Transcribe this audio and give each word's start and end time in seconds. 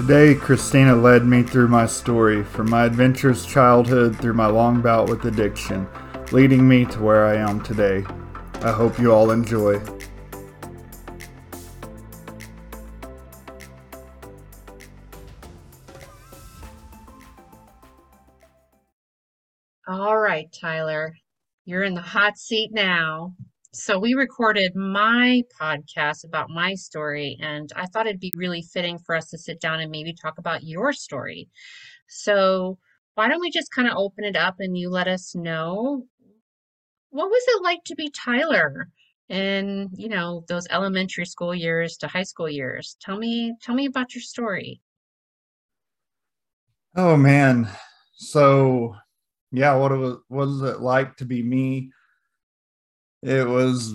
Today, 0.00 0.34
Kristina 0.34 1.00
led 1.00 1.26
me 1.26 1.42
through 1.42 1.68
my 1.68 1.84
story, 1.84 2.42
from 2.42 2.70
my 2.70 2.86
adventurous 2.86 3.44
childhood 3.44 4.16
through 4.16 4.32
my 4.32 4.46
long 4.46 4.80
bout 4.80 5.10
with 5.10 5.26
addiction, 5.26 5.86
leading 6.32 6.66
me 6.66 6.86
to 6.86 7.02
where 7.02 7.26
I 7.26 7.34
am 7.34 7.60
today. 7.60 8.06
I 8.62 8.72
hope 8.72 8.98
you 8.98 9.12
all 9.12 9.30
enjoy. 9.30 9.78
All 19.86 20.18
right, 20.18 20.50
Tyler, 20.50 21.14
you're 21.66 21.84
in 21.84 21.92
the 21.92 22.00
hot 22.00 22.38
seat 22.38 22.72
now. 22.72 23.34
So 23.72 24.00
we 24.00 24.14
recorded 24.14 24.74
my 24.74 25.44
podcast 25.60 26.24
about 26.24 26.50
my 26.50 26.74
story, 26.74 27.38
and 27.40 27.70
I 27.76 27.86
thought 27.86 28.08
it'd 28.08 28.18
be 28.18 28.32
really 28.34 28.62
fitting 28.62 28.98
for 28.98 29.14
us 29.14 29.28
to 29.28 29.38
sit 29.38 29.60
down 29.60 29.78
and 29.78 29.92
maybe 29.92 30.12
talk 30.12 30.38
about 30.38 30.64
your 30.64 30.92
story. 30.92 31.48
So 32.08 32.78
why 33.14 33.28
don't 33.28 33.40
we 33.40 33.52
just 33.52 33.72
kind 33.72 33.86
of 33.86 33.96
open 33.96 34.24
it 34.24 34.34
up 34.34 34.56
and 34.58 34.76
you 34.76 34.90
let 34.90 35.06
us 35.06 35.36
know 35.36 36.04
what 37.10 37.28
was 37.28 37.44
it 37.46 37.62
like 37.62 37.84
to 37.84 37.94
be 37.94 38.10
Tyler 38.10 38.88
in, 39.28 39.88
you 39.94 40.08
know, 40.08 40.44
those 40.48 40.66
elementary 40.68 41.24
school 41.24 41.54
years 41.54 41.96
to 41.98 42.08
high 42.08 42.24
school 42.24 42.48
years? 42.48 42.96
Tell 43.00 43.16
me, 43.16 43.54
tell 43.62 43.76
me 43.76 43.86
about 43.86 44.16
your 44.16 44.22
story. 44.22 44.80
Oh 46.96 47.16
man. 47.16 47.68
So 48.14 48.96
yeah, 49.52 49.76
what 49.76 49.92
it 49.92 49.96
was 49.96 50.16
what 50.26 50.48
was 50.48 50.62
it 50.62 50.80
like 50.80 51.16
to 51.18 51.24
be 51.24 51.40
me? 51.44 51.92
It 53.22 53.46
was 53.46 53.94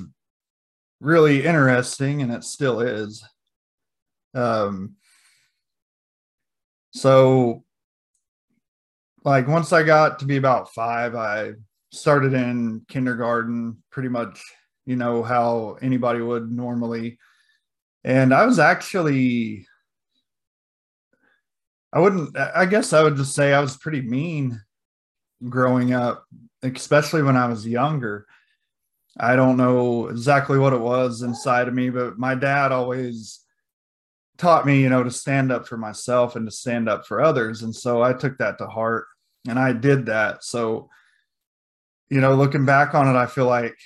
really 1.00 1.46
interesting 1.46 2.22
and 2.22 2.32
it 2.32 2.44
still 2.44 2.80
is. 2.82 3.24
Um 4.34 4.95
so 6.92 7.64
like 9.23 9.48
once 9.48 9.73
I 9.73 9.84
got 9.84 10.20
to 10.20 10.26
be 10.26 10.38
about 10.38 10.73
5, 10.73 11.16
I 11.16 11.54
started 11.92 12.34
in 12.34 12.86
kindergarten 12.88 13.84
pretty 13.92 14.09
much, 14.09 14.42
you 14.86 14.95
know, 14.95 15.23
how 15.23 15.78
anybody 15.82 16.22
would 16.22 16.52
normally. 16.52 17.17
And 18.04 18.34
I 18.34 18.45
was 18.45 18.60
actually 18.60 19.67
I 21.92 22.00
wouldn't 22.00 22.38
I 22.38 22.66
guess 22.66 22.94
I 22.94 23.02
would 23.04 23.16
just 23.16 23.34
say 23.34 23.54
I 23.54 23.62
was 23.62 23.78
pretty 23.78 24.02
mean 24.02 24.62
growing 25.50 25.94
up, 25.94 26.26
especially 26.62 27.23
when 27.23 27.38
I 27.38 27.48
was 27.48 27.67
younger. 27.67 28.28
I 29.17 29.35
don't 29.35 29.58
know 29.58 30.08
exactly 30.08 30.58
what 30.59 30.73
it 30.73 30.81
was 30.81 31.21
inside 31.21 31.67
of 31.67 31.73
me, 31.73 31.89
but 31.89 32.17
my 32.17 32.35
dad 32.35 32.71
always 32.71 33.39
taught 34.38 34.66
me, 34.66 34.81
you 34.81 34.89
know, 34.89 35.03
to 35.03 35.11
stand 35.11 35.52
up 35.52 35.67
for 35.67 35.77
myself 35.77 36.35
and 36.35 36.45
to 36.45 36.52
stand 36.52 36.89
up 36.89 37.05
for 37.05 37.21
others. 37.21 37.61
And 37.61 37.73
so 37.73 38.02
I 38.02 38.13
took 38.13 38.38
that 38.39 38.58
to 38.58 38.67
heart 38.67 39.05
and 39.47 39.58
I 39.58 39.71
did 39.71 40.08
that. 40.08 40.43
So, 40.43 40.89
you 42.09 42.19
know, 42.19 42.36
looking 42.36 42.66
back 42.66 42.93
on 42.93 43.08
it, 43.08 43.17
I 43.17 43.25
feel 43.25 43.45
like 43.45 43.77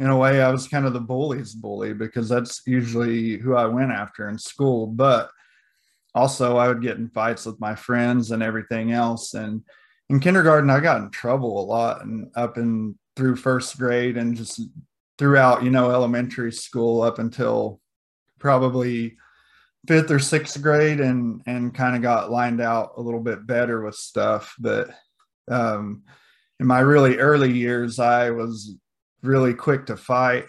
in 0.00 0.06
a 0.06 0.16
way 0.16 0.40
I 0.40 0.50
was 0.50 0.68
kind 0.68 0.86
of 0.86 0.92
the 0.92 1.00
bully's 1.00 1.54
bully 1.54 1.92
because 1.92 2.28
that's 2.28 2.62
usually 2.66 3.36
who 3.36 3.54
I 3.54 3.66
went 3.66 3.92
after 3.92 4.28
in 4.28 4.38
school. 4.38 4.86
But 4.86 5.30
also, 6.14 6.56
I 6.56 6.68
would 6.68 6.82
get 6.82 6.96
in 6.96 7.10
fights 7.10 7.44
with 7.44 7.60
my 7.60 7.74
friends 7.74 8.30
and 8.30 8.42
everything 8.42 8.92
else. 8.92 9.34
And 9.34 9.62
in 10.08 10.20
kindergarten, 10.20 10.70
I 10.70 10.80
got 10.80 11.02
in 11.02 11.10
trouble 11.10 11.60
a 11.60 11.66
lot 11.66 12.04
and 12.04 12.30
up 12.34 12.56
and 12.56 12.94
through 13.18 13.34
first 13.34 13.76
grade 13.76 14.16
and 14.16 14.36
just 14.36 14.60
throughout, 15.18 15.64
you 15.64 15.70
know, 15.70 15.90
elementary 15.90 16.52
school 16.52 17.02
up 17.02 17.18
until 17.18 17.80
probably 18.38 19.16
fifth 19.88 20.12
or 20.12 20.20
sixth 20.20 20.62
grade 20.62 21.00
and 21.00 21.42
and 21.44 21.74
kind 21.74 21.96
of 21.96 22.02
got 22.02 22.30
lined 22.30 22.60
out 22.60 22.92
a 22.96 23.00
little 23.00 23.20
bit 23.20 23.44
better 23.44 23.82
with 23.82 23.96
stuff. 23.96 24.54
But 24.60 24.90
um 25.48 26.04
in 26.60 26.66
my 26.66 26.78
really 26.78 27.18
early 27.18 27.50
years, 27.50 27.98
I 27.98 28.30
was 28.30 28.76
really 29.22 29.52
quick 29.52 29.86
to 29.86 29.96
fight 29.96 30.46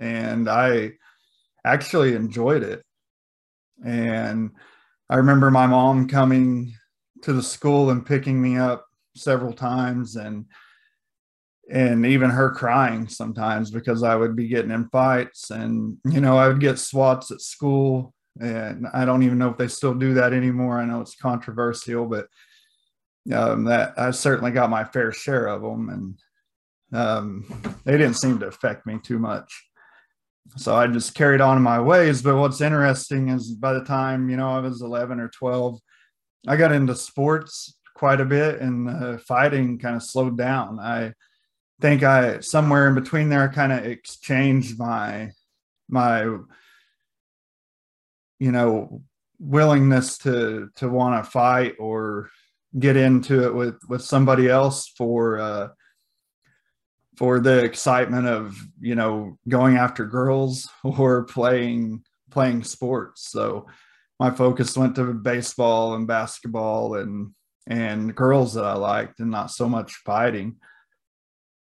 and 0.00 0.48
I 0.48 0.94
actually 1.64 2.14
enjoyed 2.14 2.64
it. 2.64 2.82
And 3.84 4.50
I 5.08 5.16
remember 5.16 5.52
my 5.52 5.68
mom 5.68 6.08
coming 6.08 6.74
to 7.22 7.32
the 7.32 7.42
school 7.42 7.90
and 7.90 8.04
picking 8.04 8.42
me 8.42 8.58
up 8.58 8.84
several 9.14 9.52
times 9.52 10.16
and 10.16 10.46
and 11.70 12.04
even 12.04 12.30
her 12.30 12.50
crying 12.50 13.08
sometimes 13.08 13.70
because 13.70 14.02
I 14.02 14.16
would 14.16 14.34
be 14.34 14.48
getting 14.48 14.72
in 14.72 14.88
fights 14.88 15.50
and 15.50 15.96
you 16.04 16.20
know 16.20 16.36
I 16.36 16.48
would 16.48 16.60
get 16.60 16.78
swats 16.78 17.30
at 17.30 17.40
school 17.40 18.12
and 18.40 18.86
I 18.92 19.04
don't 19.04 19.22
even 19.22 19.38
know 19.38 19.50
if 19.50 19.58
they 19.58 19.68
still 19.68 19.94
do 19.94 20.14
that 20.14 20.32
anymore. 20.32 20.78
I 20.78 20.84
know 20.84 21.00
it's 21.00 21.14
controversial, 21.14 22.06
but 22.06 22.26
um, 23.32 23.64
that 23.64 23.94
I 23.96 24.10
certainly 24.10 24.50
got 24.50 24.70
my 24.70 24.84
fair 24.84 25.12
share 25.12 25.46
of 25.46 25.62
them, 25.62 25.88
and 26.92 26.98
um, 26.98 27.78
they 27.84 27.92
didn't 27.92 28.14
seem 28.14 28.38
to 28.40 28.46
affect 28.46 28.86
me 28.86 28.98
too 29.02 29.18
much. 29.18 29.64
So 30.56 30.74
I 30.74 30.86
just 30.86 31.14
carried 31.14 31.40
on 31.40 31.56
in 31.56 31.62
my 31.62 31.80
ways. 31.80 32.22
But 32.22 32.36
what's 32.36 32.60
interesting 32.60 33.28
is 33.28 33.52
by 33.52 33.74
the 33.74 33.84
time 33.84 34.28
you 34.28 34.36
know 34.36 34.50
I 34.50 34.60
was 34.60 34.82
11 34.82 35.20
or 35.20 35.28
12, 35.28 35.78
I 36.48 36.56
got 36.56 36.72
into 36.72 36.94
sports 36.96 37.78
quite 37.94 38.20
a 38.20 38.24
bit 38.24 38.60
and 38.60 38.88
uh, 38.88 39.18
fighting 39.18 39.78
kind 39.78 39.94
of 39.94 40.02
slowed 40.02 40.36
down. 40.36 40.80
I 40.80 41.12
think 41.82 42.02
I 42.02 42.40
somewhere 42.40 42.88
in 42.88 42.94
between 42.94 43.28
there 43.28 43.48
kind 43.50 43.72
of 43.72 43.84
exchanged 43.84 44.78
my 44.78 45.32
my 45.88 46.22
you 48.38 48.52
know 48.52 49.02
willingness 49.38 50.18
to 50.18 50.70
to 50.76 50.88
want 50.88 51.22
to 51.22 51.30
fight 51.30 51.74
or 51.78 52.30
get 52.78 52.96
into 52.96 53.44
it 53.44 53.54
with 53.54 53.76
with 53.88 54.02
somebody 54.02 54.48
else 54.48 54.88
for 54.96 55.38
uh 55.38 55.68
for 57.16 57.40
the 57.40 57.62
excitement 57.64 58.26
of 58.26 58.56
you 58.80 58.94
know 58.94 59.36
going 59.48 59.76
after 59.76 60.06
girls 60.06 60.68
or 60.84 61.24
playing 61.24 62.02
playing 62.30 62.64
sports 62.64 63.28
so 63.28 63.66
my 64.20 64.30
focus 64.30 64.76
went 64.76 64.94
to 64.94 65.12
baseball 65.12 65.94
and 65.94 66.06
basketball 66.06 66.94
and 66.94 67.32
and 67.66 68.14
girls 68.14 68.54
that 68.54 68.64
I 68.64 68.74
liked 68.74 69.20
and 69.20 69.30
not 69.30 69.50
so 69.50 69.68
much 69.68 69.94
fighting. 70.04 70.56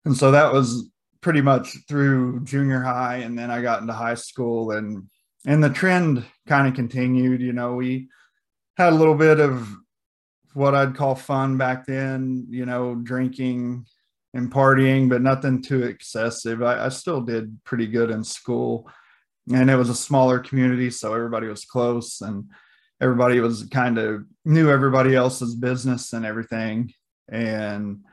And 0.06 0.16
so 0.16 0.31
that 0.31 0.51
was 0.51 0.89
pretty 1.22 1.41
much 1.41 1.75
through 1.88 2.44
junior 2.44 2.81
high 2.81 3.17
and 3.17 3.38
then 3.38 3.51
I 3.51 3.62
got 3.62 3.81
into 3.81 3.94
high 3.94 4.16
school 4.16 4.72
and 4.72 5.07
and 5.45 5.63
the 5.63 5.69
trend 5.69 6.23
kind 6.47 6.67
of 6.67 6.75
continued, 6.75 7.41
you 7.41 7.53
know, 7.53 7.73
we 7.73 8.09
had 8.78 8.94
a 8.94 8.95
little 8.95 9.16
bit 9.16 9.40
of 9.40 9.67
what 10.53 10.75
I'd 10.75 10.95
call 10.95 11.16
fun 11.16 11.57
back 11.57 11.88
then, 11.88 12.45
you 12.50 12.66
know, 12.66 12.95
drinking 12.95 13.85
and 14.34 14.51
partying, 14.51 15.09
but 15.09 15.22
nothing 15.22 15.63
too 15.63 15.84
excessive. 15.84 16.61
I, 16.61 16.85
I 16.85 16.90
still 16.90 17.22
did 17.22 17.63
pretty 17.63 17.88
good 17.88 18.11
in 18.11 18.23
school 18.23 18.88
and 19.51 19.69
it 19.69 19.75
was 19.75 19.90
a 19.90 19.95
smaller 19.95 20.40
community 20.40 20.90
so 20.90 21.13
everybody 21.13 21.47
was 21.47 21.66
close 21.66 22.22
and 22.22 22.45
everybody 23.01 23.40
was 23.40 23.63
kind 23.63 23.97
of 23.97 24.23
knew 24.45 24.69
everybody 24.69 25.16
else's 25.16 25.56
business 25.56 26.13
and 26.13 26.25
everything 26.25 26.94
and 27.29 28.03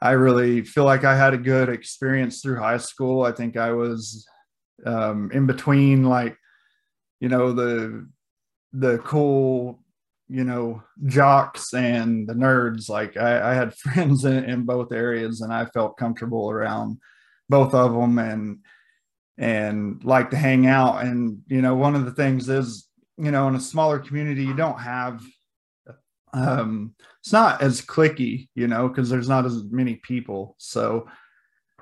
i 0.00 0.10
really 0.10 0.62
feel 0.62 0.84
like 0.84 1.04
i 1.04 1.16
had 1.16 1.34
a 1.34 1.38
good 1.38 1.68
experience 1.68 2.40
through 2.40 2.58
high 2.58 2.76
school 2.76 3.22
i 3.22 3.32
think 3.32 3.56
i 3.56 3.70
was 3.72 4.26
um, 4.86 5.30
in 5.32 5.46
between 5.46 6.04
like 6.04 6.36
you 7.20 7.28
know 7.28 7.52
the 7.52 8.06
the 8.72 8.98
cool 8.98 9.80
you 10.28 10.44
know 10.44 10.82
jocks 11.06 11.72
and 11.74 12.28
the 12.28 12.34
nerds 12.34 12.88
like 12.88 13.16
i, 13.16 13.52
I 13.52 13.54
had 13.54 13.74
friends 13.78 14.24
in, 14.24 14.44
in 14.44 14.64
both 14.64 14.92
areas 14.92 15.40
and 15.40 15.52
i 15.52 15.64
felt 15.66 15.96
comfortable 15.96 16.50
around 16.50 16.98
both 17.48 17.74
of 17.74 17.92
them 17.92 18.18
and 18.18 18.58
and 19.38 20.02
like 20.04 20.30
to 20.30 20.36
hang 20.36 20.66
out. 20.66 21.04
And, 21.04 21.42
you 21.48 21.62
know, 21.62 21.74
one 21.74 21.94
of 21.94 22.04
the 22.04 22.12
things 22.12 22.48
is, 22.48 22.88
you 23.16 23.30
know, 23.30 23.48
in 23.48 23.54
a 23.54 23.60
smaller 23.60 23.98
community, 23.98 24.44
you 24.44 24.54
don't 24.54 24.78
have, 24.78 25.22
um, 26.34 26.94
it's 27.20 27.32
not 27.32 27.62
as 27.62 27.80
clicky, 27.80 28.48
you 28.54 28.66
know, 28.66 28.88
because 28.88 29.08
there's 29.08 29.28
not 29.28 29.46
as 29.46 29.64
many 29.70 29.96
people. 29.96 30.56
So 30.58 31.08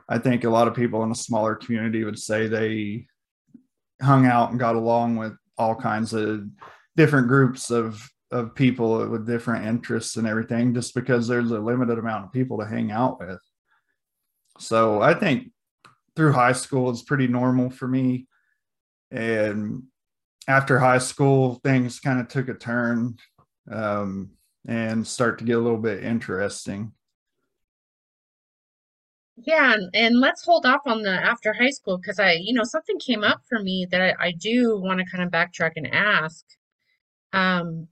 I 0.08 0.18
think 0.18 0.44
a 0.44 0.50
lot 0.50 0.68
of 0.68 0.74
people 0.74 1.02
in 1.02 1.10
a 1.10 1.16
smaller 1.16 1.54
community 1.54 2.04
would 2.04 2.18
say 2.18 2.46
they 2.46 3.06
hung 4.00 4.26
out 4.26 4.50
and 4.50 4.60
got 4.60 4.76
along 4.76 5.16
with 5.16 5.32
all 5.58 5.74
kinds 5.74 6.12
of 6.12 6.44
different 6.96 7.28
groups 7.28 7.70
of 7.70 8.08
of 8.30 8.54
people 8.54 9.06
with 9.08 9.26
different 9.26 9.66
interests 9.66 10.16
and 10.16 10.26
everything 10.26 10.72
just 10.72 10.94
because 10.94 11.28
there's 11.28 11.50
a 11.50 11.58
limited 11.58 11.98
amount 11.98 12.24
of 12.24 12.32
people 12.32 12.56
to 12.56 12.64
hang 12.64 12.90
out 12.90 13.20
with 13.20 13.38
so 14.58 15.02
i 15.02 15.12
think 15.12 15.52
through 16.14 16.32
high 16.32 16.52
school 16.52 16.90
is 16.90 17.02
pretty 17.02 17.26
normal 17.26 17.70
for 17.70 17.88
me. 17.88 18.26
And 19.10 19.84
after 20.48 20.78
high 20.78 20.98
school, 20.98 21.60
things 21.64 22.00
kind 22.00 22.20
of 22.20 22.28
took 22.28 22.48
a 22.48 22.54
turn 22.54 23.16
um, 23.70 24.30
and 24.66 25.06
start 25.06 25.38
to 25.38 25.44
get 25.44 25.56
a 25.56 25.60
little 25.60 25.78
bit 25.78 26.04
interesting. 26.04 26.92
Yeah, 29.36 29.76
and, 29.94 30.20
let's 30.20 30.44
hold 30.44 30.66
off 30.66 30.82
on 30.86 31.02
the 31.02 31.10
after 31.10 31.52
high 31.52 31.70
school 31.70 31.98
because 31.98 32.20
I, 32.20 32.32
you 32.40 32.52
know, 32.52 32.64
something 32.64 32.98
came 32.98 33.24
up 33.24 33.40
for 33.48 33.58
me 33.58 33.86
that 33.90 34.00
I, 34.00 34.26
I 34.26 34.32
do 34.32 34.78
want 34.78 35.00
to 35.00 35.06
kind 35.06 35.24
of 35.24 35.30
backtrack 35.30 35.72
and 35.76 35.92
ask. 35.92 36.44
Um, 37.32 37.88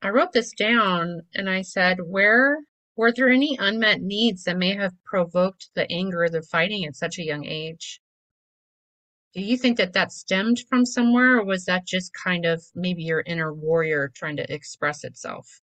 I 0.00 0.10
wrote 0.10 0.32
this 0.32 0.52
down 0.52 1.22
and 1.34 1.50
I 1.50 1.62
said, 1.62 1.98
where 2.00 2.58
were 2.96 3.12
there 3.12 3.28
any 3.28 3.56
unmet 3.60 4.02
needs 4.02 4.44
that 4.44 4.56
may 4.56 4.74
have 4.76 4.92
provoked 5.04 5.70
the 5.74 5.90
anger, 5.90 6.28
the 6.28 6.42
fighting 6.42 6.84
at 6.84 6.96
such 6.96 7.18
a 7.18 7.24
young 7.24 7.44
age? 7.44 8.00
Do 9.34 9.42
you 9.42 9.56
think 9.56 9.78
that 9.78 9.94
that 9.94 10.12
stemmed 10.12 10.60
from 10.68 10.86
somewhere, 10.86 11.38
or 11.38 11.44
was 11.44 11.64
that 11.64 11.86
just 11.86 12.12
kind 12.14 12.46
of 12.46 12.62
maybe 12.74 13.02
your 13.02 13.24
inner 13.26 13.52
warrior 13.52 14.12
trying 14.14 14.36
to 14.36 14.54
express 14.54 15.02
itself? 15.02 15.60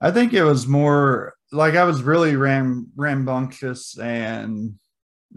I 0.00 0.10
think 0.10 0.32
it 0.32 0.44
was 0.44 0.66
more 0.66 1.34
like 1.52 1.74
I 1.74 1.84
was 1.84 2.02
really 2.02 2.36
ram 2.36 2.88
rambunctious 2.96 3.98
and 3.98 4.74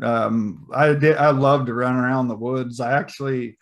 um 0.02 0.68
I 0.74 0.94
did 0.94 1.18
I 1.18 1.32
loved 1.32 1.68
to 1.68 1.74
run 1.74 1.96
around 1.96 2.28
the 2.28 2.36
woods. 2.36 2.80
I 2.80 2.98
actually 2.98 3.58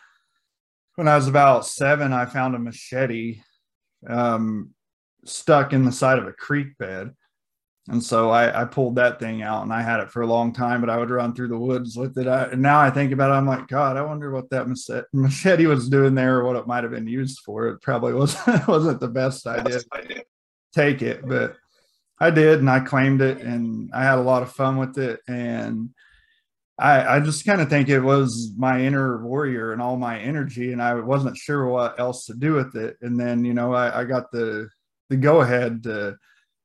when 0.96 1.08
I 1.08 1.16
was 1.16 1.28
about 1.28 1.68
seven, 1.68 2.14
I 2.14 2.26
found 2.26 2.56
a 2.56 2.60
machete 2.60 3.42
um 4.08 4.72
stuck 5.26 5.74
in 5.74 5.86
the 5.86 5.92
side 5.92 6.20
of 6.20 6.28
a 6.28 6.34
creek 6.34 6.78
bed. 6.78 7.14
And 7.90 8.04
so 8.04 8.32
I, 8.32 8.64
I 8.64 8.66
pulled 8.66 8.96
that 8.96 9.18
thing 9.18 9.42
out 9.42 9.64
and 9.64 9.72
I 9.72 9.82
had 9.82 10.02
it 10.02 10.12
for 10.12 10.22
a 10.22 10.28
long 10.28 10.52
time, 10.52 10.82
but 10.82 10.90
I 10.90 10.98
would 10.98 11.10
run 11.10 11.34
through 11.34 11.48
the 11.48 11.58
woods 11.58 11.96
with 11.96 12.18
it. 12.18 12.28
I, 12.28 12.44
and 12.46 12.62
now 12.62 12.82
I 12.82 12.90
think 12.90 13.14
about 13.14 13.32
it, 13.32 13.36
I'm 13.36 13.48
like, 13.48 13.70
God, 13.70 13.96
I 13.96 14.02
wonder 14.02 14.30
what 14.30 14.50
that 14.50 14.68
machete 15.14 15.68
was 15.68 15.88
doing 15.88 16.14
there 16.14 16.40
or 16.40 16.44
what 16.44 16.58
it 16.58 16.68
might 16.68 16.84
have 16.84 16.92
been 16.92 17.08
used 17.08 17.40
for. 17.46 17.68
It 17.68 17.82
probably 17.82 18.14
wasn't, 18.14 18.68
wasn't 18.68 19.00
the 19.00 19.08
best 19.08 19.48
idea 19.48 19.80
take 20.78 21.02
it, 21.02 21.28
but 21.28 21.56
I 22.20 22.30
did, 22.32 22.60
and 22.60 22.70
I 22.70 22.80
claimed 22.80 23.22
it, 23.22 23.42
and 23.42 23.92
I 23.94 24.04
had 24.04 24.18
a 24.18 24.22
lot 24.22 24.44
of 24.44 24.52
fun 24.52 24.78
with 24.78 24.98
it, 24.98 25.20
and 25.28 25.90
I, 26.80 27.16
I 27.16 27.20
just 27.20 27.46
kind 27.46 27.60
of 27.60 27.70
think 27.70 27.90
it 27.90 28.00
was 28.00 28.52
my 28.56 28.82
inner 28.82 29.26
warrior 29.26 29.74
and 29.74 29.82
all 29.82 29.98
my 29.98 30.20
energy, 30.20 30.72
and 30.74 30.82
I 30.82 30.94
wasn't 30.94 31.36
sure 31.36 31.66
what 31.68 32.00
else 32.00 32.26
to 32.26 32.36
do 32.36 32.54
with 32.54 32.76
it. 32.76 32.98
And 33.02 33.20
then, 33.20 33.44
you 33.44 33.54
know, 33.54 33.74
I, 33.74 34.02
I 34.02 34.04
got 34.04 34.32
the 34.32 34.70
the 35.10 35.18
go 35.18 35.42
ahead 35.42 35.84
to, 35.84 36.18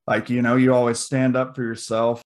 like, 0.05 0.29
you 0.29 0.41
know, 0.41 0.55
you 0.55 0.73
always 0.73 0.99
stand 0.99 1.35
up 1.35 1.55
for 1.55 1.63
yourself. 1.63 2.21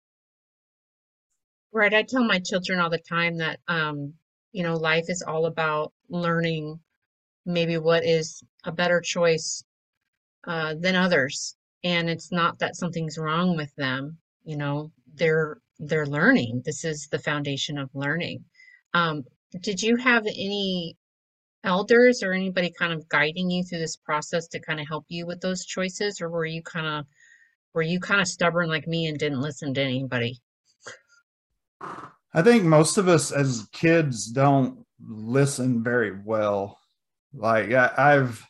Right. 1.73 1.93
I 1.93 2.05
tell 2.05 2.25
my 2.25 2.39
children 2.39 2.79
all 2.79 2.91
the 2.91 2.99
time 2.99 3.39
that, 3.39 3.59
um, 3.69 4.15
you 4.53 4.63
know, 4.63 4.77
life 4.77 5.07
is 5.09 5.23
all 5.27 5.47
about 5.47 5.93
learning 6.09 6.79
maybe 7.45 7.77
what 7.79 8.05
is 8.05 8.43
a 8.65 8.73
better 8.73 9.01
choice 9.01 9.65
uh, 10.47 10.75
than 10.81 10.95
others 10.95 11.57
and 11.85 12.11
it's 12.11 12.33
not 12.33 12.59
that 12.59 12.77
something's 12.77 13.19
wrong 13.19 13.57
with 13.57 13.75
them 13.77 14.19
you 14.45 14.57
know 14.57 14.91
they're 15.15 15.59
they're 15.79 16.07
learning. 16.07 16.63
This 16.65 16.85
is 16.85 17.09
the 17.11 17.19
foundation 17.19 17.79
of 17.79 17.91
learning. 17.95 18.45
Um, 18.93 19.25
did 19.61 19.83
you 19.83 19.97
have 19.97 20.27
any 20.27 20.97
elders 21.65 22.23
or 22.23 22.33
anybody 22.33 22.73
kind 22.79 22.93
of 22.93 23.09
guiding 23.09 23.51
you 23.51 23.65
through 23.65 23.79
this 23.79 23.97
process 23.97 24.47
to 24.49 24.61
kind 24.61 24.81
of 24.81 24.87
help 24.87 25.07
you 25.09 25.27
with 25.27 25.41
those 25.41 25.65
choices 25.65 26.21
or 26.21 26.29
were 26.29 26.45
you 26.45 26.63
kind 26.63 26.87
of 26.87 27.07
were 27.73 27.83
you 27.83 27.99
kind 27.99 28.21
of 28.21 28.29
stubborn 28.29 28.69
like 28.69 28.87
me 28.87 29.07
and 29.07 29.19
didn't 29.19 29.41
listen 29.41 29.75
to 29.75 29.83
anybody? 29.83 30.41
I 31.81 32.43
think 32.43 32.65
most 32.65 32.99
of 32.99 33.09
us 33.09 33.33
as 33.33 33.69
kids 33.73 34.27
don't 34.27 34.85
listen 35.01 35.83
very 35.83 36.13
well. 36.25 36.79
Like 37.33 37.73
I, 37.73 37.93
i've 37.97 38.47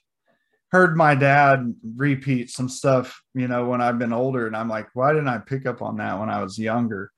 heard 0.74 0.96
my 0.96 1.14
dad 1.14 1.72
repeat 1.94 2.50
some 2.50 2.68
stuff, 2.68 3.22
you 3.32 3.46
know, 3.46 3.66
when 3.66 3.80
I've 3.80 3.96
been 3.96 4.12
older, 4.12 4.48
and 4.48 4.56
I'm 4.56 4.68
like, 4.68 4.88
why 4.92 5.12
didn't 5.12 5.28
I 5.28 5.38
pick 5.38 5.66
up 5.66 5.82
on 5.82 5.98
that 5.98 6.18
when 6.18 6.28
I 6.28 6.42
was 6.42 6.58
younger? 6.58 7.12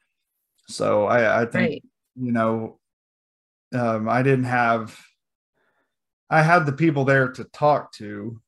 So 0.68 1.06
I, 1.06 1.40
I 1.40 1.46
think, 1.46 1.70
right. 1.70 1.84
you 2.16 2.32
know, 2.32 2.78
um, 3.74 4.10
I 4.10 4.22
didn't 4.22 4.44
have, 4.44 4.94
I 6.28 6.42
had 6.42 6.66
the 6.66 6.72
people 6.72 7.06
there 7.06 7.32
to 7.32 7.44
talk 7.44 7.94
to, 7.94 8.42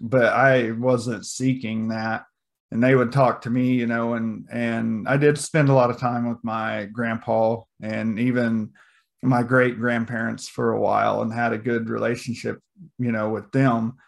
but 0.00 0.26
I 0.26 0.70
wasn't 0.70 1.26
seeking 1.26 1.88
that. 1.88 2.24
And 2.70 2.80
they 2.80 2.94
would 2.94 3.10
talk 3.10 3.40
to 3.42 3.50
me, 3.50 3.72
you 3.72 3.88
know, 3.88 4.14
and 4.14 4.46
and 4.50 5.08
I 5.08 5.16
did 5.16 5.38
spend 5.38 5.70
a 5.70 5.74
lot 5.74 5.90
of 5.90 5.98
time 5.98 6.28
with 6.28 6.38
my 6.44 6.84
grandpa 6.84 7.62
and 7.82 8.18
even 8.20 8.74
my 9.22 9.42
great 9.42 9.76
grandparents 9.76 10.48
for 10.48 10.70
a 10.70 10.80
while 10.80 11.20
and 11.20 11.32
had 11.32 11.52
a 11.52 11.58
good 11.58 11.90
relationship, 11.90 12.60
you 13.00 13.10
know, 13.10 13.28
with 13.28 13.50
them 13.50 13.98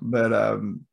but 0.00 0.32
um, 0.32 0.86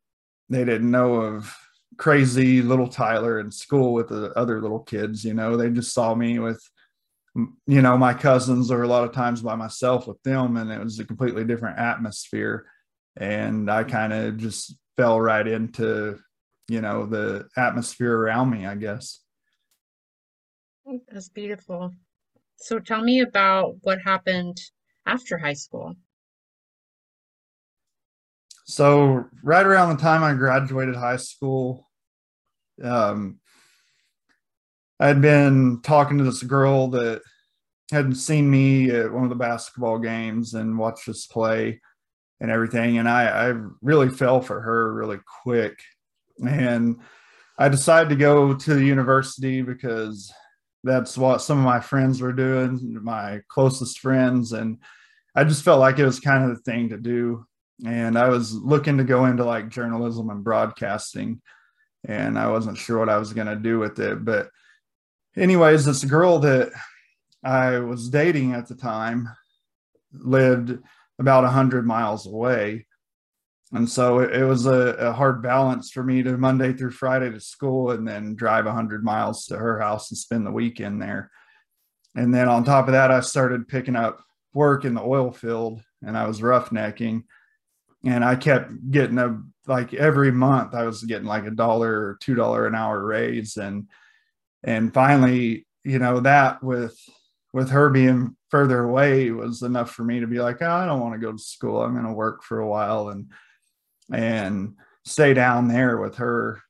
they 0.48 0.64
didn't 0.64 0.90
know 0.90 1.14
of 1.14 1.54
crazy 1.96 2.62
little 2.62 2.88
Tyler 2.88 3.40
in 3.40 3.50
school 3.50 3.92
with 3.92 4.08
the 4.08 4.32
other 4.32 4.60
little 4.60 4.80
kids. 4.80 5.24
You 5.24 5.34
know, 5.34 5.56
they 5.56 5.70
just 5.70 5.92
saw 5.92 6.14
me 6.14 6.38
with, 6.38 6.62
you 7.34 7.82
know, 7.82 7.96
my 7.96 8.14
cousins 8.14 8.70
or 8.70 8.82
a 8.82 8.88
lot 8.88 9.04
of 9.04 9.12
times 9.12 9.42
by 9.42 9.54
myself 9.54 10.06
with 10.06 10.22
them, 10.22 10.56
and 10.56 10.70
it 10.70 10.82
was 10.82 10.98
a 10.98 11.04
completely 11.04 11.44
different 11.44 11.78
atmosphere. 11.78 12.66
And 13.16 13.70
I 13.70 13.84
kind 13.84 14.12
of 14.12 14.38
just 14.38 14.76
fell 14.96 15.20
right 15.20 15.46
into, 15.46 16.18
you 16.68 16.80
know, 16.80 17.06
the 17.06 17.48
atmosphere 17.56 18.16
around 18.16 18.50
me, 18.50 18.66
I 18.66 18.74
guess. 18.76 19.20
That's 21.12 21.28
beautiful. 21.28 21.92
So 22.56 22.78
tell 22.78 23.02
me 23.02 23.20
about 23.20 23.76
what 23.82 24.00
happened 24.00 24.60
after 25.06 25.38
high 25.38 25.54
school. 25.54 25.96
So 28.70 29.24
right 29.42 29.66
around 29.66 29.96
the 29.96 30.02
time 30.02 30.22
I 30.22 30.32
graduated 30.34 30.94
high 30.94 31.16
school, 31.16 31.88
um, 32.80 33.40
I 35.00 35.08
had 35.08 35.20
been 35.20 35.80
talking 35.82 36.18
to 36.18 36.24
this 36.24 36.44
girl 36.44 36.86
that 36.90 37.20
hadn't 37.90 38.14
seen 38.14 38.48
me 38.48 38.90
at 38.90 39.12
one 39.12 39.24
of 39.24 39.28
the 39.28 39.34
basketball 39.34 39.98
games 39.98 40.54
and 40.54 40.78
watched 40.78 41.08
us 41.08 41.26
play 41.26 41.80
and 42.40 42.48
everything. 42.48 42.98
And 42.98 43.08
I, 43.08 43.48
I 43.50 43.54
really 43.82 44.08
fell 44.08 44.40
for 44.40 44.60
her 44.60 44.94
really 44.94 45.18
quick. 45.42 45.80
And 46.46 47.00
I 47.58 47.68
decided 47.68 48.10
to 48.10 48.16
go 48.16 48.54
to 48.54 48.74
the 48.74 48.84
university 48.84 49.62
because 49.62 50.32
that's 50.84 51.18
what 51.18 51.42
some 51.42 51.58
of 51.58 51.64
my 51.64 51.80
friends 51.80 52.20
were 52.20 52.32
doing, 52.32 53.02
my 53.02 53.40
closest 53.48 53.98
friends. 53.98 54.52
And 54.52 54.78
I 55.34 55.42
just 55.42 55.64
felt 55.64 55.80
like 55.80 55.98
it 55.98 56.06
was 56.06 56.20
kind 56.20 56.44
of 56.44 56.50
the 56.50 56.62
thing 56.62 56.90
to 56.90 56.96
do 56.96 57.46
and 57.86 58.18
I 58.18 58.28
was 58.28 58.52
looking 58.52 58.98
to 58.98 59.04
go 59.04 59.26
into 59.26 59.44
like 59.44 59.68
journalism 59.68 60.30
and 60.30 60.44
broadcasting, 60.44 61.40
and 62.06 62.38
I 62.38 62.48
wasn't 62.48 62.78
sure 62.78 62.98
what 62.98 63.08
I 63.08 63.18
was 63.18 63.32
going 63.32 63.46
to 63.46 63.56
do 63.56 63.78
with 63.78 63.98
it. 63.98 64.24
But, 64.24 64.50
anyways, 65.36 65.84
this 65.84 66.04
girl 66.04 66.38
that 66.40 66.72
I 67.42 67.78
was 67.78 68.08
dating 68.08 68.52
at 68.52 68.68
the 68.68 68.74
time 68.74 69.28
lived 70.12 70.78
about 71.18 71.44
100 71.44 71.86
miles 71.86 72.26
away. 72.26 72.86
And 73.72 73.88
so 73.88 74.18
it, 74.18 74.42
was 74.42 74.66
a, 74.66 74.96
a, 74.96 75.12
hard 75.12 75.42
balance 75.42 75.92
for 75.92 76.02
me 76.02 76.24
to 76.24 76.36
Monday 76.36 76.72
through 76.72 76.90
Friday 76.90 77.30
to 77.30 77.38
school 77.38 77.92
and 77.92 78.06
then 78.06 78.34
drive 78.34 78.64
100 78.64 79.04
miles 79.04 79.46
to 79.46 79.56
her 79.56 79.78
house 79.78 80.10
and 80.10 80.18
spend 80.18 80.44
the 80.44 80.50
weekend 80.50 81.00
there. 81.00 81.30
And 82.16 82.34
then 82.34 82.48
on 82.48 82.64
top 82.64 82.88
of 82.88 82.92
that, 82.92 83.12
I 83.12 83.20
started 83.20 83.68
picking 83.68 83.94
up 83.94 84.24
work 84.54 84.84
in 84.84 84.94
the 84.94 85.02
oil 85.02 85.30
field 85.30 85.80
and 86.02 86.18
I 86.18 86.26
was 86.26 86.40
roughnecking 86.40 87.22
and 88.04 88.24
I 88.24 88.36
kept 88.36 88.90
getting 88.90 89.18
a 89.18 89.40
like 89.66 89.94
every 89.94 90.32
month 90.32 90.74
I 90.74 90.84
was 90.84 91.02
getting 91.04 91.26
like 91.26 91.46
a 91.46 91.50
dollar 91.50 91.92
or 91.92 92.18
two 92.20 92.34
dollar 92.34 92.66
an 92.66 92.74
hour 92.74 93.04
raise. 93.04 93.56
And 93.56 93.88
and 94.64 94.92
finally 94.92 95.66
you 95.84 95.98
know 95.98 96.20
that 96.20 96.62
with 96.62 96.98
with 97.52 97.70
her 97.70 97.90
being 97.90 98.36
further 98.50 98.82
away 98.82 99.30
was 99.30 99.62
enough 99.62 99.90
for 99.90 100.04
me 100.04 100.20
to 100.20 100.26
be 100.26 100.40
like 100.40 100.62
oh, 100.62 100.70
I 100.70 100.86
don't 100.86 101.00
want 101.00 101.14
to 101.14 101.24
go 101.24 101.32
to 101.32 101.38
school. 101.38 101.82
I'm 101.82 101.92
going 101.94 102.06
to 102.06 102.12
work 102.12 102.42
for 102.42 102.60
a 102.60 102.68
while 102.68 103.08
and 103.08 103.30
and 104.12 104.74
stay 105.04 105.34
down 105.34 105.68
there 105.68 105.98
with 105.98 106.16
her 106.16 106.60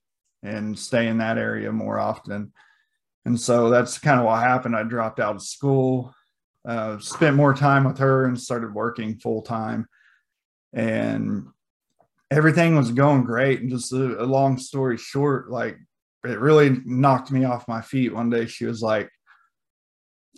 and 0.42 0.78
stay 0.78 1.08
in 1.08 1.18
that 1.18 1.38
area 1.38 1.70
more 1.72 1.99
often. 1.99 2.52
And 3.25 3.38
so 3.38 3.68
that's 3.68 3.99
kind 3.99 4.18
of 4.18 4.25
what 4.25 4.42
happened. 4.42 4.75
I 4.75 4.82
dropped 4.82 5.20
out 5.20 5.37
of 5.37 5.42
school 5.42 6.14
uh, 6.64 6.99
spent 6.99 7.37
more 7.37 7.54
time 7.54 7.84
with 7.84 7.99
her 7.99 8.26
and 8.26 8.38
started 8.38 8.75
working 8.75 9.18
full 9.18 9.42
time 9.42 9.87
and 10.72 11.46
everything 12.30 12.76
was 12.76 12.92
going 12.92 13.24
great. 13.24 13.60
And 13.60 13.70
just 13.70 13.92
a, 13.92 14.22
a, 14.22 14.24
long 14.24 14.58
story 14.58 14.96
short, 14.96 15.50
like 15.50 15.78
it 16.24 16.38
really 16.38 16.80
knocked 16.84 17.30
me 17.30 17.44
off 17.44 17.68
my 17.68 17.80
feet. 17.80 18.14
One 18.14 18.30
day 18.30 18.46
she 18.46 18.66
was 18.66 18.82
like, 18.82 19.10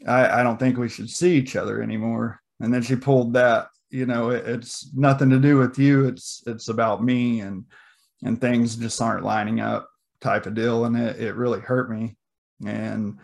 I, 0.06 0.40
I 0.40 0.42
don't 0.42 0.58
think 0.58 0.78
we 0.78 0.88
should 0.88 1.10
see 1.10 1.36
each 1.36 1.56
other 1.56 1.82
anymore. 1.82 2.40
And 2.60 2.72
then 2.72 2.82
she 2.82 2.96
pulled 2.96 3.34
that, 3.34 3.68
you 3.90 4.06
know, 4.06 4.30
it, 4.30 4.46
it's 4.46 4.92
nothing 4.94 5.30
to 5.30 5.38
do 5.38 5.58
with 5.58 5.78
you. 5.78 6.06
It's 6.06 6.42
it's 6.46 6.68
about 6.68 7.04
me 7.04 7.40
and 7.40 7.64
and 8.22 8.40
things 8.40 8.76
just 8.76 9.00
aren't 9.02 9.24
lining 9.24 9.60
up 9.60 9.88
type 10.20 10.46
of 10.46 10.54
deal. 10.54 10.84
And 10.84 10.96
it, 10.96 11.20
it 11.20 11.34
really 11.34 11.60
hurt 11.60 11.90
me. 11.90 12.16
And 12.64 13.18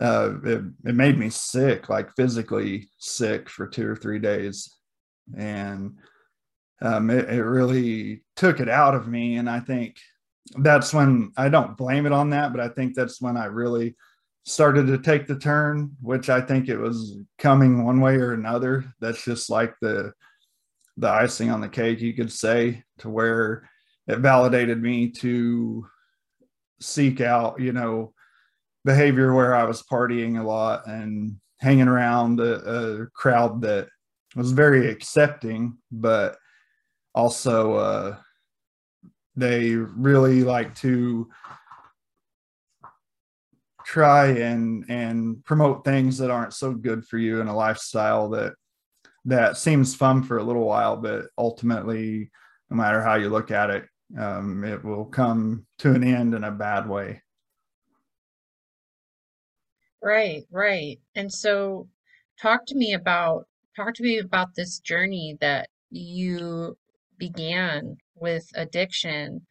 uh, 0.00 0.34
it, 0.42 0.64
it 0.84 0.94
made 0.94 1.16
me 1.16 1.30
sick, 1.30 1.88
like 1.88 2.14
physically 2.16 2.88
sick 2.98 3.48
for 3.48 3.68
two 3.68 3.88
or 3.88 3.94
three 3.94 4.18
days 4.18 4.68
and 5.36 5.98
um, 6.82 7.10
it, 7.10 7.28
it 7.30 7.42
really 7.42 8.22
took 8.36 8.60
it 8.60 8.68
out 8.68 8.94
of 8.94 9.08
me. 9.08 9.36
And 9.36 9.48
I 9.48 9.60
think 9.60 9.96
that's 10.58 10.92
when 10.92 11.32
I 11.36 11.48
don't 11.48 11.76
blame 11.76 12.06
it 12.06 12.12
on 12.12 12.30
that, 12.30 12.52
but 12.52 12.60
I 12.60 12.68
think 12.68 12.94
that's 12.94 13.20
when 13.20 13.36
I 13.36 13.46
really 13.46 13.96
started 14.44 14.86
to 14.88 14.98
take 14.98 15.26
the 15.26 15.38
turn, 15.38 15.92
which 16.02 16.28
I 16.28 16.40
think 16.40 16.68
it 16.68 16.76
was 16.76 17.16
coming 17.38 17.84
one 17.84 18.00
way 18.00 18.16
or 18.16 18.34
another. 18.34 18.84
That's 19.00 19.24
just 19.24 19.50
like 19.50 19.74
the 19.80 20.12
the 20.96 21.08
icing 21.08 21.50
on 21.50 21.60
the 21.60 21.68
cake, 21.68 22.00
you 22.00 22.14
could 22.14 22.30
say, 22.30 22.84
to 22.98 23.08
where 23.08 23.68
it 24.06 24.18
validated 24.18 24.80
me 24.80 25.10
to 25.10 25.84
seek 26.80 27.20
out, 27.20 27.60
you 27.60 27.72
know, 27.72 28.12
behavior 28.84 29.34
where 29.34 29.56
I 29.56 29.64
was 29.64 29.82
partying 29.82 30.38
a 30.38 30.46
lot 30.46 30.86
and 30.86 31.36
hanging 31.58 31.88
around 31.88 32.38
a, 32.38 32.54
a 32.54 33.06
crowd 33.06 33.62
that 33.62 33.88
was 34.36 34.52
very 34.52 34.90
accepting, 34.90 35.78
but 35.90 36.36
also 37.14 37.74
uh, 37.74 38.16
they 39.36 39.74
really 39.74 40.42
like 40.42 40.74
to 40.76 41.28
try 43.84 44.28
and 44.28 44.84
and 44.88 45.44
promote 45.44 45.84
things 45.84 46.16
that 46.18 46.30
aren't 46.30 46.54
so 46.54 46.72
good 46.72 47.04
for 47.06 47.18
you 47.18 47.40
in 47.40 47.48
a 47.48 47.56
lifestyle 47.56 48.30
that 48.30 48.54
that 49.26 49.56
seems 49.56 49.94
fun 49.94 50.22
for 50.22 50.38
a 50.38 50.42
little 50.42 50.64
while, 50.64 50.96
but 50.96 51.26
ultimately, 51.38 52.30
no 52.70 52.76
matter 52.76 53.02
how 53.02 53.14
you 53.14 53.28
look 53.28 53.50
at 53.50 53.70
it, 53.70 53.86
um, 54.18 54.64
it 54.64 54.84
will 54.84 55.06
come 55.06 55.66
to 55.78 55.92
an 55.92 56.04
end 56.04 56.34
in 56.34 56.44
a 56.44 56.50
bad 56.50 56.88
way. 56.88 57.22
Right, 60.02 60.44
right. 60.50 61.00
And 61.14 61.32
so 61.32 61.88
talk 62.40 62.66
to 62.66 62.74
me 62.74 62.92
about 62.92 63.46
talk 63.76 63.94
to 63.94 64.02
me 64.02 64.18
about 64.18 64.54
this 64.54 64.78
journey 64.78 65.36
that 65.40 65.68
you 65.90 66.76
began 67.18 67.96
with 68.14 68.48
addiction 68.54 69.46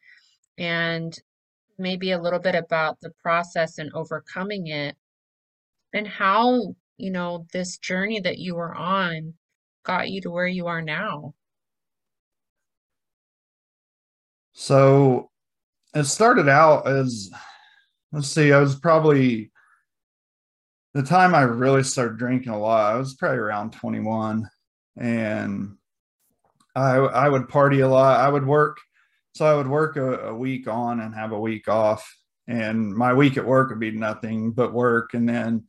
and 0.58 1.18
maybe 1.78 2.12
a 2.12 2.22
little 2.22 2.40
bit 2.40 2.56
about 2.56 3.00
the 3.02 3.12
process 3.22 3.78
and 3.78 3.92
overcoming 3.94 4.68
it 4.68 4.96
and 5.94 6.08
how, 6.08 6.76
you 6.98 7.12
know, 7.12 7.46
this 7.54 7.78
journey 7.78 8.20
that 8.20 8.38
you 8.38 8.56
were 8.56 8.76
on 8.76 9.34
got 9.84 10.10
you 10.10 10.22
to 10.22 10.32
where 10.32 10.48
you 10.48 10.68
are 10.68 10.82
now. 10.82 11.34
So 14.54 15.32
it 15.96 16.06
started 16.06 16.48
out 16.48 16.88
as 16.88 17.30
let's 18.12 18.28
see, 18.28 18.54
I 18.54 18.60
was 18.60 18.76
probably 18.76 19.52
the 20.94 21.04
time 21.04 21.34
I 21.34 21.42
really 21.42 21.84
started 21.84 22.18
drinking 22.18 22.54
a 22.54 22.60
lot, 22.60 22.94
I 22.94 22.98
was 22.98 23.16
probably 23.16 23.40
around 23.40 23.74
21 23.74 24.50
and 24.98 25.78
I 26.76 26.96
I 26.96 27.30
would 27.30 27.50
party 27.50 27.80
a 27.80 27.88
lot. 27.88 28.20
I 28.20 28.30
would 28.30 28.46
work 28.46 28.78
so 29.36 29.46
I 29.46 29.56
would 29.56 29.68
work 29.68 29.98
a, 29.98 30.28
a 30.28 30.36
week 30.36 30.68
on 30.68 31.00
and 31.00 31.16
have 31.16 31.32
a 31.32 31.40
week 31.40 31.68
off 31.68 32.08
and 32.48 32.94
my 32.94 33.14
week 33.14 33.38
at 33.38 33.46
work 33.46 33.70
would 33.70 33.80
be 33.80 33.92
nothing 33.92 34.52
but 34.52 34.74
work 34.74 35.14
and 35.14 35.28
then 35.28 35.64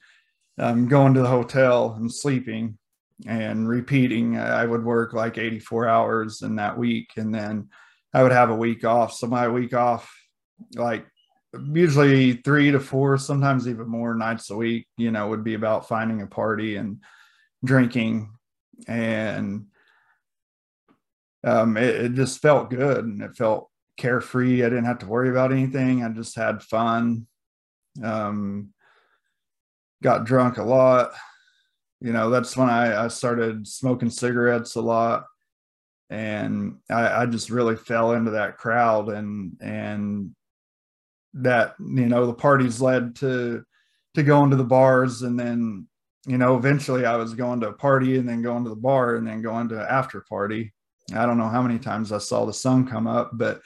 um, 0.59 0.87
going 0.89 1.15
to 1.15 1.23
the 1.23 1.29
hotel 1.29 1.95
and 1.97 2.13
sleeping 2.13 2.79
and 3.27 3.69
repeating. 3.69 4.39
I 4.39 4.67
would 4.67 4.85
work 4.85 5.15
like 5.15 5.39
84 5.39 5.89
hours 5.89 6.43
in 6.43 6.57
that 6.57 6.77
week 6.77 7.13
and 7.17 7.35
then 7.35 7.69
I 8.13 8.23
would 8.23 8.33
have 8.33 8.51
a 8.51 8.57
week 8.57 8.85
off. 8.85 9.15
So 9.15 9.27
my 9.27 9.49
week 9.49 9.73
off, 9.73 10.13
like 10.75 11.07
usually 11.73 12.35
three 12.35 12.71
to 12.71 12.81
four, 12.81 13.19
sometimes 13.19 13.69
even 13.69 13.89
more 13.89 14.15
nights 14.15 14.51
a 14.51 14.57
week, 14.57 14.87
you 14.97 15.11
know, 15.11 15.29
would 15.29 15.45
be 15.45 15.55
about 15.55 15.89
finding 15.89 16.23
a 16.23 16.27
party 16.27 16.77
and 16.77 17.03
drinking. 17.65 18.31
And 18.87 19.67
um, 21.45 21.77
it, 21.77 21.97
it 21.97 22.15
just 22.15 22.41
felt 22.41 22.71
good 22.71 23.05
and 23.05 23.23
it 23.23 23.37
felt 23.37 23.71
carefree. 23.97 24.65
I 24.65 24.69
didn't 24.69 24.87
have 24.87 24.99
to 25.01 25.07
worry 25.07 25.31
about 25.31 25.53
anything. 25.53 26.05
I 26.05 26.09
just 26.09 26.37
had 26.37 26.63
fun. 26.63 27.27
Um, 28.03 28.71
got 30.03 30.25
drunk 30.25 30.59
a 30.59 30.65
lot. 30.65 31.13
You 32.01 32.13
know, 32.13 32.31
that's 32.31 32.57
when 32.57 32.69
I, 32.69 33.05
I 33.05 33.09
started 33.09 33.67
smoking 33.67 34.11
cigarettes 34.11 34.75
a 34.75 34.81
lot 34.81 35.25
and 36.11 36.77
I, 36.91 37.23
I 37.23 37.27
just 37.27 37.51
really 37.51 37.77
fell 37.77 38.13
into 38.13 38.33
that 38.33 38.59
crowd 38.59 39.09
and 39.09 39.57
and 39.61 40.35
that 41.35 41.75
you 41.81 42.07
know 42.07 42.27
the 42.27 42.35
parties 42.35 42.81
led 42.81 43.17
to 43.17 43.65
to 44.15 44.23
going 44.23 44.51
to 44.51 44.57
the 44.57 44.65
bars 44.65 45.23
and 45.23 45.39
then 45.39 45.87
you 46.27 46.39
know 46.39 46.57
eventually 46.57 47.05
i 47.05 47.17
was 47.17 47.35
going 47.35 47.61
to 47.61 47.69
a 47.69 47.73
party 47.73 48.17
and 48.17 48.29
then 48.29 48.43
going 48.43 48.63
to 48.65 48.71
the 48.71 48.77
bar 48.77 49.17
and 49.17 49.27
then 49.27 49.43
going 49.43 49.69
to 49.69 49.93
after 49.93 50.25
party. 50.29 50.73
I 51.15 51.27
don't 51.27 51.37
know 51.37 51.49
how 51.49 51.61
many 51.61 51.79
times 51.79 52.13
i 52.13 52.19
saw 52.19 52.45
the 52.45 52.53
sun 52.53 52.87
come 52.87 53.07
up 53.07 53.31
but 53.35 53.61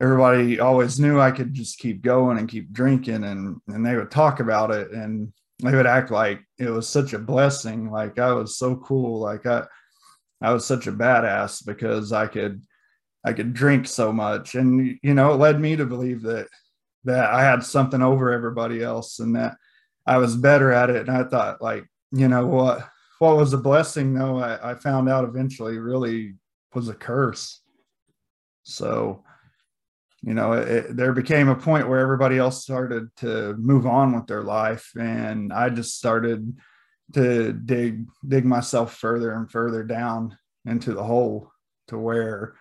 everybody 0.00 0.60
always 0.60 1.00
knew 1.00 1.20
i 1.20 1.30
could 1.30 1.54
just 1.54 1.78
keep 1.78 2.02
going 2.02 2.38
and 2.38 2.48
keep 2.48 2.72
drinking 2.72 3.24
and 3.24 3.60
and 3.68 3.86
they 3.86 3.96
would 3.96 4.10
talk 4.10 4.40
about 4.40 4.70
it 4.70 4.90
and 4.90 5.32
they 5.62 5.74
would 5.74 5.86
act 5.86 6.10
like 6.10 6.40
it 6.58 6.68
was 6.68 6.88
such 6.88 7.12
a 7.12 7.18
blessing. 7.18 7.90
Like 7.90 8.18
i 8.18 8.32
was 8.32 8.58
so 8.58 8.76
cool. 8.76 9.20
Like 9.20 9.46
i 9.46 9.64
I 10.42 10.52
was 10.52 10.66
such 10.66 10.88
a 10.88 10.92
badass 10.92 11.64
because 11.64 12.12
I 12.12 12.26
could 12.26 12.62
I 13.24 13.32
could 13.32 13.54
drink 13.54 13.86
so 13.86 14.12
much. 14.12 14.54
And 14.54 14.98
you 15.02 15.14
know 15.14 15.32
it 15.32 15.36
led 15.36 15.60
me 15.60 15.76
to 15.76 15.86
believe 15.86 16.22
that 16.22 16.48
that 17.04 17.30
I 17.30 17.42
had 17.42 17.64
something 17.64 18.02
over 18.02 18.32
everybody 18.32 18.82
else 18.82 19.18
and 19.18 19.36
that 19.36 19.56
I 20.06 20.18
was 20.18 20.36
better 20.36 20.72
at 20.72 20.90
it. 20.90 21.08
And 21.08 21.16
I 21.16 21.24
thought 21.24 21.62
like 21.62 21.84
you 22.10 22.28
know 22.28 22.46
what 22.46 22.88
what 23.18 23.36
was 23.36 23.52
a 23.52 23.58
blessing 23.58 24.14
though? 24.14 24.38
I, 24.38 24.72
I 24.72 24.74
found 24.74 25.08
out 25.08 25.24
eventually 25.24 25.78
really 25.78 26.34
was 26.74 26.88
a 26.88 26.94
curse. 26.94 27.60
So 28.64 29.24
you 30.22 30.34
know 30.34 30.52
it, 30.52 30.96
there 30.96 31.12
became 31.12 31.48
a 31.48 31.56
point 31.56 31.88
where 31.88 32.00
everybody 32.00 32.38
else 32.38 32.62
started 32.62 33.08
to 33.16 33.54
move 33.58 33.86
on 33.86 34.14
with 34.14 34.26
their 34.26 34.42
life. 34.42 34.90
And 34.98 35.52
I 35.52 35.68
just 35.68 35.96
started 35.96 36.56
to 37.14 37.52
dig 37.52 38.06
dig 38.26 38.44
myself 38.44 38.96
further 38.96 39.32
and 39.32 39.50
further 39.50 39.84
down 39.84 40.36
into 40.64 40.92
the 40.94 41.02
hole 41.02 41.50
to 41.88 41.98
where 41.98 42.54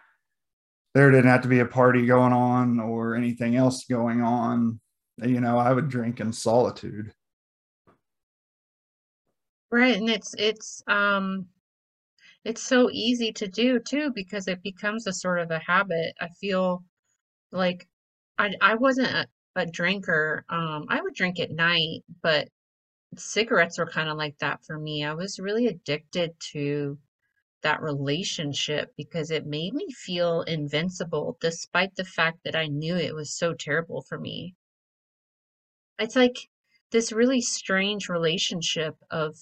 there 0.94 1.12
didn't 1.12 1.30
have 1.30 1.42
to 1.42 1.48
be 1.48 1.60
a 1.60 1.66
party 1.66 2.06
going 2.06 2.34
on 2.34 2.80
or 2.80 3.16
anything 3.16 3.56
else 3.56 3.86
going 3.86 4.22
on. 4.22 4.80
You 5.24 5.40
know 5.40 5.58
i 5.58 5.72
would 5.72 5.90
drink 5.90 6.20
in 6.20 6.34
solitude. 6.34 7.14
Right 9.72 9.96
and 9.96 10.10
it's 10.10 10.34
it's 10.38 10.84
um 10.88 11.48
it's 12.44 12.64
so 12.64 12.90
easy 12.92 13.32
to 13.34 13.48
do 13.48 13.80
too 13.80 14.12
because 14.16 14.48
it 14.48 14.64
becomes 14.64 15.08
a 15.08 15.14
sort 15.14 15.40
of 15.40 15.52
a 15.52 15.60
habit. 15.60 16.16
I 16.20 16.30
feel 16.40 16.84
like 17.52 17.88
i 18.38 18.54
i 18.62 18.76
wasn't 18.76 19.10
a, 19.10 19.28
a 19.56 19.66
drinker. 19.66 20.46
Um 20.50 20.86
i 20.90 21.02
would 21.02 21.14
drink 21.14 21.40
at 21.40 21.52
night 21.52 22.04
but 22.24 22.50
cigarettes 23.18 23.78
were 23.78 23.86
kind 23.86 24.10
of 24.10 24.18
like 24.18 24.38
that 24.40 24.64
for 24.66 24.78
me. 24.80 25.04
I 25.04 25.14
was 25.14 25.40
really 25.40 25.68
addicted 25.68 26.34
to 26.52 26.98
that 27.62 27.82
relationship 27.82 28.94
because 28.96 29.32
it 29.32 29.46
made 29.46 29.74
me 29.74 29.92
feel 29.92 30.42
invincible 30.42 31.38
despite 31.40 31.96
the 31.96 32.06
fact 32.06 32.44
that 32.44 32.56
I 32.56 32.68
knew 32.68 32.96
it 32.96 33.16
was 33.16 33.38
so 33.38 33.54
terrible 33.54 34.02
for 34.02 34.20
me. 34.20 34.56
It's 36.00 36.16
like 36.16 36.50
this 36.92 37.12
really 37.12 37.42
strange 37.42 38.10
relationship 38.10 38.96
of, 39.10 39.38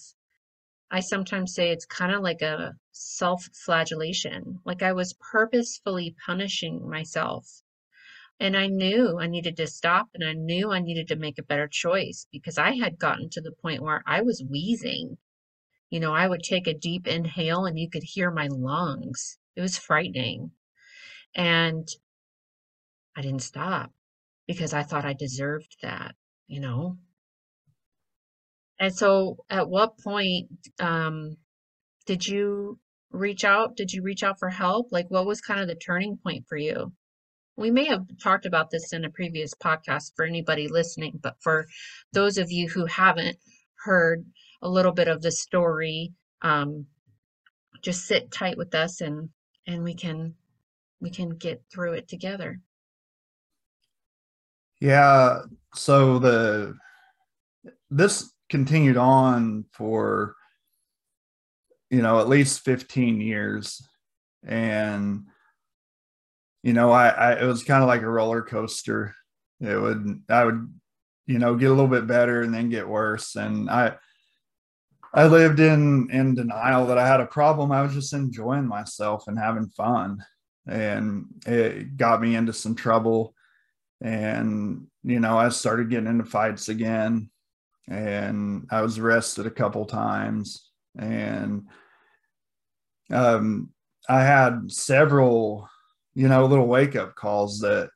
I 0.90 1.00
sometimes 1.00 1.54
say 1.54 1.70
it's 1.70 1.86
kind 1.86 2.12
of 2.12 2.22
like 2.22 2.42
a 2.42 2.74
self 2.92 3.48
flagellation. 3.52 4.60
Like 4.64 4.82
I 4.82 4.92
was 4.92 5.14
purposefully 5.14 6.14
punishing 6.26 6.88
myself 6.88 7.62
and 8.40 8.56
I 8.56 8.68
knew 8.68 9.18
I 9.18 9.26
needed 9.26 9.58
to 9.58 9.66
stop 9.66 10.08
and 10.14 10.24
I 10.24 10.32
knew 10.32 10.72
I 10.72 10.80
needed 10.80 11.08
to 11.08 11.16
make 11.16 11.38
a 11.38 11.42
better 11.42 11.68
choice 11.68 12.26
because 12.32 12.56
I 12.56 12.72
had 12.76 12.98
gotten 12.98 13.28
to 13.30 13.40
the 13.42 13.52
point 13.52 13.82
where 13.82 14.02
I 14.06 14.22
was 14.22 14.42
wheezing. 14.42 15.18
You 15.90 16.00
know, 16.00 16.14
I 16.14 16.26
would 16.26 16.42
take 16.42 16.66
a 16.66 16.74
deep 16.74 17.06
inhale 17.06 17.66
and 17.66 17.78
you 17.78 17.90
could 17.90 18.02
hear 18.02 18.30
my 18.30 18.48
lungs. 18.48 19.38
It 19.56 19.60
was 19.60 19.76
frightening. 19.76 20.52
And 21.34 21.88
I 23.16 23.22
didn't 23.22 23.42
stop 23.42 23.92
because 24.46 24.72
I 24.72 24.82
thought 24.82 25.04
I 25.04 25.12
deserved 25.12 25.76
that, 25.82 26.14
you 26.46 26.60
know? 26.60 26.96
And 28.78 28.94
so 28.94 29.44
at 29.50 29.68
what 29.68 29.98
point 29.98 30.48
um, 30.78 31.36
did 32.06 32.26
you 32.26 32.78
reach 33.10 33.44
out? 33.44 33.76
Did 33.76 33.92
you 33.92 34.02
reach 34.02 34.22
out 34.22 34.38
for 34.38 34.48
help? 34.48 34.88
Like, 34.90 35.10
what 35.10 35.26
was 35.26 35.40
kind 35.40 35.60
of 35.60 35.68
the 35.68 35.74
turning 35.74 36.16
point 36.16 36.46
for 36.48 36.56
you? 36.56 36.92
we 37.60 37.70
may 37.70 37.84
have 37.84 38.06
talked 38.22 38.46
about 38.46 38.70
this 38.70 38.92
in 38.94 39.04
a 39.04 39.10
previous 39.10 39.52
podcast 39.52 40.12
for 40.16 40.24
anybody 40.24 40.66
listening, 40.66 41.20
but 41.22 41.36
for 41.42 41.66
those 42.12 42.38
of 42.38 42.50
you 42.50 42.68
who 42.68 42.86
haven't 42.86 43.36
heard 43.84 44.24
a 44.62 44.68
little 44.68 44.92
bit 44.92 45.08
of 45.08 45.22
the 45.22 45.32
story, 45.32 46.12
um, 46.42 46.86
just 47.82 48.06
sit 48.06 48.30
tight 48.30 48.56
with 48.56 48.74
us 48.74 49.00
and 49.00 49.30
and 49.66 49.82
we 49.82 49.94
can 49.94 50.34
we 51.00 51.10
can 51.10 51.30
get 51.30 51.62
through 51.72 51.94
it 51.94 52.08
together. 52.08 52.60
Yeah, 54.80 55.40
so 55.74 56.18
the 56.18 56.76
this 57.90 58.32
continued 58.48 58.96
on 58.96 59.64
for 59.72 60.34
you 61.90 62.02
know 62.02 62.20
at 62.20 62.28
least 62.28 62.64
15 62.64 63.20
years 63.20 63.82
and 64.46 65.24
you 66.62 66.72
know, 66.72 66.90
I, 66.90 67.08
I 67.08 67.32
it 67.40 67.46
was 67.46 67.64
kind 67.64 67.82
of 67.82 67.88
like 67.88 68.02
a 68.02 68.08
roller 68.08 68.42
coaster. 68.42 69.14
It 69.60 69.76
would 69.76 70.22
I 70.28 70.44
would, 70.44 70.72
you 71.26 71.38
know, 71.38 71.54
get 71.56 71.70
a 71.70 71.74
little 71.74 71.88
bit 71.88 72.06
better 72.06 72.42
and 72.42 72.52
then 72.52 72.68
get 72.68 72.88
worse. 72.88 73.36
And 73.36 73.70
I 73.70 73.96
I 75.12 75.26
lived 75.26 75.58
in 75.58 76.08
in 76.10 76.34
denial 76.34 76.86
that 76.86 76.98
I 76.98 77.06
had 77.06 77.20
a 77.20 77.26
problem. 77.26 77.72
I 77.72 77.82
was 77.82 77.92
just 77.92 78.12
enjoying 78.12 78.66
myself 78.66 79.26
and 79.26 79.38
having 79.38 79.68
fun, 79.68 80.24
and 80.66 81.26
it 81.46 81.96
got 81.96 82.22
me 82.22 82.36
into 82.36 82.52
some 82.52 82.76
trouble. 82.76 83.34
And 84.00 84.86
you 85.02 85.20
know, 85.20 85.36
I 85.36 85.48
started 85.48 85.90
getting 85.90 86.06
into 86.06 86.24
fights 86.24 86.68
again, 86.68 87.30
and 87.88 88.68
I 88.70 88.82
was 88.82 88.98
arrested 88.98 89.46
a 89.46 89.50
couple 89.50 89.84
times, 89.84 90.70
and 90.96 91.66
um, 93.10 93.70
I 94.08 94.22
had 94.22 94.70
several, 94.70 95.68
you 96.14 96.28
know, 96.28 96.46
little 96.46 96.68
wake 96.68 96.94
up 96.94 97.16
calls 97.16 97.60
that 97.60 97.90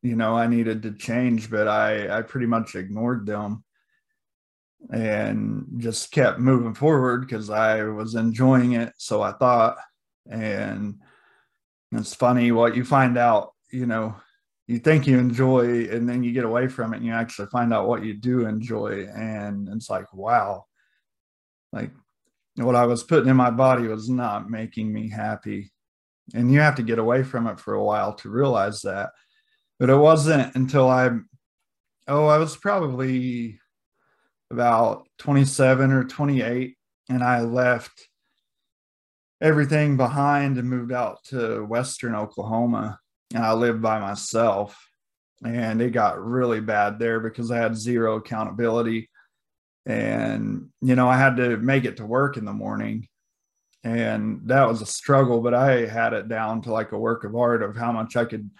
you 0.00 0.14
know 0.14 0.36
I 0.36 0.46
needed 0.46 0.82
to 0.82 0.92
change, 0.92 1.50
but 1.50 1.66
I 1.66 2.18
I 2.18 2.22
pretty 2.22 2.46
much 2.46 2.76
ignored 2.76 3.26
them 3.26 3.63
and 4.90 5.66
just 5.78 6.12
kept 6.12 6.38
moving 6.38 6.74
forward 6.74 7.22
because 7.22 7.50
I 7.50 7.84
was 7.84 8.14
enjoying 8.14 8.72
it. 8.72 8.92
So 8.98 9.22
I 9.22 9.32
thought, 9.32 9.76
and 10.28 10.96
it's 11.92 12.14
funny 12.14 12.52
what 12.52 12.76
you 12.76 12.84
find 12.84 13.16
out, 13.16 13.52
you 13.70 13.86
know, 13.86 14.16
you 14.66 14.78
think 14.78 15.06
you 15.06 15.18
enjoy 15.18 15.88
and 15.88 16.08
then 16.08 16.22
you 16.22 16.32
get 16.32 16.44
away 16.44 16.68
from 16.68 16.94
it 16.94 16.98
and 16.98 17.06
you 17.06 17.12
actually 17.12 17.48
find 17.48 17.72
out 17.72 17.86
what 17.86 18.04
you 18.04 18.14
do 18.14 18.46
enjoy. 18.46 19.06
And 19.14 19.68
it's 19.68 19.90
like, 19.90 20.12
wow, 20.14 20.64
like 21.72 21.90
what 22.56 22.76
I 22.76 22.86
was 22.86 23.02
putting 23.02 23.28
in 23.28 23.36
my 23.36 23.50
body 23.50 23.86
was 23.86 24.08
not 24.08 24.50
making 24.50 24.92
me 24.92 25.08
happy. 25.08 25.70
And 26.34 26.50
you 26.50 26.60
have 26.60 26.76
to 26.76 26.82
get 26.82 26.98
away 26.98 27.22
from 27.22 27.46
it 27.46 27.60
for 27.60 27.74
a 27.74 27.84
while 27.84 28.14
to 28.14 28.30
realize 28.30 28.80
that. 28.82 29.10
But 29.78 29.90
it 29.90 29.96
wasn't 29.96 30.54
until 30.54 30.88
I, 30.88 31.10
oh, 32.08 32.26
I 32.26 32.38
was 32.38 32.56
probably 32.56 33.60
about 34.54 35.08
27 35.18 35.90
or 35.90 36.04
28 36.04 36.76
and 37.08 37.24
I 37.24 37.40
left 37.40 38.08
everything 39.40 39.96
behind 39.96 40.58
and 40.58 40.70
moved 40.70 40.92
out 40.92 41.24
to 41.24 41.64
western 41.64 42.14
Oklahoma 42.14 43.00
and 43.34 43.44
I 43.44 43.52
lived 43.52 43.82
by 43.82 43.98
myself. 43.98 44.88
And 45.44 45.82
it 45.82 45.90
got 45.90 46.24
really 46.24 46.60
bad 46.60 46.98
there 46.98 47.18
because 47.18 47.50
I 47.50 47.58
had 47.58 47.76
zero 47.76 48.16
accountability. 48.16 49.10
And 49.84 50.70
you 50.80 50.94
know 50.94 51.08
I 51.08 51.18
had 51.18 51.36
to 51.36 51.56
make 51.56 51.84
it 51.84 51.98
to 51.98 52.06
work 52.06 52.36
in 52.36 52.44
the 52.44 52.52
morning. 52.52 53.08
And 53.82 54.42
that 54.46 54.68
was 54.68 54.80
a 54.80 54.86
struggle 54.86 55.40
but 55.40 55.52
I 55.52 55.86
had 55.86 56.12
it 56.12 56.28
down 56.28 56.62
to 56.62 56.72
like 56.72 56.92
a 56.92 56.98
work 56.98 57.24
of 57.24 57.34
art 57.34 57.62
of 57.62 57.76
how 57.76 57.90
much 57.90 58.16
I 58.16 58.24
could 58.24 58.50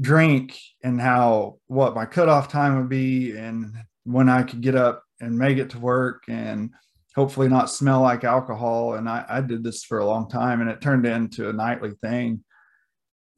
drink 0.00 0.58
and 0.84 1.00
how 1.00 1.58
what 1.66 1.94
my 1.94 2.06
cutoff 2.06 2.48
time 2.48 2.76
would 2.76 2.88
be 2.88 3.36
and 3.36 3.74
when 4.04 4.28
I 4.28 4.42
could 4.42 4.60
get 4.60 4.74
up 4.74 5.02
and 5.20 5.38
make 5.38 5.58
it 5.58 5.70
to 5.70 5.78
work 5.78 6.24
and 6.28 6.70
hopefully 7.14 7.48
not 7.48 7.70
smell 7.70 8.00
like 8.00 8.24
alcohol. 8.24 8.94
And 8.94 9.08
I, 9.08 9.24
I 9.28 9.40
did 9.40 9.64
this 9.64 9.84
for 9.84 9.98
a 9.98 10.06
long 10.06 10.28
time 10.28 10.60
and 10.60 10.70
it 10.70 10.80
turned 10.80 11.06
into 11.06 11.48
a 11.48 11.52
nightly 11.52 11.92
thing. 12.02 12.44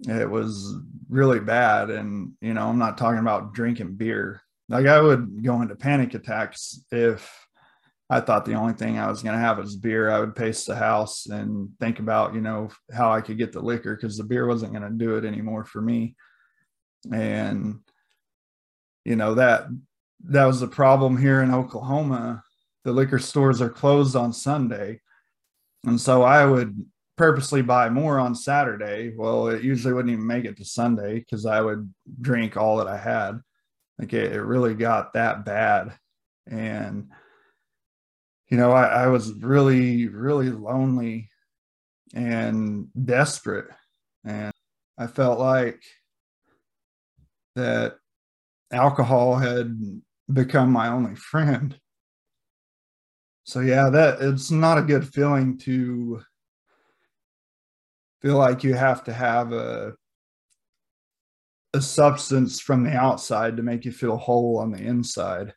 It 0.08 0.28
was 0.28 0.74
really 1.08 1.40
bad. 1.40 1.90
And, 1.90 2.32
you 2.40 2.54
know, 2.54 2.68
I'm 2.68 2.78
not 2.78 2.98
talking 2.98 3.20
about 3.20 3.54
drinking 3.54 3.94
beer. 3.94 4.42
Like 4.68 4.86
I 4.86 5.00
would 5.00 5.42
go 5.42 5.62
into 5.62 5.76
panic 5.76 6.14
attacks 6.14 6.84
if 6.90 7.30
I 8.10 8.20
thought 8.20 8.44
the 8.44 8.54
only 8.54 8.74
thing 8.74 8.98
I 8.98 9.08
was 9.08 9.22
going 9.22 9.34
to 9.34 9.40
have 9.40 9.58
was 9.58 9.76
beer. 9.76 10.10
I 10.10 10.20
would 10.20 10.36
pace 10.36 10.64
the 10.64 10.76
house 10.76 11.26
and 11.26 11.70
think 11.80 11.98
about, 11.98 12.34
you 12.34 12.42
know, 12.42 12.68
how 12.92 13.10
I 13.10 13.22
could 13.22 13.38
get 13.38 13.52
the 13.52 13.60
liquor 13.60 13.96
because 13.96 14.18
the 14.18 14.24
beer 14.24 14.46
wasn't 14.46 14.72
going 14.72 14.82
to 14.82 14.90
do 14.90 15.16
it 15.16 15.24
anymore 15.24 15.64
for 15.64 15.80
me. 15.80 16.14
And, 17.10 17.80
you 19.04 19.16
know, 19.16 19.34
that 19.36 19.66
that 20.24 20.44
was 20.44 20.60
the 20.60 20.68
problem 20.68 21.16
here 21.16 21.42
in 21.42 21.52
Oklahoma. 21.52 22.42
The 22.84 22.92
liquor 22.92 23.18
stores 23.18 23.60
are 23.60 23.70
closed 23.70 24.16
on 24.16 24.32
Sunday. 24.32 25.00
And 25.84 26.00
so 26.00 26.22
I 26.22 26.44
would 26.44 26.84
purposely 27.16 27.62
buy 27.62 27.88
more 27.88 28.18
on 28.18 28.34
Saturday. 28.34 29.12
Well, 29.16 29.48
it 29.48 29.62
usually 29.62 29.94
wouldn't 29.94 30.12
even 30.12 30.26
make 30.26 30.44
it 30.44 30.56
to 30.58 30.64
Sunday 30.64 31.18
because 31.18 31.46
I 31.46 31.60
would 31.60 31.92
drink 32.20 32.56
all 32.56 32.78
that 32.78 32.86
I 32.86 32.96
had. 32.96 33.40
Like 33.98 34.12
it, 34.12 34.32
it 34.32 34.42
really 34.42 34.74
got 34.74 35.12
that 35.12 35.44
bad. 35.44 35.92
And, 36.46 37.10
you 38.48 38.56
know, 38.56 38.72
I, 38.72 39.04
I 39.04 39.06
was 39.08 39.32
really, 39.34 40.08
really 40.08 40.50
lonely 40.50 41.28
and 42.14 42.88
desperate. 43.04 43.66
And 44.24 44.52
I 44.98 45.06
felt 45.06 45.38
like 45.38 45.82
that 47.54 47.96
alcohol 48.72 49.36
had 49.36 49.78
become 50.30 50.70
my 50.70 50.88
only 50.88 51.14
friend. 51.14 51.78
So 53.44 53.60
yeah, 53.60 53.90
that 53.90 54.20
it's 54.20 54.50
not 54.50 54.78
a 54.78 54.82
good 54.82 55.06
feeling 55.12 55.58
to 55.58 56.22
feel 58.20 58.36
like 58.36 58.62
you 58.62 58.74
have 58.74 59.02
to 59.04 59.12
have 59.12 59.52
a 59.52 59.94
a 61.74 61.80
substance 61.80 62.60
from 62.60 62.84
the 62.84 62.94
outside 62.94 63.56
to 63.56 63.62
make 63.62 63.84
you 63.84 63.92
feel 63.92 64.16
whole 64.16 64.58
on 64.58 64.70
the 64.70 64.78
inside. 64.78 65.54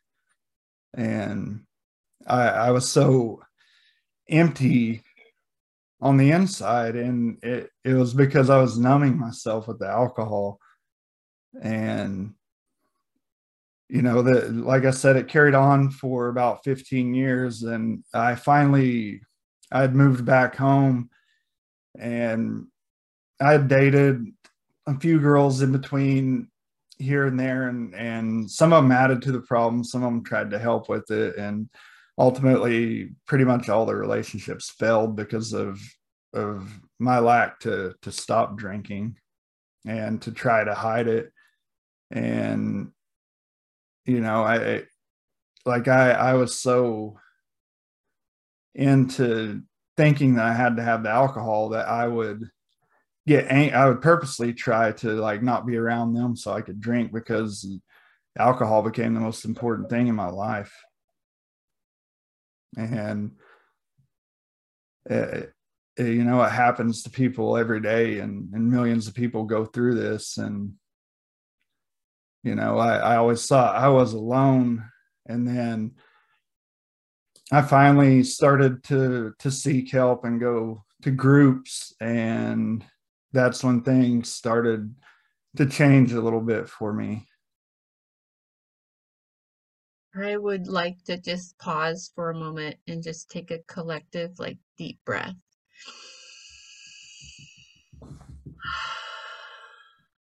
And 0.94 1.64
I, 2.26 2.48
I 2.48 2.70
was 2.70 2.88
so 2.88 3.42
empty 4.28 5.02
on 6.00 6.16
the 6.16 6.30
inside 6.30 6.96
and 6.96 7.42
it, 7.42 7.70
it 7.84 7.94
was 7.94 8.14
because 8.14 8.50
I 8.50 8.58
was 8.58 8.78
numbing 8.78 9.18
myself 9.18 9.68
with 9.68 9.78
the 9.78 9.88
alcohol. 9.88 10.58
And 11.60 12.34
you 13.88 14.02
know 14.02 14.22
that 14.22 14.52
like 14.52 14.84
i 14.84 14.90
said 14.90 15.16
it 15.16 15.28
carried 15.28 15.54
on 15.54 15.90
for 15.90 16.28
about 16.28 16.64
15 16.64 17.14
years 17.14 17.62
and 17.62 18.02
i 18.12 18.34
finally 18.34 19.20
i 19.70 19.80
had 19.80 19.94
moved 19.94 20.24
back 20.24 20.56
home 20.56 21.10
and 21.98 22.66
i 23.40 23.52
had 23.52 23.68
dated 23.68 24.24
a 24.86 24.98
few 24.98 25.20
girls 25.20 25.62
in 25.62 25.72
between 25.72 26.48
here 26.98 27.26
and 27.26 27.38
there 27.38 27.68
and 27.68 27.94
and 27.94 28.50
some 28.50 28.72
of 28.72 28.82
them 28.82 28.92
added 28.92 29.22
to 29.22 29.32
the 29.32 29.40
problem 29.40 29.84
some 29.84 30.02
of 30.02 30.10
them 30.10 30.24
tried 30.24 30.50
to 30.50 30.58
help 30.58 30.88
with 30.88 31.10
it 31.10 31.36
and 31.36 31.68
ultimately 32.18 33.10
pretty 33.26 33.44
much 33.44 33.68
all 33.68 33.86
the 33.86 33.94
relationships 33.94 34.70
failed 34.70 35.14
because 35.14 35.52
of 35.52 35.80
of 36.32 36.68
my 36.98 37.18
lack 37.18 37.60
to 37.60 37.94
to 38.02 38.10
stop 38.10 38.56
drinking 38.56 39.16
and 39.86 40.22
to 40.22 40.32
try 40.32 40.64
to 40.64 40.74
hide 40.74 41.06
it 41.06 41.30
and 42.10 42.90
you 44.06 44.20
know 44.20 44.42
i 44.42 44.82
like 45.64 45.88
i 45.88 46.10
i 46.10 46.34
was 46.34 46.58
so 46.58 47.18
into 48.74 49.62
thinking 49.96 50.34
that 50.34 50.46
i 50.46 50.52
had 50.52 50.76
to 50.76 50.82
have 50.82 51.02
the 51.02 51.10
alcohol 51.10 51.70
that 51.70 51.88
i 51.88 52.06
would 52.06 52.48
get 53.26 53.46
ang- 53.48 53.74
i 53.74 53.88
would 53.88 54.00
purposely 54.00 54.52
try 54.52 54.92
to 54.92 55.10
like 55.12 55.42
not 55.42 55.66
be 55.66 55.76
around 55.76 56.14
them 56.14 56.36
so 56.36 56.52
i 56.52 56.60
could 56.60 56.80
drink 56.80 57.12
because 57.12 57.66
alcohol 58.38 58.82
became 58.82 59.14
the 59.14 59.20
most 59.20 59.44
important 59.44 59.88
thing 59.88 60.08
in 60.08 60.14
my 60.14 60.28
life. 60.28 60.72
And 62.76 63.32
it, 65.06 65.52
it, 65.96 66.06
you 66.08 66.24
know 66.24 66.42
it 66.42 66.50
happens 66.50 67.02
to 67.02 67.10
people 67.10 67.56
every 67.56 67.80
day 67.80 68.18
and, 68.18 68.52
and 68.52 68.70
millions 68.70 69.08
of 69.08 69.14
people 69.14 69.44
go 69.44 69.64
through 69.64 69.94
this 69.94 70.36
and 70.36 70.74
you 72.46 72.54
know 72.54 72.78
I, 72.78 72.96
I 72.96 73.16
always 73.16 73.44
thought 73.46 73.74
i 73.76 73.88
was 73.88 74.12
alone. 74.12 74.84
And 75.28 75.46
then 75.46 75.96
i 77.52 77.60
finally 77.60 78.22
started 78.22 78.84
to 78.84 79.34
to 79.40 79.50
seek 79.50 79.90
help 79.90 80.24
and 80.24 80.40
go 80.40 80.84
to 81.02 81.10
groups. 81.10 81.92
And 82.00 82.84
that's 83.32 83.62
when 83.62 83.82
things 83.82 84.32
started 84.32 84.94
to 85.56 85.66
change 85.66 86.12
a 86.12 86.20
little 86.20 86.40
bit 86.40 86.68
for 86.68 86.92
me. 86.92 87.26
I 90.14 90.36
would 90.36 90.66
like 90.66 91.02
to 91.04 91.18
just 91.18 91.58
pause 91.58 92.10
for 92.14 92.30
a 92.30 92.38
moment 92.38 92.76
and 92.86 93.02
just 93.02 93.30
take 93.30 93.50
a 93.50 93.58
collective 93.68 94.38
like 94.38 94.58
deep 94.78 94.98
breath 95.04 95.34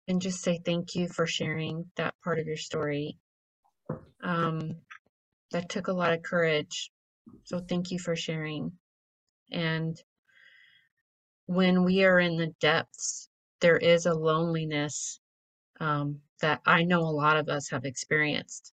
and 0.09 0.21
just 0.21 0.43
say 0.43 0.61
thank 0.65 0.95
you 0.95 1.09
for 1.09 1.27
sharing 1.27 1.91
that 1.97 2.15
part 2.23 2.39
of 2.39 2.47
your 2.47 2.57
story. 2.57 3.19
Um, 4.23 4.77
that 5.53 5.69
took 5.69 5.89
a 5.89 5.93
lot 5.93 6.13
of 6.13 6.23
courage. 6.23 6.91
So 7.45 7.61
thank 7.61 7.91
you 7.91 7.99
for 7.99 8.17
sharing. 8.17 8.73
And 9.51 9.97
when 11.47 11.85
we 11.85 12.05
are 12.05 12.19
in 12.19 12.37
the 12.37 12.53
depths, 12.61 13.29
there 13.61 13.77
is 13.77 14.07
a 14.07 14.15
loneliness 14.15 15.21
um, 15.81 16.21
that 16.41 16.61
I 16.67 16.83
know 16.83 17.01
a 17.01 17.11
lot 17.11 17.37
of 17.37 17.49
us 17.49 17.71
have 17.71 17.85
experienced. 17.85 18.73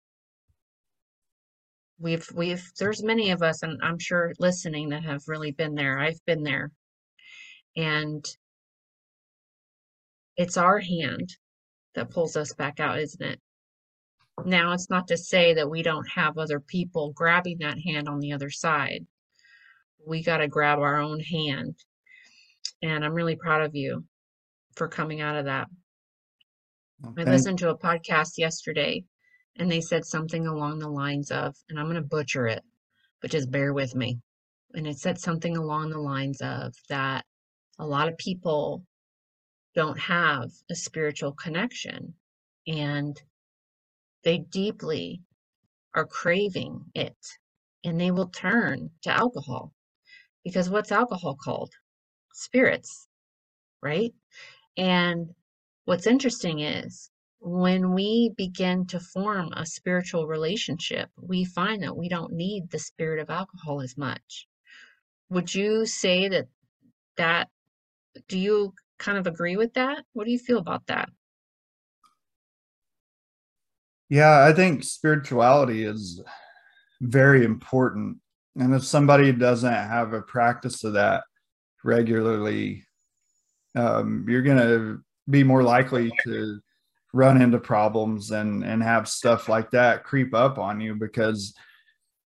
We've, 1.99 2.27
we've, 2.33 2.63
there's 2.79 3.03
many 3.03 3.31
of 3.31 3.41
us, 3.41 3.61
and 3.61 3.79
I'm 3.83 3.99
sure 3.99 4.33
listening 4.39 4.89
that 4.89 5.03
have 5.03 5.23
really 5.27 5.51
been 5.51 5.75
there. 5.75 5.99
I've 5.99 6.23
been 6.25 6.43
there. 6.43 6.71
And 7.75 8.25
it's 10.39 10.55
our 10.55 10.79
hand 10.79 11.35
that 11.95 12.11
pulls 12.11 12.37
us 12.37 12.53
back 12.53 12.79
out, 12.79 12.97
isn't 12.97 13.21
it? 13.21 13.41
Now, 14.45 14.71
it's 14.71 14.89
not 14.89 15.09
to 15.09 15.17
say 15.17 15.55
that 15.55 15.69
we 15.69 15.83
don't 15.83 16.07
have 16.15 16.37
other 16.37 16.61
people 16.61 17.11
grabbing 17.11 17.57
that 17.59 17.77
hand 17.77 18.07
on 18.07 18.21
the 18.21 18.31
other 18.31 18.49
side. 18.49 19.05
We 20.07 20.23
got 20.23 20.37
to 20.37 20.47
grab 20.47 20.79
our 20.79 21.01
own 21.01 21.19
hand. 21.19 21.75
And 22.81 23.03
I'm 23.03 23.13
really 23.13 23.35
proud 23.35 23.63
of 23.63 23.75
you 23.75 24.05
for 24.77 24.87
coming 24.87 25.19
out 25.19 25.35
of 25.35 25.45
that. 25.45 25.67
I 27.17 27.23
listened 27.23 27.59
to 27.59 27.71
a 27.71 27.77
podcast 27.77 28.37
yesterday 28.37 29.03
and 29.57 29.69
they 29.69 29.81
said 29.81 30.05
something 30.05 30.47
along 30.47 30.79
the 30.79 30.87
lines 30.87 31.31
of, 31.31 31.53
and 31.69 31.77
I'm 31.77 31.87
going 31.87 31.95
to 31.95 32.01
butcher 32.01 32.47
it, 32.47 32.63
but 33.21 33.31
just 33.31 33.51
bear 33.51 33.73
with 33.73 33.93
me. 33.93 34.19
And 34.73 34.87
it 34.87 34.99
said 34.99 35.19
something 35.19 35.57
along 35.57 35.89
the 35.89 35.99
lines 35.99 36.39
of 36.39 36.73
that 36.87 37.25
a 37.77 37.85
lot 37.85 38.07
of 38.07 38.17
people 38.17 38.85
don't 39.79 39.97
have 39.97 40.51
a 40.69 40.75
spiritual 40.75 41.31
connection 41.31 42.13
and 42.67 43.15
they 44.25 44.37
deeply 44.37 45.21
are 45.95 46.05
craving 46.05 46.83
it 46.93 47.15
and 47.85 47.97
they 47.97 48.11
will 48.11 48.27
turn 48.27 48.89
to 49.01 49.09
alcohol 49.09 49.71
because 50.43 50.69
what's 50.69 50.91
alcohol 50.91 51.37
called? 51.41 51.71
Spirits, 52.33 53.07
right? 53.81 54.11
And 54.75 55.29
what's 55.85 56.07
interesting 56.07 56.59
is 56.59 57.09
when 57.39 57.93
we 57.93 58.33
begin 58.35 58.85
to 58.87 58.99
form 58.99 59.53
a 59.53 59.65
spiritual 59.65 60.27
relationship, 60.27 61.09
we 61.17 61.45
find 61.45 61.83
that 61.83 61.95
we 61.95 62.09
don't 62.09 62.33
need 62.33 62.69
the 62.69 62.79
spirit 62.79 63.21
of 63.21 63.29
alcohol 63.29 63.79
as 63.79 63.97
much. 63.97 64.45
Would 65.29 65.55
you 65.55 65.85
say 65.85 66.27
that 66.27 66.47
that 67.15 67.47
do 68.27 68.37
you 68.37 68.73
kind 68.99 69.17
of 69.17 69.27
agree 69.27 69.57
with 69.57 69.73
that? 69.73 70.03
What 70.13 70.25
do 70.25 70.31
you 70.31 70.39
feel 70.39 70.59
about 70.59 70.85
that? 70.87 71.09
Yeah, 74.09 74.43
I 74.43 74.53
think 74.53 74.83
spirituality 74.83 75.83
is 75.83 76.21
very 77.01 77.45
important. 77.45 78.17
And 78.55 78.73
if 78.73 78.83
somebody 78.83 79.31
doesn't 79.31 79.71
have 79.71 80.13
a 80.13 80.21
practice 80.21 80.83
of 80.83 80.93
that 80.93 81.23
regularly, 81.83 82.85
um, 83.75 84.25
you're 84.27 84.41
going 84.41 84.57
to 84.57 85.01
be 85.29 85.43
more 85.43 85.63
likely 85.63 86.11
to 86.23 86.59
run 87.13 87.41
into 87.41 87.57
problems 87.57 88.31
and 88.31 88.63
and 88.63 88.83
have 88.83 89.07
stuff 89.07 89.49
like 89.49 89.71
that 89.71 90.03
creep 90.03 90.33
up 90.33 90.59
on 90.59 90.79
you 90.79 90.93
because 90.93 91.55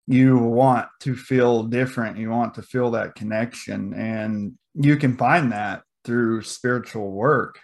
you 0.07 0.37
want 0.37 0.87
to 0.99 1.15
feel 1.15 1.63
different 1.63 2.17
you 2.17 2.29
want 2.31 2.55
to 2.55 2.63
feel 2.63 2.89
that 2.89 3.13
connection 3.13 3.93
and 3.93 4.53
you 4.73 4.97
can 4.97 5.15
find 5.15 5.51
that 5.51 5.83
through 6.03 6.41
spiritual 6.43 7.11
work. 7.11 7.59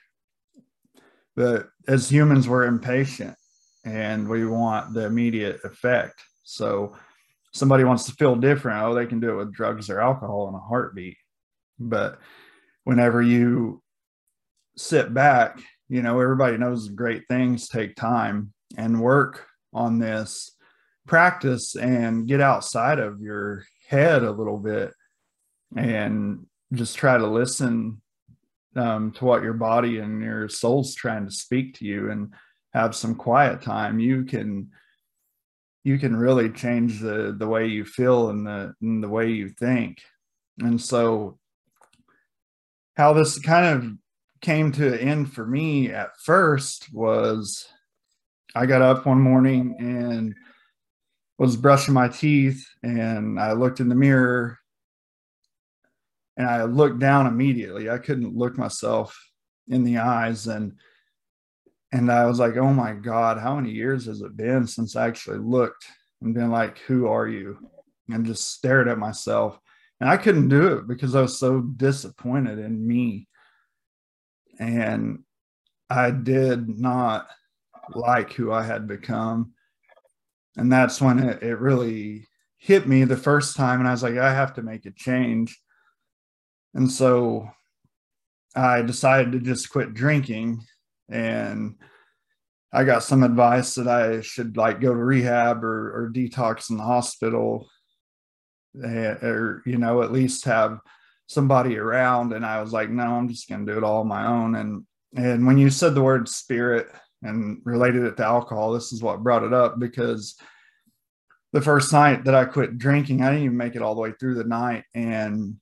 But 1.35 1.69
as 1.87 2.09
humans 2.09 2.47
we're 2.47 2.65
impatient 2.65 3.35
and 3.85 4.27
we 4.27 4.45
want 4.45 4.93
the 4.93 5.05
immediate 5.05 5.61
effect. 5.63 6.21
So 6.43 6.95
somebody 7.53 7.83
wants 7.83 8.05
to 8.05 8.13
feel 8.13 8.35
different. 8.35 8.83
Oh 8.83 8.95
they 8.95 9.05
can 9.05 9.19
do 9.19 9.31
it 9.31 9.35
with 9.35 9.53
drugs 9.53 9.89
or 9.89 10.01
alcohol 10.01 10.49
in 10.49 10.55
a 10.55 10.59
heartbeat. 10.59 11.17
But 11.79 12.19
whenever 12.83 13.21
you 13.21 13.81
sit 14.77 15.13
back 15.13 15.59
you 15.89 16.01
know 16.01 16.19
everybody 16.19 16.57
knows 16.57 16.89
great 16.89 17.23
things 17.27 17.67
take 17.67 17.95
time 17.95 18.53
and 18.77 19.01
work 19.01 19.45
on 19.73 19.99
this 19.99 20.51
practice 21.07 21.75
and 21.75 22.27
get 22.27 22.41
outside 22.41 22.99
of 22.99 23.21
your 23.21 23.63
head 23.87 24.23
a 24.23 24.31
little 24.31 24.57
bit 24.57 24.93
and 25.75 26.45
just 26.73 26.97
try 26.97 27.17
to 27.17 27.27
listen 27.27 28.01
um, 28.77 29.11
to 29.11 29.25
what 29.25 29.43
your 29.43 29.53
body 29.53 29.99
and 29.99 30.21
your 30.21 30.47
soul's 30.47 30.95
trying 30.95 31.25
to 31.25 31.31
speak 31.31 31.75
to 31.75 31.85
you 31.85 32.11
and 32.11 32.33
have 32.73 32.95
some 32.95 33.15
quiet 33.15 33.61
time 33.61 33.99
you 33.99 34.23
can 34.23 34.69
you 35.83 35.97
can 35.97 36.15
really 36.15 36.49
change 36.49 36.99
the 36.99 37.33
the 37.37 37.47
way 37.47 37.65
you 37.65 37.85
feel 37.85 38.29
and 38.29 38.45
the 38.45 38.73
and 38.81 39.01
the 39.01 39.07
way 39.07 39.29
you 39.29 39.47
think. 39.47 40.01
And 40.59 40.81
so 40.81 41.39
how 42.97 43.13
this 43.13 43.39
kind 43.39 43.65
of 43.65 43.91
came 44.41 44.71
to 44.73 44.93
an 44.93 44.99
end 44.99 45.33
for 45.33 45.45
me 45.45 45.89
at 45.91 46.17
first 46.25 46.93
was 46.93 47.65
I 48.53 48.65
got 48.65 48.81
up 48.81 49.05
one 49.05 49.21
morning 49.21 49.77
and 49.79 50.35
was 51.37 51.55
brushing 51.55 51.93
my 51.93 52.09
teeth 52.09 52.67
and 52.83 53.39
I 53.39 53.53
looked 53.53 53.79
in 53.79 53.87
the 53.87 53.95
mirror 53.95 54.59
and 56.37 56.47
I 56.47 56.63
looked 56.63 56.99
down 56.99 57.27
immediately. 57.27 57.89
I 57.89 57.97
couldn't 57.97 58.35
look 58.35 58.57
myself 58.57 59.19
in 59.67 59.83
the 59.83 59.97
eyes 59.97 60.47
and 60.47 60.73
and 61.93 62.11
I 62.11 62.25
was 62.25 62.37
like, 62.37 62.57
"Oh 62.57 62.73
my 62.73 62.93
god, 62.93 63.37
how 63.37 63.55
many 63.55 63.71
years 63.71 64.05
has 64.07 64.21
it 64.21 64.35
been 64.35 64.67
since 64.67 64.95
I 64.95 65.07
actually 65.07 65.39
looked 65.39 65.85
and 66.21 66.33
been 66.33 66.51
like, 66.51 66.79
"Who 66.79 67.07
are 67.07 67.27
you?" 67.27 67.57
and 68.09 68.25
just 68.25 68.51
stared 68.53 68.87
at 68.87 68.97
myself. 68.97 69.59
And 69.99 70.09
I 70.09 70.17
couldn't 70.17 70.49
do 70.49 70.77
it 70.77 70.87
because 70.87 71.15
I 71.15 71.21
was 71.21 71.39
so 71.39 71.61
disappointed 71.61 72.59
in 72.59 72.85
me 72.85 73.27
and 74.59 75.23
I 75.89 76.11
did 76.11 76.79
not 76.79 77.27
like 77.93 78.33
who 78.33 78.51
I 78.51 78.63
had 78.63 78.87
become. 78.87 79.53
And 80.55 80.71
that's 80.71 81.01
when 81.01 81.19
it, 81.19 81.43
it 81.43 81.59
really 81.59 82.27
hit 82.57 82.87
me 82.87 83.03
the 83.03 83.17
first 83.17 83.55
time. 83.55 83.79
And 83.79 83.87
I 83.87 83.91
was 83.91 84.03
like, 84.03 84.17
I 84.17 84.33
have 84.33 84.53
to 84.55 84.61
make 84.61 84.85
a 84.85 84.91
change. 84.91 85.57
And 86.73 86.91
so 86.91 87.49
I 88.55 88.81
decided 88.81 89.31
to 89.33 89.39
just 89.39 89.69
quit 89.69 89.93
drinking. 89.93 90.63
And 91.09 91.75
I 92.73 92.83
got 92.83 93.03
some 93.03 93.23
advice 93.23 93.75
that 93.75 93.87
I 93.87 94.21
should 94.21 94.57
like 94.57 94.81
go 94.81 94.93
to 94.93 95.03
rehab 95.03 95.63
or, 95.63 95.95
or 95.95 96.11
detox 96.11 96.69
in 96.69 96.77
the 96.77 96.83
hospital 96.83 97.69
or, 98.83 99.63
you 99.65 99.77
know, 99.77 100.01
at 100.01 100.11
least 100.11 100.45
have 100.45 100.79
somebody 101.27 101.77
around 101.77 102.33
and 102.33 102.45
I 102.45 102.61
was 102.61 102.73
like, 102.73 102.89
no, 102.89 103.03
I'm 103.03 103.27
just 103.27 103.49
going 103.49 103.65
to 103.65 103.71
do 103.71 103.77
it 103.77 103.83
all 103.83 104.01
on 104.01 104.07
my 104.07 104.27
own. 104.27 104.55
And, 104.55 104.85
and 105.15 105.45
when 105.45 105.57
you 105.57 105.69
said 105.69 105.95
the 105.95 106.01
word 106.01 106.29
spirit 106.29 106.87
and 107.23 107.61
related 107.63 108.03
it 108.03 108.17
to 108.17 108.25
alcohol, 108.25 108.73
this 108.73 108.91
is 108.91 109.01
what 109.01 109.23
brought 109.23 109.43
it 109.43 109.53
up 109.53 109.79
because 109.79 110.35
the 111.53 111.61
first 111.61 111.91
night 111.91 112.25
that 112.25 112.35
I 112.35 112.45
quit 112.45 112.77
drinking, 112.77 113.21
I 113.21 113.29
didn't 113.29 113.45
even 113.45 113.57
make 113.57 113.75
it 113.75 113.81
all 113.81 113.95
the 113.95 114.01
way 114.01 114.13
through 114.19 114.35
the 114.35 114.43
night. 114.43 114.83
And 114.93 115.55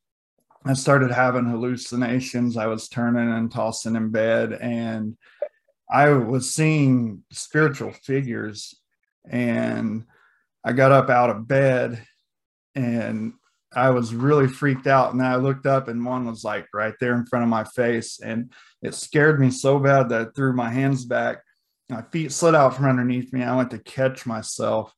I 0.67 0.73
started 0.73 1.12
having 1.12 1.45
hallucinations. 1.45 2.58
I 2.58 2.65
was 2.65 2.89
turning 2.89 3.32
and 3.32 3.51
tossing 3.51 3.95
in 3.95 4.10
bed 4.10 4.54
and 4.54 5.15
I 5.91 6.10
was 6.10 6.51
seeing 6.51 7.23
spiritual 7.32 7.91
figures 7.91 8.73
and 9.30 10.06
I 10.63 10.73
got 10.73 10.91
up 10.91 11.12
out 11.12 11.30
of 11.30 11.47
bed 11.47 12.04
and 12.73 13.34
I 13.75 13.91
was 13.91 14.15
really 14.15 14.47
freaked 14.47 14.88
out. 14.88 15.13
And 15.13 15.21
I 15.21 15.36
looked 15.36 15.67
up 15.67 15.88
and 15.88 16.04
one 16.04 16.25
was 16.25 16.43
like 16.43 16.67
right 16.73 16.95
there 16.99 17.13
in 17.13 17.28
front 17.28 17.43
of 17.43 17.49
my 17.49 17.63
face. 17.63 18.19
And 18.19 18.51
it 18.82 18.95
scared 18.95 19.39
me 19.39 19.51
so 19.51 19.78
bad 19.78 20.10
that 20.10 20.21
I 20.21 20.32
threw 20.36 20.54
my 20.54 20.71
hands 20.71 21.06
back. 21.06 21.43
My 21.89 22.01
feet 22.12 22.32
slid 22.32 22.56
out 22.56 22.75
from 22.75 22.86
underneath 22.86 23.32
me. 23.32 23.43
I 23.43 23.56
went 23.56 23.69
to 23.71 23.80
catch 23.80 24.25
myself 24.25 24.91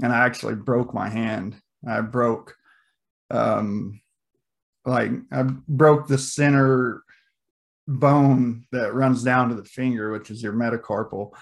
and 0.00 0.12
I 0.12 0.24
actually 0.24 0.54
broke 0.54 0.94
my 0.94 1.08
hand. 1.08 1.56
I 1.86 2.02
broke, 2.02 2.54
um, 3.30 4.00
like, 4.88 5.10
I 5.30 5.42
broke 5.42 6.08
the 6.08 6.18
center 6.18 7.02
bone 7.86 8.66
that 8.72 8.94
runs 8.94 9.22
down 9.22 9.48
to 9.48 9.54
the 9.54 9.64
finger, 9.64 10.10
which 10.10 10.30
is 10.30 10.42
your 10.42 10.52
metacarpal. 10.52 11.32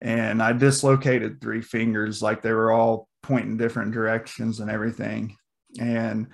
And 0.00 0.42
I 0.42 0.52
dislocated 0.52 1.40
three 1.40 1.62
fingers, 1.62 2.22
like 2.22 2.42
they 2.42 2.52
were 2.52 2.72
all 2.72 3.08
pointing 3.22 3.56
different 3.56 3.92
directions 3.92 4.60
and 4.60 4.70
everything. 4.70 5.36
And 5.78 6.28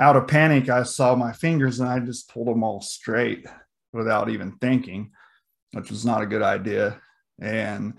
out 0.00 0.16
of 0.16 0.26
panic, 0.26 0.68
I 0.68 0.84
saw 0.84 1.14
my 1.14 1.32
fingers 1.32 1.80
and 1.80 1.88
I 1.88 1.98
just 2.00 2.30
pulled 2.30 2.48
them 2.48 2.64
all 2.64 2.80
straight 2.80 3.46
without 3.92 4.30
even 4.30 4.52
thinking, 4.60 5.10
which 5.72 5.90
was 5.90 6.04
not 6.04 6.22
a 6.22 6.26
good 6.26 6.42
idea. 6.42 7.00
And 7.40 7.94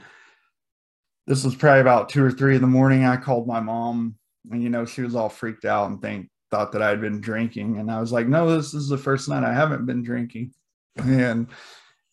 this 1.27 1.43
was 1.43 1.55
probably 1.55 1.81
about 1.81 2.09
two 2.09 2.23
or 2.23 2.31
three 2.31 2.55
in 2.55 2.61
the 2.61 2.67
morning. 2.67 3.05
I 3.05 3.17
called 3.17 3.47
my 3.47 3.59
mom, 3.59 4.15
and 4.49 4.63
you 4.63 4.69
know, 4.69 4.85
she 4.85 5.01
was 5.01 5.15
all 5.15 5.29
freaked 5.29 5.65
out 5.65 5.89
and 5.89 6.01
think 6.01 6.29
thought 6.51 6.73
that 6.73 6.81
I'd 6.81 7.01
been 7.01 7.21
drinking. 7.21 7.77
And 7.79 7.89
I 7.89 7.99
was 7.99 8.11
like, 8.11 8.27
no, 8.27 8.55
this 8.55 8.73
is 8.73 8.89
the 8.89 8.97
first 8.97 9.29
night 9.29 9.43
I 9.43 9.53
haven't 9.53 9.85
been 9.85 10.03
drinking. 10.03 10.53
And 10.97 11.47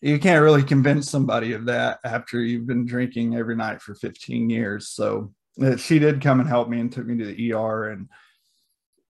you 0.00 0.20
can't 0.20 0.42
really 0.42 0.62
convince 0.62 1.10
somebody 1.10 1.52
of 1.52 1.64
that 1.64 1.98
after 2.04 2.40
you've 2.40 2.68
been 2.68 2.86
drinking 2.86 3.34
every 3.34 3.56
night 3.56 3.82
for 3.82 3.96
15 3.96 4.48
years. 4.48 4.88
So 4.90 5.32
uh, 5.60 5.76
she 5.76 5.98
did 5.98 6.22
come 6.22 6.38
and 6.38 6.48
help 6.48 6.68
me 6.68 6.78
and 6.78 6.92
took 6.92 7.04
me 7.04 7.18
to 7.18 7.24
the 7.24 7.52
ER 7.52 7.90
and 7.90 8.08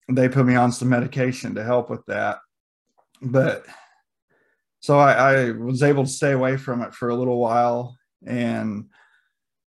they 0.09 0.31
put 0.31 0.47
me 0.47 0.55
on 0.55 0.73
some 0.73 0.89
medication 0.89 1.55
to 1.55 1.63
help 1.65 1.91
with 1.91 2.05
that. 2.07 2.39
But 3.21 3.67
so 4.81 4.99
I, 4.99 5.13
I 5.13 5.51
was 5.51 5.83
able 5.83 6.05
to 6.05 6.11
stay 6.11 6.33
away 6.33 6.57
from 6.57 6.81
it 6.83 6.95
for 6.95 7.11
a 7.11 7.15
little 7.15 7.39
while. 7.39 7.99
And 8.27 8.87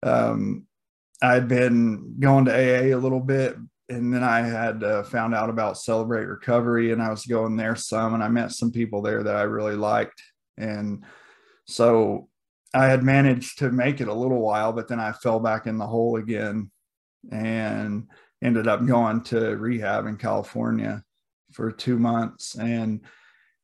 um, 0.02 0.66
I'd 1.22 1.48
been 1.48 2.16
going 2.20 2.46
to 2.46 2.52
AA 2.52 2.96
a 2.96 3.00
little 3.00 3.20
bit. 3.20 3.56
And 3.90 4.14
then 4.14 4.24
I 4.24 4.42
had 4.42 4.84
uh, 4.84 5.04
found 5.04 5.36
out 5.36 5.50
about 5.50 5.78
Celebrate 5.78 6.26
Recovery, 6.26 6.92
and 6.92 7.02
I 7.02 7.10
was 7.10 7.26
going 7.26 7.56
there 7.56 7.76
some, 7.76 8.16
and 8.16 8.24
I 8.24 8.30
met 8.30 8.52
some 8.52 8.72
people 8.72 9.02
there 9.02 9.22
that 9.22 9.36
I 9.36 9.44
really 9.44 9.76
liked. 9.76 10.22
And 10.58 11.04
so 11.66 12.30
I 12.74 12.88
had 12.88 13.04
managed 13.04 13.60
to 13.60 13.72
make 13.72 14.02
it 14.02 14.08
a 14.08 14.14
little 14.14 14.42
while, 14.42 14.74
but 14.74 14.88
then 14.88 15.00
I 15.00 15.12
fell 15.12 15.40
back 15.40 15.68
in 15.68 15.78
the 15.78 15.88
hole 15.88 16.18
again 16.18 16.72
and 17.32 18.08
ended 18.44 18.68
up 18.68 18.86
going 18.86 19.22
to 19.24 19.56
rehab 19.56 20.08
in 20.08 20.18
California 20.18 21.04
for 21.52 21.72
two 21.72 21.98
months. 21.98 22.56
And 22.56 23.02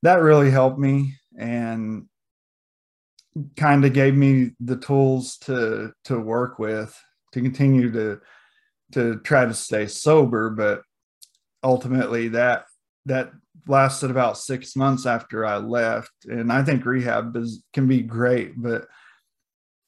that 0.03 0.21
really 0.21 0.49
helped 0.49 0.79
me 0.79 1.15
and 1.37 2.05
kind 3.55 3.85
of 3.85 3.93
gave 3.93 4.15
me 4.15 4.51
the 4.59 4.77
tools 4.77 5.37
to 5.37 5.93
to 6.05 6.19
work 6.19 6.59
with 6.59 6.97
to 7.31 7.41
continue 7.41 7.91
to 7.91 8.19
to 8.91 9.19
try 9.19 9.45
to 9.45 9.53
stay 9.53 9.87
sober 9.87 10.49
but 10.49 10.81
ultimately 11.63 12.29
that 12.29 12.65
that 13.05 13.31
lasted 13.67 14.11
about 14.11 14.37
six 14.37 14.75
months 14.75 15.05
after 15.05 15.45
i 15.45 15.57
left. 15.57 16.11
And 16.25 16.51
i 16.51 16.63
think 16.63 16.85
rehab 16.85 17.35
is, 17.35 17.63
can 17.73 17.87
be 17.87 18.01
great 18.01 18.53
but 18.61 18.87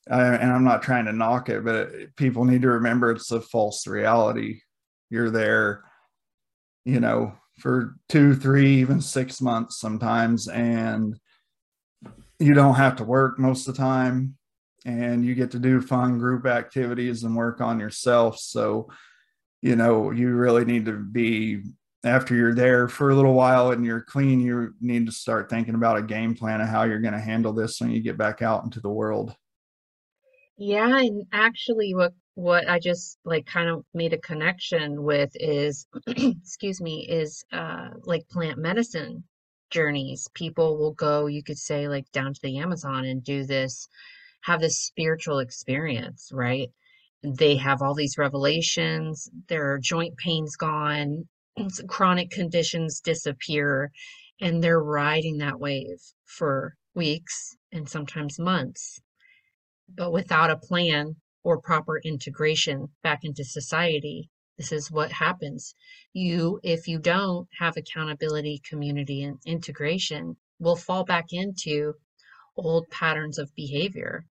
I, 0.09 0.21
and 0.35 0.51
i'm 0.51 0.63
not 0.63 0.83
trying 0.83 1.05
to 1.05 1.13
knock 1.13 1.49
it 1.49 1.63
but 1.63 1.91
people 2.15 2.45
need 2.45 2.63
to 2.63 2.69
remember 2.69 3.11
it's 3.11 3.31
a 3.31 3.41
false 3.41 3.87
reality. 3.87 4.61
You're 5.09 5.29
there 5.29 5.83
you 6.85 6.99
know 6.99 7.33
for 7.59 7.95
two 8.09 8.35
three 8.35 8.75
even 8.77 8.99
six 8.99 9.41
months 9.41 9.79
sometimes 9.79 10.47
and 10.47 11.17
you 12.39 12.53
don't 12.53 12.75
have 12.75 12.97
to 12.97 13.03
work 13.03 13.39
most 13.39 13.67
of 13.67 13.75
the 13.75 13.81
time 13.81 14.35
and 14.85 15.25
you 15.25 15.35
get 15.35 15.51
to 15.51 15.59
do 15.59 15.81
fun 15.81 16.17
group 16.17 16.45
activities 16.45 17.23
and 17.23 17.35
work 17.35 17.61
on 17.61 17.79
yourself 17.79 18.37
so 18.37 18.89
you 19.61 19.75
know 19.75 20.11
you 20.11 20.33
really 20.33 20.65
need 20.65 20.85
to 20.85 20.93
be 20.93 21.61
after 22.05 22.35
you're 22.35 22.55
there 22.55 22.87
for 22.87 23.11
a 23.11 23.15
little 23.15 23.33
while 23.33 23.71
and 23.71 23.85
you're 23.85 24.01
clean 24.01 24.41
you 24.41 24.73
need 24.81 25.05
to 25.05 25.11
start 25.11 25.49
thinking 25.49 25.75
about 25.75 25.97
a 25.97 26.01
game 26.01 26.35
plan 26.35 26.61
of 26.61 26.67
how 26.67 26.83
you're 26.83 26.99
going 26.99 27.13
to 27.13 27.19
handle 27.19 27.53
this 27.53 27.79
when 27.79 27.91
you 27.91 28.01
get 28.01 28.17
back 28.17 28.41
out 28.41 28.63
into 28.63 28.79
the 28.81 28.89
world 28.89 29.33
yeah 30.57 30.99
and 30.99 31.23
actually 31.31 31.95
what 31.95 32.13
what 32.35 32.67
i 32.69 32.79
just 32.79 33.17
like 33.25 33.45
kind 33.45 33.69
of 33.69 33.85
made 33.93 34.11
a 34.11 34.17
connection 34.17 35.01
with 35.03 35.31
is 35.35 35.87
excuse 36.07 36.81
me 36.81 37.07
is 37.09 37.45
uh 37.53 37.89
like 38.03 38.27
plant 38.29 38.57
medicine 38.57 39.23
journeys. 39.73 40.29
People 40.35 40.77
will 40.77 40.93
go, 40.93 41.25
you 41.25 41.43
could 41.43 41.57
say, 41.57 41.89
like 41.89 42.09
down 42.11 42.33
to 42.33 42.39
the 42.41 42.59
Amazon 42.59 43.05
and 43.05 43.23
do 43.23 43.43
this, 43.43 43.89
have 44.43 44.61
this 44.61 44.79
spiritual 44.79 45.39
experience, 45.39 46.29
right? 46.33 46.69
They 47.23 47.55
have 47.57 47.81
all 47.81 47.93
these 47.93 48.17
revelations, 48.17 49.29
their 49.47 49.77
joint 49.79 50.17
pain's 50.17 50.55
gone, 50.55 51.27
chronic 51.87 52.29
conditions 52.29 52.99
disappear, 52.99 53.91
and 54.41 54.61
they're 54.61 54.83
riding 54.83 55.37
that 55.37 55.59
wave 55.59 55.99
for 56.25 56.75
weeks 56.93 57.55
and 57.71 57.87
sometimes 57.87 58.39
months. 58.39 58.99
But 59.87 60.11
without 60.11 60.51
a 60.51 60.57
plan 60.57 61.15
or 61.43 61.61
proper 61.61 61.99
integration 61.99 62.89
back 63.01 63.19
into 63.23 63.43
society, 63.43 64.29
this 64.57 64.71
is 64.71 64.91
what 64.91 65.11
happens. 65.11 65.73
You, 66.13 66.59
if 66.63 66.87
you 66.87 66.99
don't 66.99 67.47
have 67.59 67.77
accountability, 67.77 68.61
community, 68.69 69.23
and 69.23 69.39
integration, 69.45 70.37
will 70.59 70.75
fall 70.75 71.03
back 71.05 71.27
into 71.31 71.93
old 72.55 72.87
patterns 72.89 73.39
of 73.39 73.53
behavior. 73.55 74.25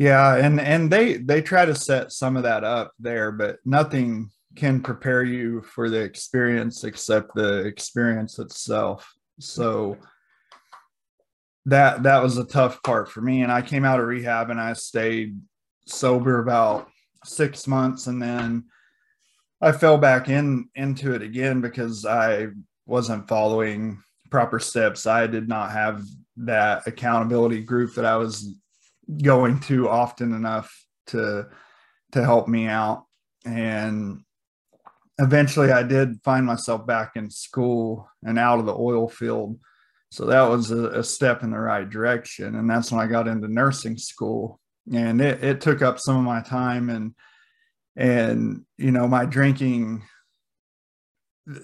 Yeah, 0.00 0.36
and 0.36 0.58
and 0.58 0.90
they 0.90 1.18
they 1.18 1.42
try 1.42 1.66
to 1.66 1.74
set 1.74 2.10
some 2.10 2.38
of 2.38 2.44
that 2.44 2.64
up 2.64 2.94
there, 2.98 3.30
but 3.30 3.58
nothing 3.66 4.30
can 4.56 4.80
prepare 4.80 5.22
you 5.22 5.60
for 5.60 5.90
the 5.90 6.00
experience 6.00 6.84
except 6.84 7.34
the 7.34 7.58
experience 7.66 8.38
itself. 8.38 9.12
So 9.40 9.98
that 11.66 12.02
that 12.04 12.22
was 12.22 12.38
a 12.38 12.46
tough 12.46 12.82
part 12.82 13.10
for 13.10 13.20
me 13.20 13.42
and 13.42 13.52
I 13.52 13.60
came 13.60 13.84
out 13.84 14.00
of 14.00 14.06
rehab 14.06 14.48
and 14.48 14.58
I 14.58 14.72
stayed 14.72 15.38
sober 15.86 16.38
about 16.38 16.88
six 17.26 17.66
months 17.66 18.06
and 18.06 18.22
then 18.22 18.64
I 19.60 19.72
fell 19.72 19.98
back 19.98 20.30
in 20.30 20.70
into 20.74 21.12
it 21.12 21.20
again 21.20 21.60
because 21.60 22.06
I 22.06 22.46
wasn't 22.86 23.28
following 23.28 24.02
proper 24.30 24.60
steps. 24.60 25.06
I 25.06 25.26
did 25.26 25.46
not 25.46 25.72
have 25.72 26.02
that 26.38 26.86
accountability 26.86 27.60
group 27.60 27.94
that 27.96 28.06
I 28.06 28.16
was 28.16 28.54
going 29.22 29.60
to 29.60 29.88
often 29.88 30.32
enough 30.32 30.72
to 31.08 31.48
to 32.12 32.24
help 32.24 32.48
me 32.48 32.66
out. 32.66 33.06
And 33.44 34.22
eventually 35.18 35.70
I 35.70 35.82
did 35.82 36.20
find 36.24 36.44
myself 36.44 36.86
back 36.86 37.12
in 37.16 37.30
school 37.30 38.08
and 38.24 38.38
out 38.38 38.58
of 38.58 38.66
the 38.66 38.74
oil 38.74 39.08
field. 39.08 39.58
So 40.10 40.26
that 40.26 40.42
was 40.42 40.72
a, 40.72 40.86
a 40.86 41.04
step 41.04 41.44
in 41.44 41.52
the 41.52 41.58
right 41.58 41.88
direction. 41.88 42.56
And 42.56 42.68
that's 42.68 42.90
when 42.90 43.00
I 43.00 43.06
got 43.06 43.28
into 43.28 43.46
nursing 43.46 43.96
school 43.96 44.60
and 44.92 45.20
it, 45.20 45.42
it 45.42 45.60
took 45.60 45.82
up 45.82 45.98
some 45.98 46.16
of 46.16 46.24
my 46.24 46.40
time 46.40 46.90
and 46.90 47.14
and 47.96 48.64
you 48.78 48.90
know 48.90 49.06
my 49.06 49.24
drinking 49.24 50.02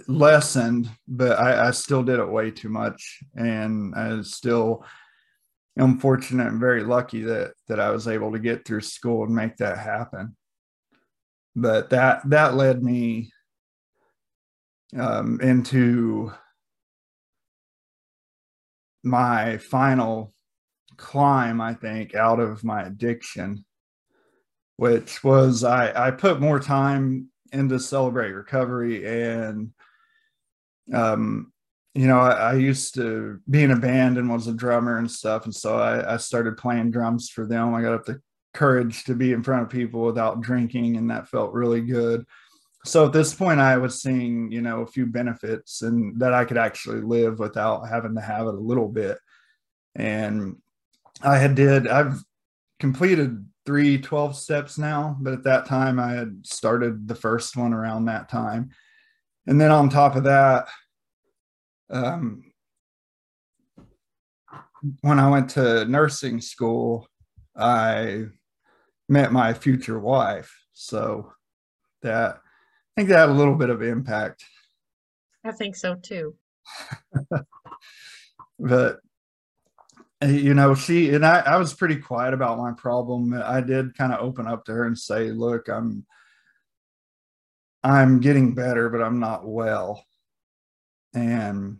lessened 0.08 0.88
but 1.06 1.38
I, 1.38 1.68
I 1.68 1.70
still 1.70 2.02
did 2.02 2.18
it 2.18 2.28
way 2.28 2.50
too 2.50 2.68
much 2.68 3.20
and 3.36 3.94
i 3.94 4.20
still 4.22 4.84
am 5.78 5.98
fortunate 5.98 6.46
and 6.46 6.60
very 6.60 6.82
lucky 6.82 7.22
that 7.22 7.52
that 7.68 7.78
i 7.80 7.90
was 7.90 8.08
able 8.08 8.32
to 8.32 8.38
get 8.38 8.64
through 8.64 8.80
school 8.80 9.24
and 9.24 9.34
make 9.34 9.56
that 9.56 9.78
happen. 9.78 10.36
But 11.54 11.90
that 11.90 12.28
that 12.28 12.54
led 12.54 12.82
me 12.82 13.32
um, 14.96 15.40
into 15.40 16.32
my 19.02 19.58
final 19.58 20.34
climb, 20.96 21.60
I 21.60 21.74
think, 21.74 22.14
out 22.14 22.40
of 22.40 22.64
my 22.64 22.82
addiction, 22.82 23.64
which 24.76 25.22
was 25.24 25.64
I, 25.64 26.08
I 26.08 26.10
put 26.10 26.40
more 26.40 26.60
time 26.60 27.30
into 27.52 27.78
celebrate 27.78 28.32
recovery 28.32 29.06
and 29.06 29.70
um 30.92 31.52
you 31.96 32.06
know 32.06 32.18
I, 32.18 32.50
I, 32.50 32.54
used 32.54 32.94
to 32.96 33.40
be 33.48 33.62
in 33.62 33.70
a 33.70 33.76
band 33.76 34.18
and 34.18 34.28
was 34.28 34.46
a 34.46 34.52
drummer 34.52 34.98
and 34.98 35.10
stuff 35.10 35.46
and 35.46 35.54
so 35.54 35.78
I, 35.78 36.14
I 36.14 36.16
started 36.18 36.58
playing 36.58 36.90
drums 36.90 37.30
for 37.30 37.46
them. 37.46 37.74
I 37.74 37.80
got 37.80 37.94
up 37.94 38.04
the 38.04 38.20
courage 38.52 39.04
to 39.04 39.14
be 39.14 39.32
in 39.32 39.42
front 39.42 39.62
of 39.62 39.70
people 39.70 40.02
without 40.02 40.42
drinking 40.42 40.96
and 40.96 41.10
that 41.10 41.28
felt 41.28 41.54
really 41.54 41.80
good. 41.80 42.26
So 42.84 43.06
at 43.06 43.12
this 43.12 43.34
point 43.34 43.60
i 43.60 43.78
was 43.78 44.02
seeing 44.02 44.52
you 44.52 44.60
know 44.60 44.82
a 44.82 44.86
few 44.86 45.06
benefits 45.06 45.82
and 45.82 46.20
that 46.20 46.34
i 46.34 46.44
could 46.44 46.58
actually 46.58 47.00
live 47.00 47.38
without 47.38 47.88
having 47.88 48.14
to 48.14 48.20
have 48.20 48.46
it 48.46 48.54
a 48.54 48.58
little 48.58 48.88
bit. 48.88 49.18
And 49.94 50.56
I 51.22 51.38
had 51.38 51.54
did 51.54 51.88
I've 51.88 52.22
completed 52.78 53.46
three 53.64 53.98
12 53.98 54.36
steps 54.36 54.76
now, 54.76 55.16
but 55.18 55.32
at 55.32 55.44
that 55.44 55.64
time 55.64 55.98
I 55.98 56.12
had 56.12 56.46
started 56.46 57.08
the 57.08 57.14
first 57.14 57.56
one 57.56 57.72
around 57.72 58.04
that 58.04 58.28
time. 58.28 58.70
And 59.46 59.60
then 59.60 59.70
on 59.70 59.88
top 59.88 60.14
of 60.14 60.24
that, 60.24 60.68
um, 61.90 62.44
when 65.00 65.18
I 65.18 65.30
went 65.30 65.50
to 65.50 65.84
nursing 65.86 66.40
school, 66.40 67.08
I 67.56 68.26
met 69.08 69.32
my 69.32 69.54
future 69.54 69.98
wife. 69.98 70.54
So 70.72 71.32
that 72.02 72.36
I 72.36 73.00
think 73.00 73.08
that 73.08 73.18
had 73.18 73.28
a 73.30 73.32
little 73.32 73.54
bit 73.54 73.70
of 73.70 73.82
impact. 73.82 74.44
I 75.44 75.52
think 75.52 75.76
so 75.76 75.94
too. 75.94 76.34
but 78.58 79.00
you 80.24 80.54
know 80.54 80.74
she 80.74 81.14
and 81.14 81.26
I, 81.26 81.40
I 81.40 81.56
was 81.56 81.74
pretty 81.74 81.96
quiet 81.96 82.32
about 82.32 82.58
my 82.58 82.72
problem 82.72 83.34
i 83.44 83.60
did 83.60 83.96
kind 83.96 84.12
of 84.12 84.20
open 84.20 84.46
up 84.46 84.64
to 84.64 84.72
her 84.72 84.84
and 84.84 84.98
say 84.98 85.30
look 85.30 85.68
i'm 85.68 86.06
i'm 87.84 88.20
getting 88.20 88.54
better 88.54 88.88
but 88.88 89.02
i'm 89.02 89.20
not 89.20 89.46
well 89.46 90.04
and 91.16 91.78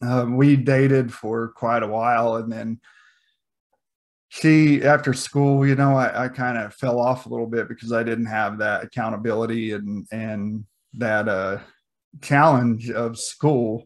uh, 0.00 0.26
we 0.28 0.56
dated 0.56 1.12
for 1.12 1.48
quite 1.48 1.82
a 1.82 1.88
while 1.88 2.36
and 2.36 2.50
then 2.50 2.80
she 4.28 4.82
after 4.82 5.12
school 5.12 5.66
you 5.66 5.74
know 5.74 5.96
i, 5.96 6.24
I 6.24 6.28
kind 6.28 6.56
of 6.56 6.74
fell 6.74 6.98
off 6.98 7.26
a 7.26 7.28
little 7.28 7.46
bit 7.46 7.68
because 7.68 7.92
i 7.92 8.02
didn't 8.02 8.26
have 8.26 8.58
that 8.58 8.84
accountability 8.84 9.72
and 9.72 10.06
and 10.12 10.64
that 10.94 11.28
uh 11.28 11.58
challenge 12.22 12.90
of 12.90 13.18
school 13.18 13.84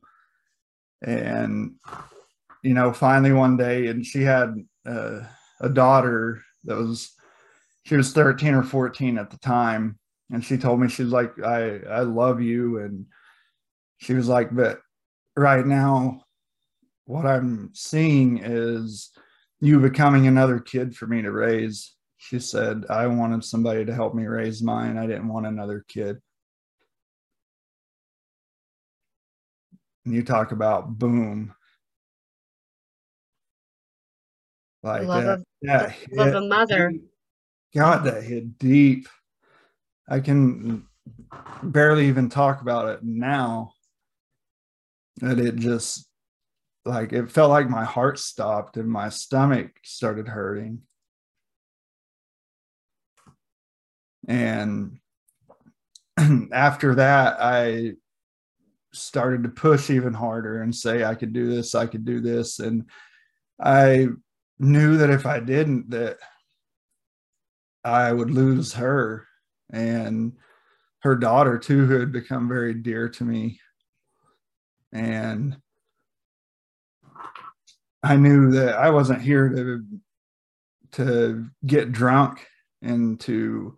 and 1.02 1.74
you 2.62 2.74
know, 2.74 2.92
finally 2.92 3.32
one 3.32 3.56
day, 3.56 3.88
and 3.88 4.06
she 4.06 4.22
had 4.22 4.54
uh, 4.86 5.20
a 5.60 5.68
daughter 5.68 6.42
that 6.64 6.76
was, 6.76 7.12
she 7.84 7.96
was 7.96 8.12
13 8.12 8.54
or 8.54 8.62
14 8.62 9.18
at 9.18 9.30
the 9.30 9.38
time. 9.38 9.98
And 10.30 10.44
she 10.44 10.56
told 10.56 10.80
me, 10.80 10.88
she's 10.88 11.08
like, 11.08 11.32
I, 11.42 11.80
I 11.80 12.00
love 12.00 12.40
you. 12.40 12.78
And 12.78 13.06
she 14.02 14.14
was 14.14 14.28
like, 14.28 14.54
but 14.54 14.80
right 15.36 15.64
now, 15.64 16.22
what 17.04 17.24
I'm 17.24 17.70
seeing 17.72 18.40
is 18.42 19.10
you 19.60 19.78
becoming 19.78 20.26
another 20.26 20.58
kid 20.58 20.96
for 20.96 21.06
me 21.06 21.22
to 21.22 21.30
raise. 21.30 21.94
She 22.16 22.38
said, 22.38 22.84
I 22.90 23.06
wanted 23.06 23.44
somebody 23.44 23.84
to 23.84 23.94
help 23.94 24.14
me 24.14 24.26
raise 24.26 24.62
mine. 24.62 24.98
I 24.98 25.06
didn't 25.06 25.28
want 25.28 25.46
another 25.46 25.84
kid. 25.86 26.18
And 30.04 30.14
you 30.14 30.24
talk 30.24 30.50
about 30.50 30.98
boom 30.98 31.54
Like 34.82 35.02
love 35.02 35.24
that, 35.24 35.32
of 35.38 35.44
that 35.62 35.94
love 36.10 36.26
hit 36.28 36.34
a 36.34 36.40
mother. 36.40 36.92
God, 37.74 38.04
that 38.04 38.24
hit 38.24 38.58
deep. 38.58 39.08
I 40.08 40.18
can 40.18 40.86
barely 41.62 42.08
even 42.08 42.28
talk 42.28 42.62
about 42.62 42.88
it 42.88 43.04
now. 43.04 43.71
That 45.22 45.38
it 45.38 45.56
just 45.56 46.06
like 46.84 47.12
it 47.12 47.30
felt 47.30 47.50
like 47.50 47.70
my 47.70 47.84
heart 47.84 48.18
stopped 48.18 48.76
and 48.76 48.88
my 48.88 49.08
stomach 49.08 49.70
started 49.84 50.28
hurting. 50.28 50.82
And 54.26 54.98
after 56.52 56.96
that, 56.96 57.36
I 57.40 57.92
started 58.92 59.44
to 59.44 59.48
push 59.48 59.90
even 59.90 60.12
harder 60.12 60.60
and 60.62 60.74
say 60.74 61.04
I 61.04 61.14
could 61.14 61.32
do 61.32 61.48
this, 61.48 61.74
I 61.74 61.86
could 61.86 62.04
do 62.04 62.20
this. 62.20 62.58
And 62.58 62.86
I 63.60 64.08
knew 64.58 64.98
that 64.98 65.10
if 65.10 65.24
I 65.24 65.40
didn't, 65.40 65.90
that 65.90 66.18
I 67.84 68.12
would 68.12 68.30
lose 68.30 68.74
her 68.74 69.26
and 69.72 70.32
her 71.00 71.16
daughter 71.16 71.58
too, 71.58 71.86
who 71.86 72.00
had 72.00 72.12
become 72.12 72.48
very 72.48 72.74
dear 72.74 73.08
to 73.08 73.24
me. 73.24 73.60
And 74.92 75.56
I 78.02 78.16
knew 78.16 78.50
that 78.52 78.76
I 78.76 78.90
wasn't 78.90 79.22
here 79.22 79.48
to 79.48 79.84
to 80.92 81.48
get 81.64 81.92
drunk 81.92 82.46
and 82.82 83.18
to 83.20 83.76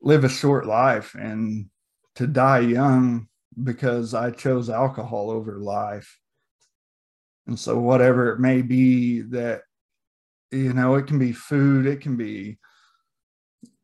live 0.00 0.24
a 0.24 0.28
short 0.28 0.64
life 0.64 1.14
and 1.14 1.68
to 2.14 2.26
die 2.26 2.60
young 2.60 3.28
because 3.62 4.14
I 4.14 4.30
chose 4.30 4.70
alcohol 4.70 5.30
over 5.30 5.58
life. 5.58 6.18
And 7.46 7.58
so 7.58 7.78
whatever 7.78 8.32
it 8.32 8.40
may 8.40 8.62
be 8.62 9.20
that 9.22 9.62
you 10.50 10.72
know, 10.72 10.94
it 10.94 11.06
can 11.06 11.18
be 11.18 11.32
food, 11.32 11.86
it 11.86 12.00
can 12.00 12.16
be 12.16 12.58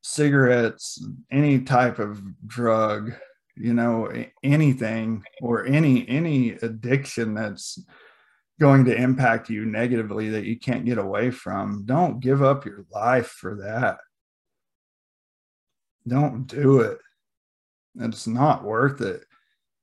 cigarettes, 0.02 1.04
any 1.30 1.60
type 1.60 1.98
of 1.98 2.22
drug, 2.46 3.12
you 3.56 3.74
know, 3.74 4.10
anything 4.42 5.24
or 5.40 5.66
any 5.66 6.08
any 6.08 6.52
addiction 6.52 7.34
that's 7.34 7.78
going 8.60 8.84
to 8.84 8.94
impact 8.94 9.50
you 9.50 9.64
negatively 9.66 10.30
that 10.30 10.44
you 10.44 10.58
can't 10.58 10.84
get 10.84 10.98
away 10.98 11.30
from. 11.30 11.84
Don't 11.84 12.20
give 12.20 12.42
up 12.42 12.64
your 12.64 12.84
life 12.92 13.28
for 13.28 13.56
that. 13.56 13.98
Don't 16.06 16.46
do 16.46 16.80
it. 16.80 16.98
It's 17.98 18.26
not 18.26 18.64
worth 18.64 19.00
it. 19.00 19.24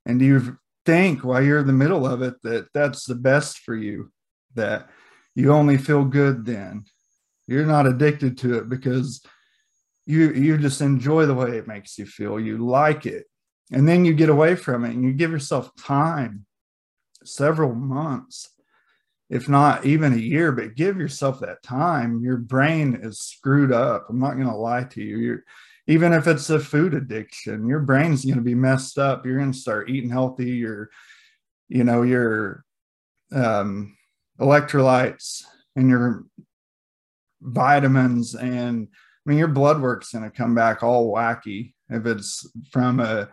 And 0.06 0.20
you 0.20 0.58
think 0.86 1.24
while 1.24 1.42
you're 1.42 1.60
in 1.60 1.66
the 1.66 1.72
middle 1.72 2.06
of 2.06 2.22
it 2.22 2.34
that 2.42 2.68
that's 2.74 3.04
the 3.04 3.14
best 3.14 3.58
for 3.58 3.74
you, 3.74 4.10
that 4.54 4.88
you 5.34 5.52
only 5.52 5.78
feel 5.78 6.04
good 6.04 6.44
then. 6.44 6.84
You're 7.46 7.66
not 7.66 7.86
addicted 7.86 8.38
to 8.38 8.58
it 8.58 8.68
because 8.68 9.22
you 10.06 10.32
you 10.32 10.58
just 10.58 10.80
enjoy 10.80 11.26
the 11.26 11.34
way 11.34 11.58
it 11.58 11.68
makes 11.68 11.98
you 11.98 12.06
feel. 12.06 12.40
You 12.40 12.66
like 12.66 13.06
it. 13.06 13.26
And 13.72 13.88
then 13.88 14.04
you 14.04 14.14
get 14.14 14.28
away 14.28 14.56
from 14.56 14.84
it 14.84 14.90
and 14.90 15.04
you 15.04 15.12
give 15.12 15.30
yourself 15.30 15.74
time, 15.76 16.46
several 17.24 17.74
months, 17.74 18.50
if 19.28 19.48
not 19.48 19.86
even 19.86 20.12
a 20.12 20.16
year, 20.16 20.50
but 20.50 20.74
give 20.74 20.98
yourself 20.98 21.40
that 21.40 21.62
time. 21.62 22.20
Your 22.20 22.36
brain 22.36 22.98
is 23.00 23.20
screwed 23.20 23.72
up. 23.72 24.06
I'm 24.08 24.18
not 24.18 24.34
going 24.34 24.48
to 24.48 24.56
lie 24.56 24.84
to 24.84 25.02
you. 25.02 25.18
You're 25.18 25.44
even 25.86 26.12
if 26.12 26.28
it's 26.28 26.50
a 26.50 26.60
food 26.60 26.94
addiction, 26.94 27.66
your 27.66 27.80
brain's 27.80 28.24
going 28.24 28.36
to 28.36 28.42
be 28.42 28.54
messed 28.54 28.96
up. 28.96 29.26
You're 29.26 29.38
going 29.38 29.50
to 29.52 29.58
start 29.58 29.90
eating 29.90 30.10
healthy. 30.10 30.50
Your, 30.50 30.90
you 31.68 31.82
know, 31.82 32.02
your 32.02 32.64
um, 33.32 33.96
electrolytes 34.38 35.42
and 35.74 35.88
your 35.88 36.26
vitamins 37.40 38.34
and 38.34 38.88
I 39.26 39.30
mean, 39.30 39.38
your 39.38 39.48
blood 39.48 39.80
work's 39.80 40.12
going 40.12 40.24
to 40.24 40.36
come 40.36 40.54
back 40.54 40.82
all 40.82 41.12
wacky 41.12 41.74
if 41.88 42.06
it's 42.06 42.48
from 42.70 43.00
a, 43.00 43.28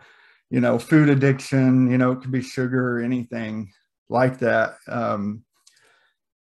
you 0.49 0.61
know, 0.61 0.79
food 0.79 1.09
addiction, 1.09 1.91
you 1.91 1.97
know, 1.97 2.13
it 2.13 2.21
could 2.21 2.31
be 2.31 2.41
sugar 2.41 2.97
or 2.97 3.01
anything 3.01 3.71
like 4.09 4.39
that. 4.39 4.75
Um, 4.87 5.43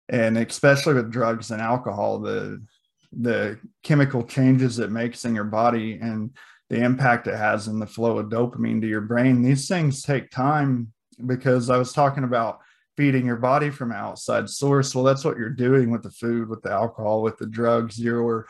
and 0.09 0.39
especially 0.39 0.95
with 0.95 1.11
drugs 1.11 1.51
and 1.51 1.61
alcohol, 1.61 2.21
the, 2.21 2.65
the 3.13 3.59
chemical 3.83 4.23
changes 4.23 4.79
it 4.79 4.93
makes 4.93 5.25
in 5.25 5.35
your 5.35 5.45
body 5.45 5.99
and 6.01 6.31
the 6.71 6.83
impact 6.83 7.27
it 7.27 7.37
has 7.37 7.67
in 7.67 7.79
the 7.79 7.87
flow 7.87 8.19
of 8.19 8.27
dopamine 8.27 8.81
to 8.81 8.87
your 8.87 9.01
brain. 9.01 9.43
These 9.43 9.69
things 9.69 10.03
take 10.03 10.31
time 10.31 10.93
because 11.25 11.71
I 11.71 11.77
was 11.77 11.93
talking 11.93 12.25
about 12.25 12.61
feeding 12.97 13.27
your 13.27 13.37
body 13.37 13.71
from 13.71 13.93
outside 13.93 14.49
source. 14.49 14.95
Well, 14.95 15.05
that's 15.05 15.25
what 15.25 15.37
you're 15.37 15.51
doing 15.51 15.91
with 15.91 16.03
the 16.03 16.11
food, 16.11 16.49
with 16.49 16.63
the 16.63 16.71
alcohol, 16.71 17.23
with 17.23 17.39
the 17.39 17.47
drugs. 17.47 17.99
You're 17.99 18.47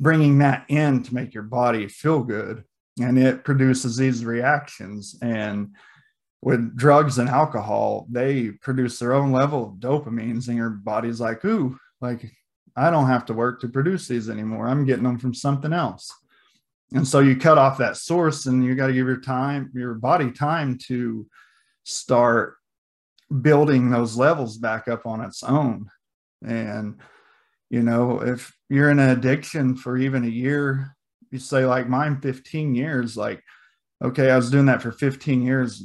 bringing 0.00 0.38
that 0.38 0.64
in 0.68 1.02
to 1.04 1.14
make 1.14 1.34
your 1.34 1.44
body 1.44 1.88
feel 1.88 2.22
good 2.22 2.64
and 2.98 3.18
it 3.18 3.44
produces 3.44 3.96
these 3.96 4.24
reactions. 4.24 5.16
And 5.22 5.74
with 6.42 6.76
drugs 6.76 7.18
and 7.18 7.28
alcohol 7.28 8.06
they 8.10 8.50
produce 8.50 8.98
their 8.98 9.12
own 9.12 9.32
level 9.32 9.64
of 9.64 9.74
dopamines 9.74 10.48
and 10.48 10.56
your 10.56 10.70
body's 10.70 11.20
like 11.20 11.44
ooh 11.44 11.76
like 12.00 12.30
i 12.76 12.90
don't 12.90 13.08
have 13.08 13.26
to 13.26 13.34
work 13.34 13.60
to 13.60 13.68
produce 13.68 14.06
these 14.06 14.30
anymore. 14.30 14.68
I'm 14.68 14.84
getting 14.84 15.04
them 15.04 15.18
from 15.18 15.34
something 15.34 15.72
else. 15.72 16.12
And 16.92 17.06
so 17.06 17.18
you 17.18 17.36
cut 17.36 17.58
off 17.58 17.78
that 17.78 17.96
source 17.96 18.46
and 18.46 18.64
you 18.64 18.74
got 18.74 18.86
to 18.86 18.92
give 18.92 19.06
your 19.06 19.20
time 19.20 19.70
your 19.74 19.94
body 19.94 20.30
time 20.30 20.78
to 20.86 21.26
start 21.84 22.54
building 23.42 23.90
those 23.90 24.16
levels 24.16 24.56
back 24.56 24.88
up 24.88 25.06
on 25.06 25.20
its 25.20 25.42
own. 25.42 25.90
And 26.46 27.00
you 27.68 27.82
know 27.82 28.20
if 28.20 28.54
you're 28.70 28.90
in 28.90 29.00
an 29.00 29.10
addiction 29.10 29.74
for 29.76 29.98
even 29.98 30.24
a 30.24 30.28
year 30.28 30.96
you 31.30 31.38
say 31.38 31.64
like 31.64 31.88
mine 31.88 32.20
15 32.20 32.74
years 32.74 33.16
like 33.16 33.42
okay 34.02 34.30
i 34.30 34.36
was 34.36 34.50
doing 34.50 34.66
that 34.66 34.82
for 34.82 34.92
15 34.92 35.42
years. 35.42 35.84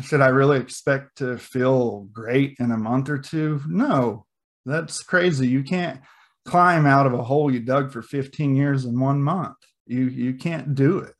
Should 0.00 0.20
i 0.20 0.28
really 0.28 0.58
expect 0.58 1.18
to 1.18 1.38
feel 1.38 2.08
great 2.12 2.56
in 2.60 2.70
a 2.70 2.76
month 2.76 3.08
or 3.08 3.18
two? 3.18 3.60
No. 3.66 4.26
That's 4.64 5.02
crazy. 5.02 5.48
You 5.48 5.62
can't 5.62 6.00
climb 6.44 6.86
out 6.86 7.06
of 7.06 7.14
a 7.14 7.24
hole 7.24 7.50
you 7.50 7.60
dug 7.60 7.90
for 7.90 8.02
15 8.02 8.54
years 8.54 8.84
in 8.84 9.00
one 9.00 9.22
month. 9.22 9.56
You 9.86 10.04
you 10.04 10.34
can't 10.34 10.74
do 10.74 10.98
it. 10.98 11.14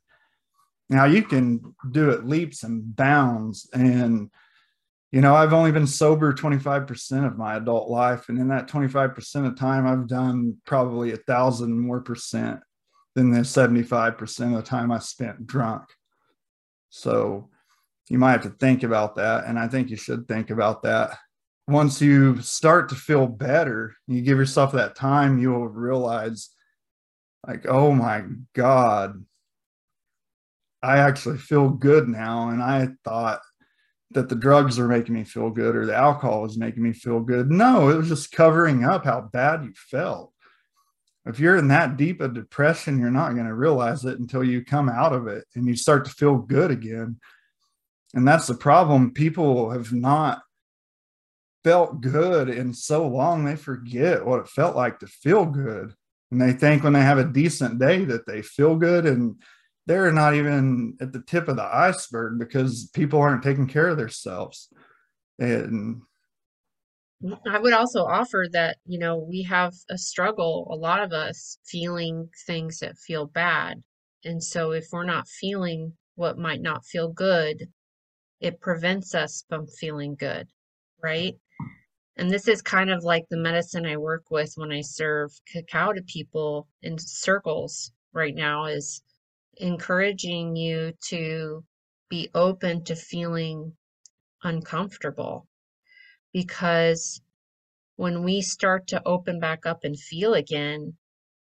Now 0.89 1.05
you 1.05 1.23
can 1.23 1.75
do 1.91 2.11
it 2.11 2.25
leaps 2.25 2.63
and 2.63 2.95
bounds 2.95 3.69
and 3.73 4.29
you 5.11 5.21
know, 5.21 5.35
I've 5.35 5.53
only 5.53 5.71
been 5.71 5.87
sober 5.87 6.33
25% 6.33 7.25
of 7.25 7.35
my 7.35 7.55
adult 7.55 7.89
life. 7.89 8.29
And 8.29 8.37
in 8.37 8.49
that 8.49 8.67
25% 8.67 9.47
of 9.47 9.57
time, 9.57 9.87
I've 9.87 10.07
done 10.07 10.57
probably 10.67 11.13
a 11.13 11.17
thousand 11.17 11.79
more 11.79 11.99
percent 11.99 12.59
than 13.15 13.31
the 13.31 13.39
75% 13.39 14.39
of 14.51 14.55
the 14.55 14.61
time 14.61 14.91
I 14.91 14.99
spent 14.99 15.47
drunk. 15.47 15.83
So 16.89 17.49
you 18.09 18.17
might 18.17 18.31
have 18.31 18.43
to 18.43 18.49
think 18.49 18.83
about 18.83 19.15
that. 19.15 19.45
And 19.45 19.57
I 19.59 19.67
think 19.67 19.89
you 19.89 19.95
should 19.95 20.27
think 20.27 20.49
about 20.49 20.83
that. 20.83 21.17
Once 21.67 22.01
you 22.01 22.41
start 22.41 22.89
to 22.89 22.95
feel 22.95 23.27
better, 23.27 23.95
you 24.07 24.21
give 24.21 24.37
yourself 24.37 24.71
that 24.71 24.95
time, 24.95 25.37
you 25.37 25.51
will 25.51 25.67
realize, 25.67 26.49
like, 27.47 27.67
oh 27.67 27.91
my 27.91 28.23
God, 28.55 29.23
I 30.81 30.97
actually 30.97 31.37
feel 31.37 31.69
good 31.69 32.07
now. 32.07 32.49
And 32.49 32.63
I 32.63 32.89
thought 33.03 33.41
that 34.11 34.29
the 34.29 34.35
drugs 34.35 34.79
are 34.79 34.87
making 34.87 35.13
me 35.13 35.23
feel 35.23 35.51
good 35.51 35.75
or 35.75 35.85
the 35.85 35.95
alcohol 35.95 36.45
is 36.45 36.57
making 36.57 36.81
me 36.81 36.93
feel 36.93 37.19
good. 37.19 37.51
No, 37.51 37.89
it 37.89 37.97
was 37.97 38.07
just 38.07 38.31
covering 38.31 38.83
up 38.83 39.05
how 39.05 39.21
bad 39.21 39.63
you 39.63 39.73
felt. 39.75 40.33
If 41.25 41.39
you're 41.39 41.57
in 41.57 41.67
that 41.67 41.97
deep 41.97 42.21
of 42.21 42.33
depression, 42.33 42.99
you're 42.99 43.11
not 43.11 43.33
going 43.33 43.45
to 43.45 43.53
realize 43.53 44.05
it 44.05 44.19
until 44.19 44.43
you 44.43 44.63
come 44.63 44.89
out 44.89 45.13
of 45.13 45.27
it 45.27 45.45
and 45.55 45.67
you 45.67 45.75
start 45.75 46.05
to 46.05 46.11
feel 46.11 46.37
good 46.37 46.71
again. 46.71 47.19
And 48.13 48.27
that's 48.27 48.47
the 48.47 48.55
problem. 48.55 49.13
People 49.13 49.69
have 49.71 49.93
not 49.93 50.41
felt 51.63 52.01
good 52.01 52.49
in 52.49 52.73
so 52.73 53.07
long, 53.07 53.43
they 53.43 53.55
forget 53.55 54.25
what 54.25 54.39
it 54.39 54.47
felt 54.47 54.75
like 54.75 54.99
to 54.99 55.07
feel 55.07 55.45
good. 55.45 55.93
And 56.31 56.41
they 56.41 56.53
think 56.53 56.83
when 56.83 56.93
they 56.93 57.01
have 57.01 57.17
a 57.17 57.25
decent 57.25 57.79
day 57.79 58.05
that 58.05 58.25
they 58.25 58.41
feel 58.41 58.75
good 58.75 59.05
and 59.05 59.35
they're 59.85 60.11
not 60.11 60.35
even 60.35 60.95
at 61.01 61.11
the 61.11 61.21
tip 61.21 61.47
of 61.47 61.55
the 61.55 61.63
iceberg 61.63 62.37
because 62.39 62.89
people 62.93 63.19
aren't 63.19 63.43
taking 63.43 63.67
care 63.67 63.87
of 63.87 63.97
themselves. 63.97 64.69
And 65.39 66.01
I 67.45 67.59
would 67.59 67.73
also 67.73 68.05
offer 68.05 68.47
that, 68.53 68.77
you 68.85 68.97
know, 68.97 69.17
we 69.17 69.43
have 69.43 69.73
a 69.89 69.97
struggle, 69.97 70.67
a 70.71 70.75
lot 70.75 71.03
of 71.03 71.11
us 71.11 71.59
feeling 71.65 72.29
things 72.47 72.79
that 72.79 72.97
feel 72.97 73.25
bad. 73.25 73.83
And 74.23 74.41
so 74.41 74.71
if 74.71 74.85
we're 74.91 75.03
not 75.03 75.27
feeling 75.27 75.97
what 76.15 76.37
might 76.37 76.61
not 76.61 76.85
feel 76.85 77.09
good, 77.09 77.67
it 78.39 78.61
prevents 78.61 79.15
us 79.15 79.43
from 79.49 79.67
feeling 79.67 80.15
good, 80.15 80.47
right? 81.03 81.35
And 82.15 82.31
this 82.31 82.47
is 82.47 82.61
kind 82.61 82.89
of 82.89 83.03
like 83.03 83.25
the 83.29 83.37
medicine 83.37 83.85
I 83.85 83.97
work 83.97 84.31
with 84.31 84.53
when 84.55 84.71
I 84.71 84.81
serve 84.81 85.31
cacao 85.51 85.93
to 85.93 86.01
people 86.03 86.69
in 86.81 86.97
circles 86.97 87.91
right 88.13 88.35
now 88.35 88.65
is 88.65 89.01
encouraging 89.57 90.55
you 90.55 90.93
to 91.09 91.65
be 92.09 92.29
open 92.33 92.85
to 92.85 92.95
feeling 92.95 93.75
uncomfortable 94.43 95.48
because 96.33 97.21
when 97.95 98.23
we 98.23 98.41
start 98.41 98.87
to 98.87 99.01
open 99.05 99.39
back 99.39 99.65
up 99.65 99.83
and 99.83 99.99
feel 99.99 100.33
again, 100.33 100.95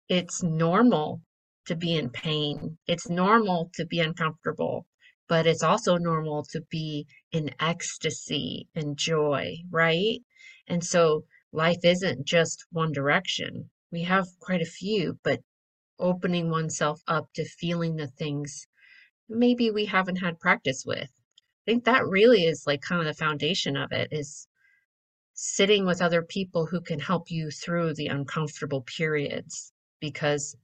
it's 0.08 0.42
normal 0.42 1.22
to 1.66 1.76
be 1.76 1.96
in 1.96 2.10
pain. 2.10 2.78
It's 2.88 3.10
normal 3.10 3.70
to 3.76 3.86
be 3.86 4.00
uncomfortable, 4.00 4.88
but 5.28 5.46
it's 5.46 5.64
also 5.64 5.98
normal 5.98 6.44
to 6.52 6.62
be 6.70 7.06
in 7.32 7.54
ecstasy 7.60 8.68
and 8.74 8.98
joy, 8.98 9.58
right? 9.70 10.20
And 10.68 10.84
so 10.84 11.26
life 11.52 11.84
isn't 11.84 12.26
just 12.26 12.66
one 12.72 12.92
direction. 12.92 13.70
We 13.92 14.04
have 14.04 14.28
quite 14.40 14.62
a 14.62 14.66
few, 14.66 15.20
but 15.24 15.42
opening 16.00 16.50
oneself 16.50 17.02
up 17.08 17.28
to 17.34 17.46
feeling 17.46 17.96
the 17.96 18.08
things 18.08 18.66
maybe 19.28 19.70
we 19.70 19.86
haven't 19.86 20.18
had 20.18 20.40
practice 20.40 20.84
with. 20.86 21.12
I 21.68 21.72
think 21.72 21.84
that 21.86 22.08
really 22.08 22.46
is 22.46 22.64
like 22.66 22.82
kind 22.82 23.02
of 23.02 23.08
the 23.08 23.14
foundation 23.14 23.78
of 23.78 23.92
it 23.92 24.08
is 24.12 24.48
sitting 25.42 25.86
with 25.86 26.02
other 26.02 26.22
people 26.22 26.66
who 26.66 26.82
can 26.82 27.00
help 27.00 27.32
you 27.32 27.50
through 27.52 27.94
the 27.94 28.08
uncomfortable 28.08 28.82
periods 28.82 29.72
because 30.00 30.56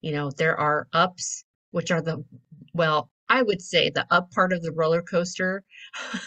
you 0.00 0.12
know 0.12 0.30
there 0.36 0.58
are 0.58 0.88
ups 0.92 1.44
which 1.70 1.90
are 1.90 2.02
the 2.02 2.24
well 2.74 3.10
i 3.28 3.42
would 3.42 3.62
say 3.62 3.90
the 3.90 4.06
up 4.10 4.30
part 4.30 4.52
of 4.52 4.62
the 4.62 4.72
roller 4.72 5.02
coaster. 5.02 5.62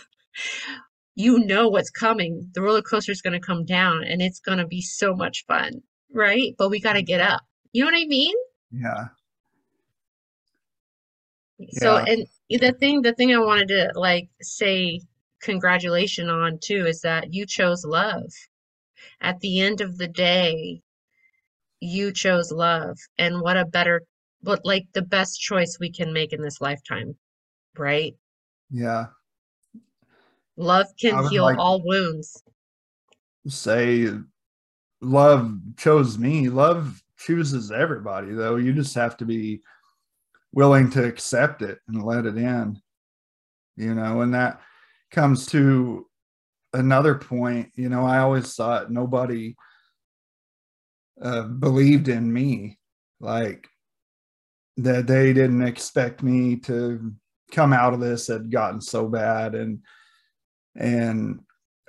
You 1.17 1.39
know 1.39 1.69
what's 1.69 1.89
coming. 1.89 2.49
The 2.53 2.61
roller 2.61 2.81
coaster 2.81 3.13
is 3.13 3.21
going 3.21 3.39
to 3.39 3.47
come 3.47 3.63
down 3.63 4.03
and 4.03 4.21
it's 4.21 4.41
going 4.41 4.57
to 4.57 4.67
be 4.67 4.81
so 4.81 5.15
much 5.15 5.45
fun 5.47 5.81
right? 6.15 6.55
But 6.57 6.69
we 6.69 6.79
got 6.79 6.93
to 6.93 7.03
get 7.03 7.21
up. 7.21 7.41
You 7.73 7.83
know 7.83 7.91
what 7.91 8.01
i 8.01 8.05
mean? 8.05 8.33
Yeah. 8.71 9.05
So 11.71 11.97
yeah. 11.97 12.13
and 12.13 12.27
the 12.61 12.71
thing 12.73 13.01
the 13.01 13.13
thing 13.13 13.33
i 13.33 13.37
wanted 13.37 13.69
to 13.69 13.91
like 13.95 14.29
say 14.41 15.01
congratulation 15.41 16.29
on 16.29 16.59
too 16.61 16.85
is 16.85 17.01
that 17.01 17.33
you 17.33 17.45
chose 17.45 17.85
love. 17.85 18.31
At 19.21 19.39
the 19.39 19.61
end 19.61 19.81
of 19.81 19.97
the 19.97 20.07
day 20.07 20.81
you 21.79 22.11
chose 22.11 22.51
love 22.51 22.97
and 23.17 23.41
what 23.41 23.57
a 23.57 23.65
better 23.65 24.01
what 24.41 24.61
like 24.65 24.87
the 24.93 25.01
best 25.01 25.39
choice 25.39 25.77
we 25.79 25.91
can 25.91 26.13
make 26.13 26.33
in 26.33 26.41
this 26.41 26.61
lifetime 26.61 27.15
right? 27.77 28.15
Yeah. 28.71 29.07
Love 30.55 30.87
can 30.99 31.27
heal 31.27 31.43
like 31.43 31.57
all 31.57 31.83
wounds. 31.83 32.41
Say 33.47 34.09
love 35.01 35.59
chose 35.77 36.17
me. 36.17 36.47
Love 36.47 37.03
chooses 37.17 37.71
everybody 37.71 38.31
though. 38.31 38.55
You 38.55 38.73
just 38.73 38.95
have 38.95 39.17
to 39.17 39.25
be 39.25 39.61
willing 40.53 40.89
to 40.91 41.03
accept 41.03 41.61
it 41.61 41.79
and 41.89 42.01
let 42.03 42.25
it 42.25 42.37
in 42.37 42.81
you 43.75 43.93
know 43.93 44.21
and 44.21 44.33
that 44.33 44.61
comes 45.11 45.45
to 45.47 46.05
another 46.73 47.15
point 47.15 47.71
you 47.75 47.87
know 47.87 48.05
i 48.05 48.19
always 48.19 48.53
thought 48.53 48.91
nobody 48.91 49.55
uh, 51.21 51.43
believed 51.43 52.09
in 52.09 52.31
me 52.31 52.77
like 53.19 53.67
that 54.77 55.07
they 55.07 55.31
didn't 55.31 55.61
expect 55.61 56.21
me 56.21 56.57
to 56.57 57.13
come 57.51 57.73
out 57.73 57.93
of 57.93 57.99
this 57.99 58.27
had 58.27 58.51
gotten 58.51 58.81
so 58.81 59.07
bad. 59.07 59.55
And 59.55 59.79
and 60.75 61.39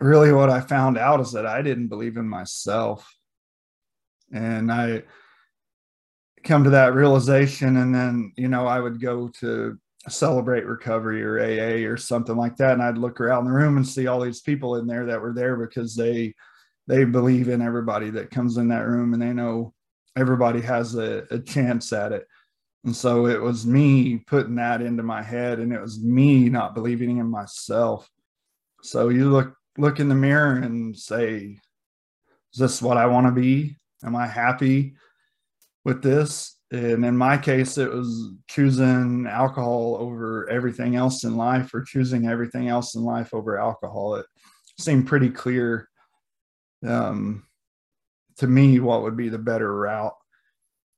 really 0.01 0.33
what 0.33 0.51
i 0.51 0.61
found 0.61 0.99
out 0.99 1.21
is 1.21 1.33
that 1.33 1.47
i 1.47 1.63
didn't 1.63 1.89
believe 1.89 2.17
in 2.17 2.29
myself. 2.29 3.13
And 4.33 4.71
i 4.71 5.03
come 6.45 6.63
to 6.65 6.71
that 6.71 6.95
realization 6.95 7.77
and 7.79 7.93
then 7.93 8.33
you 8.37 8.47
know 8.47 8.67
i 8.67 8.79
would 8.79 9.01
go 9.01 9.27
to 9.27 9.77
celebrate 10.09 10.67
recovery 10.67 11.23
or 11.23 11.39
aa 11.39 11.89
or 11.89 11.97
something 11.97 12.37
like 12.37 12.57
that. 12.57 12.75
And 12.75 12.83
i'd 12.83 12.99
look 12.99 13.21
around 13.21 13.45
the 13.45 13.53
room 13.53 13.77
and 13.77 13.87
see 13.87 14.07
all 14.07 14.21
these 14.21 14.41
people 14.41 14.77
in 14.77 14.87
there 14.87 15.07
that 15.07 15.21
were 15.21 15.33
there 15.33 15.57
because 15.57 15.95
they 15.95 16.35
they 16.87 17.05
believe 17.05 17.49
in 17.49 17.63
everybody 17.63 18.11
that 18.11 18.31
comes 18.31 18.57
in 18.57 18.69
that 18.69 18.87
room 18.87 19.13
and 19.13 19.21
they 19.21 19.33
know 19.33 19.75
everybody 20.17 20.61
has 20.61 20.95
a, 20.95 21.25
a 21.31 21.39
chance 21.41 21.93
at 21.93 22.13
it. 22.13 22.27
And 22.85 22.95
so 22.95 23.27
it 23.27 23.41
was 23.41 23.67
me 23.67 24.19
putting 24.19 24.55
that 24.57 24.81
into 24.81 25.03
my 25.03 25.23
head 25.23 25.59
and 25.59 25.73
it 25.73 25.81
was 25.81 26.01
me 26.01 26.49
not 26.49 26.75
believing 26.75 27.19
in 27.19 27.29
myself. 27.29 28.09
So 28.83 29.09
you 29.09 29.31
look 29.31 29.55
look 29.79 30.01
in 30.01 30.09
the 30.09 30.15
mirror 30.15 30.57
and 30.57 30.97
say 30.97 31.59
is 32.55 32.59
this 32.59 32.81
what 32.81 32.97
i 32.97 33.07
want 33.07 33.27
to 33.27 33.33
be? 33.33 33.77
Am 34.05 34.15
i 34.17 34.27
happy 34.27 34.95
with 35.85 36.03
this 36.03 36.56
and 36.73 37.05
in 37.05 37.17
my 37.17 37.39
case 37.39 37.79
it 37.79 37.91
was 37.91 38.33
choosing 38.49 39.27
alcohol 39.29 39.97
over 40.01 40.49
everything 40.51 40.97
else 40.97 41.25
in 41.25 41.37
life 41.37 41.73
or 41.73 41.83
choosing 41.83 42.27
everything 42.27 42.69
else 42.69 42.95
in 42.95 43.03
life 43.03 43.33
over 43.33 43.59
alcohol. 43.59 44.17
It 44.17 44.27
seemed 44.79 45.07
pretty 45.07 45.31
clear 45.31 45.89
um, 46.87 47.47
to 48.39 48.47
me 48.47 48.81
what 48.81 49.03
would 49.03 49.17
be 49.17 49.29
the 49.29 49.39
better 49.39 49.73
route. 49.75 50.17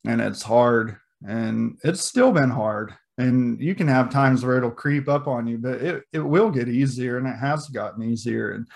And 0.06 0.20
it's 0.20 0.42
hard 0.42 0.96
and 1.26 1.78
it's 1.84 2.04
still 2.04 2.32
been 2.32 2.50
hard. 2.50 2.94
And 3.18 3.60
you 3.60 3.74
can 3.74 3.88
have 3.88 4.10
times 4.10 4.44
where 4.44 4.56
it'll 4.56 4.70
creep 4.70 5.08
up 5.08 5.26
on 5.26 5.46
you 5.46 5.58
but 5.58 5.82
it, 5.82 6.04
it 6.12 6.20
will 6.20 6.50
get 6.50 6.68
easier 6.68 7.18
and 7.18 7.26
it 7.26 7.36
has 7.36 7.68
gotten 7.68 8.02
easier. 8.02 8.52
And 8.52 8.66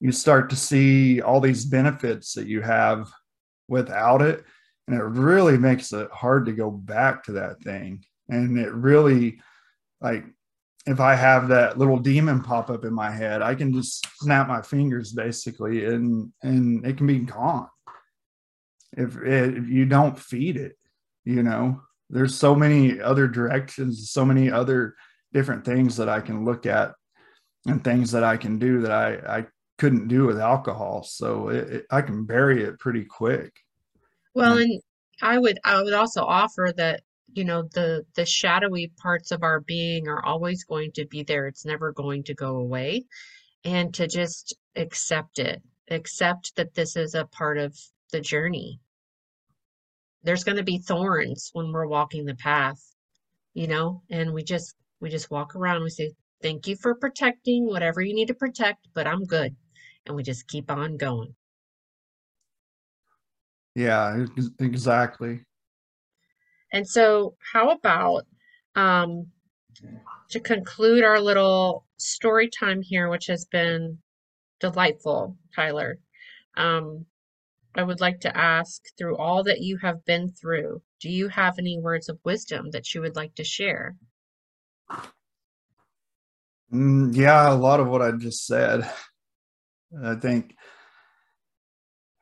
you 0.00 0.12
start 0.12 0.50
to 0.50 0.56
see 0.56 1.22
all 1.22 1.40
these 1.40 1.64
benefits 1.64 2.34
that 2.34 2.46
you 2.46 2.60
have 2.60 3.10
without 3.66 4.20
it 4.20 4.44
and 4.88 4.96
it 4.96 5.04
really 5.04 5.58
makes 5.58 5.92
it 5.92 6.10
hard 6.10 6.46
to 6.46 6.52
go 6.52 6.70
back 6.70 7.24
to 7.24 7.32
that 7.32 7.60
thing 7.62 8.04
and 8.28 8.58
it 8.58 8.72
really 8.72 9.40
like 10.00 10.24
if 10.86 11.00
I 11.00 11.16
have 11.16 11.48
that 11.48 11.78
little 11.78 11.98
demon 11.98 12.42
pop 12.42 12.70
up 12.70 12.84
in 12.84 12.94
my 12.94 13.10
head, 13.10 13.42
I 13.42 13.56
can 13.56 13.72
just 13.72 14.06
snap 14.20 14.46
my 14.46 14.62
fingers 14.62 15.12
basically 15.12 15.84
and 15.84 16.32
and 16.42 16.86
it 16.86 16.96
can 16.96 17.06
be 17.06 17.18
gone. 17.18 17.68
If, 18.96 19.16
if 19.16 19.68
you 19.68 19.84
don't 19.84 20.18
feed 20.18 20.56
it, 20.56 20.76
you 21.24 21.42
know, 21.42 21.82
there's 22.08 22.36
so 22.36 22.54
many 22.54 23.00
other 23.00 23.26
directions, 23.26 24.10
so 24.10 24.24
many 24.24 24.50
other 24.50 24.94
different 25.32 25.64
things 25.64 25.96
that 25.96 26.08
I 26.08 26.20
can 26.20 26.44
look 26.44 26.66
at 26.66 26.94
and 27.66 27.82
things 27.82 28.12
that 28.12 28.24
I 28.24 28.36
can 28.36 28.58
do 28.58 28.80
that 28.82 28.92
I, 28.92 29.38
I 29.38 29.46
couldn't 29.78 30.08
do 30.08 30.24
with 30.24 30.38
alcohol. 30.38 31.02
So 31.02 31.48
it, 31.48 31.68
it, 31.68 31.86
I 31.90 32.00
can 32.00 32.24
bury 32.24 32.62
it 32.62 32.78
pretty 32.78 33.04
quick. 33.04 33.52
Well 34.36 34.58
and 34.58 34.80
i 35.22 35.38
would 35.38 35.58
i 35.64 35.82
would 35.82 35.94
also 35.94 36.22
offer 36.22 36.72
that 36.76 37.00
you 37.36 37.44
know 37.44 37.68
the 37.74 38.04
the 38.14 38.24
shadowy 38.24 38.90
parts 38.96 39.30
of 39.30 39.42
our 39.42 39.60
being 39.60 40.08
are 40.08 40.24
always 40.24 40.64
going 40.64 40.90
to 40.92 41.06
be 41.06 41.22
there. 41.22 41.46
It's 41.46 41.66
never 41.66 41.92
going 41.92 42.24
to 42.24 42.34
go 42.34 42.56
away. 42.56 43.04
And 43.64 43.92
to 43.94 44.06
just 44.06 44.56
accept 44.74 45.38
it 45.38 45.62
accept 45.90 46.56
that 46.56 46.74
this 46.74 46.96
is 46.96 47.14
a 47.14 47.26
part 47.26 47.58
of 47.58 47.76
the 48.12 48.20
journey. 48.20 48.80
There's 50.22 50.44
going 50.44 50.56
to 50.56 50.64
be 50.64 50.78
thorns 50.78 51.50
when 51.52 51.72
we're 51.72 51.86
walking 51.86 52.24
the 52.24 52.34
path 52.34 52.80
you 53.54 53.66
know 53.66 54.02
and 54.10 54.32
we 54.32 54.42
just 54.42 54.74
we 55.00 55.10
just 55.10 55.30
walk 55.30 55.54
around. 55.56 55.82
We 55.82 55.90
say 55.90 56.12
thank 56.42 56.66
you 56.66 56.76
for 56.76 56.94
protecting 56.94 57.66
whatever 57.66 58.00
you 58.00 58.14
need 58.14 58.28
to 58.28 58.34
protect 58.34 58.88
but 58.94 59.06
i'm 59.06 59.24
good. 59.24 59.54
And 60.06 60.16
we 60.16 60.22
just 60.22 60.48
keep 60.48 60.70
on 60.70 60.96
going 60.96 61.34
Yeah, 63.76 64.24
exactly. 64.58 65.42
and 66.72 66.88
so 66.88 67.36
how 67.52 67.70
about 67.70 68.26
um 68.74 69.26
to 70.30 70.40
conclude 70.40 71.04
our 71.04 71.20
little 71.20 71.84
story 71.98 72.48
time 72.48 72.80
here 72.82 73.08
which 73.08 73.26
has 73.26 73.44
been 73.44 73.98
delightful 74.60 75.36
tyler 75.54 75.98
um 76.56 77.04
I 77.74 77.82
would 77.82 78.00
like 78.00 78.20
to 78.20 78.34
ask 78.34 78.82
through 78.96 79.18
all 79.18 79.42
that 79.44 79.60
you 79.60 79.76
have 79.82 80.02
been 80.06 80.30
through, 80.30 80.80
do 80.98 81.10
you 81.10 81.28
have 81.28 81.58
any 81.58 81.78
words 81.78 82.08
of 82.08 82.18
wisdom 82.24 82.70
that 82.70 82.94
you 82.94 83.02
would 83.02 83.16
like 83.16 83.34
to 83.34 83.44
share? 83.44 83.96
Mm, 86.72 87.14
yeah, 87.14 87.52
a 87.52 87.54
lot 87.54 87.80
of 87.80 87.88
what 87.88 88.00
I 88.00 88.12
just 88.12 88.46
said. 88.46 88.90
I 90.02 90.14
think 90.14 90.55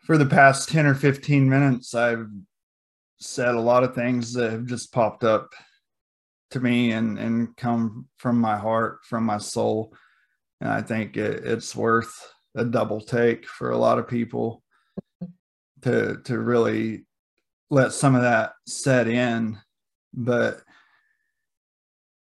for 0.05 0.18
the 0.18 0.26
past 0.26 0.68
10 0.68 0.86
or 0.86 0.94
15 0.94 1.48
minutes, 1.48 1.94
I've 1.94 2.28
said 3.18 3.55
a 3.55 3.61
lot 3.61 3.84
of 3.84 3.94
things 3.94 4.34
that 4.34 4.52
have 4.52 4.66
just 4.66 4.92
popped 4.92 5.24
up 5.24 5.55
to 6.50 6.61
me 6.61 6.92
and, 6.92 7.18
and 7.18 7.57
come 7.57 8.07
from 8.18 8.38
my 8.38 8.57
heart, 8.57 8.98
from 9.05 9.24
my 9.24 9.38
soul. 9.38 9.94
And 10.61 10.70
I 10.70 10.82
think 10.82 11.16
it, 11.16 11.44
it's 11.46 11.74
worth 11.74 12.14
a 12.55 12.64
double 12.64 13.00
take 13.00 13.46
for 13.46 13.70
a 13.70 13.78
lot 13.78 13.98
of 13.98 14.07
people 14.07 14.62
to, 15.82 16.18
to 16.24 16.38
really 16.38 17.07
let 17.70 17.92
some 17.92 18.14
of 18.14 18.22
that 18.22 18.52
set 18.66 19.09
in. 19.09 19.59
But 20.12 20.61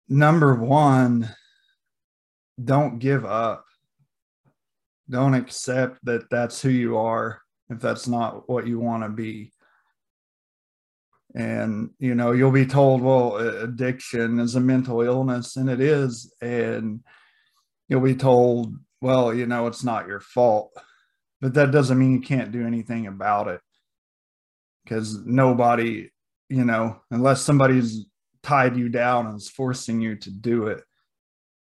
number 0.08 0.56
one, 0.56 1.30
don't 2.62 2.98
give 2.98 3.26
up. 3.26 3.66
Don't 5.08 5.36
accept 5.36 6.04
that 6.06 6.30
that's 6.32 6.62
who 6.62 6.70
you 6.70 6.98
are 6.98 7.42
if 7.70 7.80
that's 7.80 8.08
not 8.08 8.50
what 8.50 8.68
you 8.68 8.80
want 8.80 9.04
to 9.04 9.10
be. 9.10 9.52
And, 11.36 11.92
you 12.00 12.16
know, 12.16 12.32
you'll 12.32 12.52
be 12.52 12.66
told, 12.66 13.02
well, 13.02 13.38
addiction 13.38 14.40
is 14.40 14.56
a 14.56 14.60
mental 14.60 15.02
illness, 15.02 15.56
and 15.56 15.70
it 15.70 15.80
is. 15.80 16.34
And 16.42 17.02
you'll 17.88 18.02
be 18.02 18.16
told, 18.16 18.76
well, 19.02 19.34
you 19.34 19.46
know, 19.46 19.68
it's 19.68 19.84
not 19.84 20.08
your 20.08 20.20
fault. 20.20 20.72
but 21.42 21.54
that 21.54 21.72
doesn't 21.72 21.98
mean 21.98 22.14
you 22.14 22.22
can't 22.22 22.52
do 22.52 22.66
anything 22.66 23.08
about 23.08 23.48
it 23.48 23.62
because 24.84 25.26
nobody 25.26 26.10
you 26.50 26.66
know 26.66 27.00
unless 27.12 27.42
somebody's 27.42 28.06
tied 28.44 28.76
you 28.76 28.90
down 28.90 29.28
and 29.28 29.38
is 29.38 29.50
forcing 29.50 30.02
you 30.02 30.16
to 30.16 30.32
do 30.32 30.68
it 30.68 30.84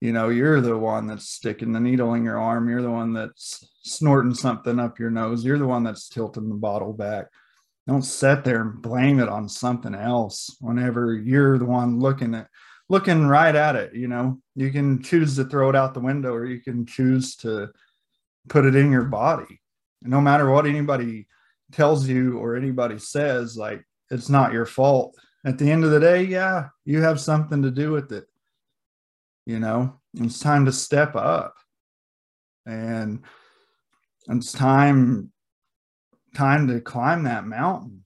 you 0.05 0.13
know 0.13 0.29
you're 0.29 0.61
the 0.61 0.77
one 0.77 1.07
that's 1.07 1.31
sticking 1.31 1.73
the 1.73 1.81
needle 1.81 2.13
in 2.13 2.25
your 2.25 2.39
arm. 2.39 2.69
You're 2.69 2.83
the 2.83 2.91
one 2.91 3.15
that's 3.15 3.67
snorting 3.85 4.35
something 4.35 4.79
up 4.79 4.99
your 4.99 5.09
nose. 5.09 5.43
You're 5.43 5.59
the 5.59 5.67
one 5.67 5.83
that's 5.83 6.11
tilting 6.11 6.51
the 6.51 6.57
bottle 6.57 6.93
back. 6.93 7.29
Don't 7.89 8.03
sit 8.03 8.45
there 8.45 8.61
and 8.61 8.83
blame 8.83 9.19
it 9.19 9.31
on 9.31 9.49
something 9.49 9.95
else 9.95 10.59
whenever 10.61 11.15
you're 11.15 11.57
the 11.57 11.65
one 11.65 12.01
looking 12.01 12.35
at 12.35 12.49
looking 12.91 13.25
right 13.27 13.57
at 13.57 13.77
it 13.77 13.95
you 13.95 14.07
know? 14.07 14.39
You 14.55 14.71
can 14.71 15.03
choose 15.03 15.37
to 15.37 15.45
throw 15.47 15.71
it 15.71 15.77
out 15.77 15.95
the 15.95 16.01
window 16.01 16.35
or 16.35 16.45
you 16.45 16.61
can 16.61 16.85
choose 16.85 17.35
to 17.37 17.71
put 18.51 18.67
it 18.67 18.75
in 18.75 18.93
your 18.93 19.05
body. 19.05 19.59
No 20.03 20.21
matter 20.21 20.51
what 20.51 20.67
anybody 20.67 21.29
tells 21.73 22.07
you 22.07 22.37
or 22.37 22.57
anybody 22.57 22.99
says 22.99 23.57
like 23.57 23.83
it's 24.11 24.29
not 24.29 24.53
your 24.53 24.67
fault. 24.67 25.17
At 25.47 25.57
the 25.57 25.71
end 25.71 25.83
of 25.83 25.93
the 25.93 26.01
day 26.01 26.25
yeah 26.25 26.69
you 26.85 27.01
have 27.01 27.19
something 27.19 27.63
to 27.63 27.71
do 27.71 27.91
with 27.91 28.13
it 28.13 28.27
you 29.47 29.61
know? 29.61 30.01
It's 30.15 30.41
time 30.41 30.65
to 30.67 30.73
step 30.73 31.17
up. 31.17 31.55
And 32.67 33.23
it's 34.29 34.53
time 34.53 35.33
time 36.35 36.67
to 36.67 36.81
climb 36.81 37.25
that 37.25 37.47
mountain. 37.47 38.05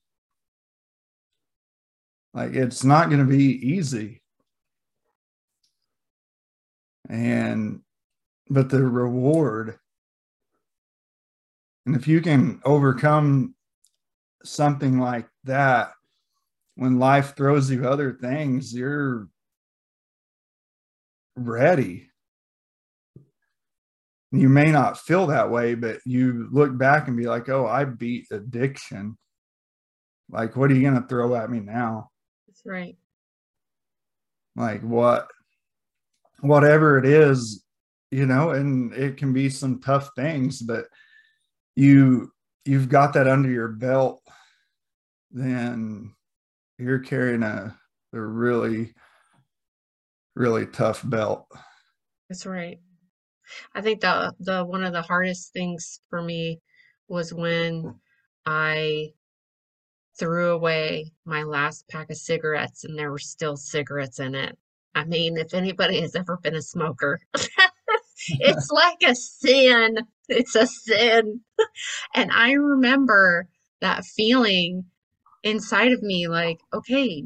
Like 2.34 2.52
it's 2.52 2.84
not 2.84 3.08
going 3.08 3.26
to 3.26 3.30
be 3.30 3.54
easy. 3.66 4.22
And 7.08 7.80
but 8.50 8.68
the 8.68 8.82
reward 8.82 9.78
and 11.86 11.96
if 11.96 12.06
you 12.06 12.20
can 12.20 12.60
overcome 12.64 13.54
something 14.44 14.98
like 14.98 15.26
that 15.44 15.92
when 16.74 16.98
life 16.98 17.34
throws 17.36 17.70
you 17.70 17.86
other 17.86 18.12
things 18.12 18.74
you're 18.74 19.28
ready. 21.38 22.08
You 24.30 24.48
may 24.48 24.70
not 24.70 24.98
feel 24.98 25.26
that 25.28 25.50
way 25.50 25.74
but 25.74 26.00
you 26.04 26.48
look 26.52 26.76
back 26.76 27.08
and 27.08 27.16
be 27.16 27.26
like 27.26 27.48
oh 27.48 27.66
i 27.66 27.84
beat 27.84 28.26
addiction. 28.30 29.16
Like 30.30 30.56
what 30.56 30.70
are 30.70 30.74
you 30.74 30.82
going 30.82 31.00
to 31.00 31.08
throw 31.08 31.34
at 31.34 31.50
me 31.50 31.60
now? 31.60 32.10
That's 32.46 32.62
right. 32.66 32.96
like 34.56 34.82
what 34.82 35.28
whatever 36.40 36.98
it 36.98 37.06
is 37.06 37.64
you 38.10 38.26
know 38.26 38.50
and 38.50 38.92
it 38.94 39.16
can 39.16 39.32
be 39.32 39.48
some 39.48 39.80
tough 39.80 40.10
things 40.16 40.60
but 40.62 40.86
you 41.76 42.30
you've 42.64 42.88
got 42.88 43.12
that 43.14 43.28
under 43.28 43.50
your 43.50 43.68
belt 43.68 44.22
then 45.30 46.12
you're 46.78 46.98
carrying 47.00 47.42
a 47.42 47.76
a 48.12 48.20
really 48.20 48.94
really 50.38 50.66
tough 50.66 51.02
belt 51.08 51.46
That's 52.28 52.46
right. 52.46 52.78
I 53.74 53.80
think 53.82 54.00
the 54.00 54.34
the 54.40 54.64
one 54.64 54.84
of 54.84 54.92
the 54.92 55.02
hardest 55.02 55.52
things 55.52 56.00
for 56.10 56.22
me 56.22 56.60
was 57.08 57.34
when 57.34 58.00
I 58.46 59.10
threw 60.18 60.52
away 60.52 61.12
my 61.24 61.44
last 61.44 61.88
pack 61.88 62.10
of 62.10 62.16
cigarettes 62.16 62.84
and 62.84 62.98
there 62.98 63.10
were 63.10 63.18
still 63.18 63.56
cigarettes 63.56 64.20
in 64.20 64.34
it. 64.34 64.58
I 64.94 65.04
mean, 65.04 65.36
if 65.38 65.54
anybody 65.54 66.00
has 66.02 66.16
ever 66.16 66.38
been 66.42 66.56
a 66.56 66.62
smoker, 66.62 67.20
it's 68.28 68.70
like 68.72 69.02
a 69.04 69.14
sin. 69.14 69.98
It's 70.28 70.56
a 70.56 70.66
sin. 70.66 71.40
And 72.14 72.30
I 72.32 72.52
remember 72.52 73.48
that 73.80 74.04
feeling 74.04 74.86
inside 75.44 75.92
of 75.92 76.02
me 76.02 76.28
like, 76.28 76.58
okay, 76.74 77.24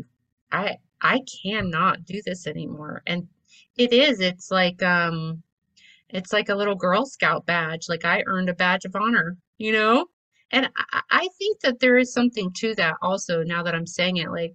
I 0.52 0.78
I 1.02 1.20
cannot 1.42 2.04
do 2.04 2.22
this 2.24 2.46
anymore. 2.46 3.02
And 3.06 3.28
it 3.76 3.92
is, 3.92 4.20
it's 4.20 4.50
like 4.50 4.82
um 4.82 5.42
it's 6.08 6.32
like 6.32 6.48
a 6.48 6.54
little 6.54 6.74
Girl 6.74 7.06
Scout 7.06 7.46
badge. 7.46 7.88
Like 7.88 8.04
I 8.04 8.22
earned 8.26 8.50
a 8.50 8.54
badge 8.54 8.84
of 8.84 8.94
honor, 8.94 9.36
you 9.58 9.72
know? 9.72 10.06
And 10.50 10.68
I, 10.92 11.00
I 11.10 11.28
think 11.38 11.60
that 11.60 11.80
there 11.80 11.98
is 11.98 12.12
something 12.12 12.52
to 12.58 12.74
that 12.76 12.96
also 13.02 13.42
now 13.42 13.62
that 13.62 13.74
I'm 13.74 13.86
saying 13.86 14.18
it. 14.18 14.30
Like 14.30 14.54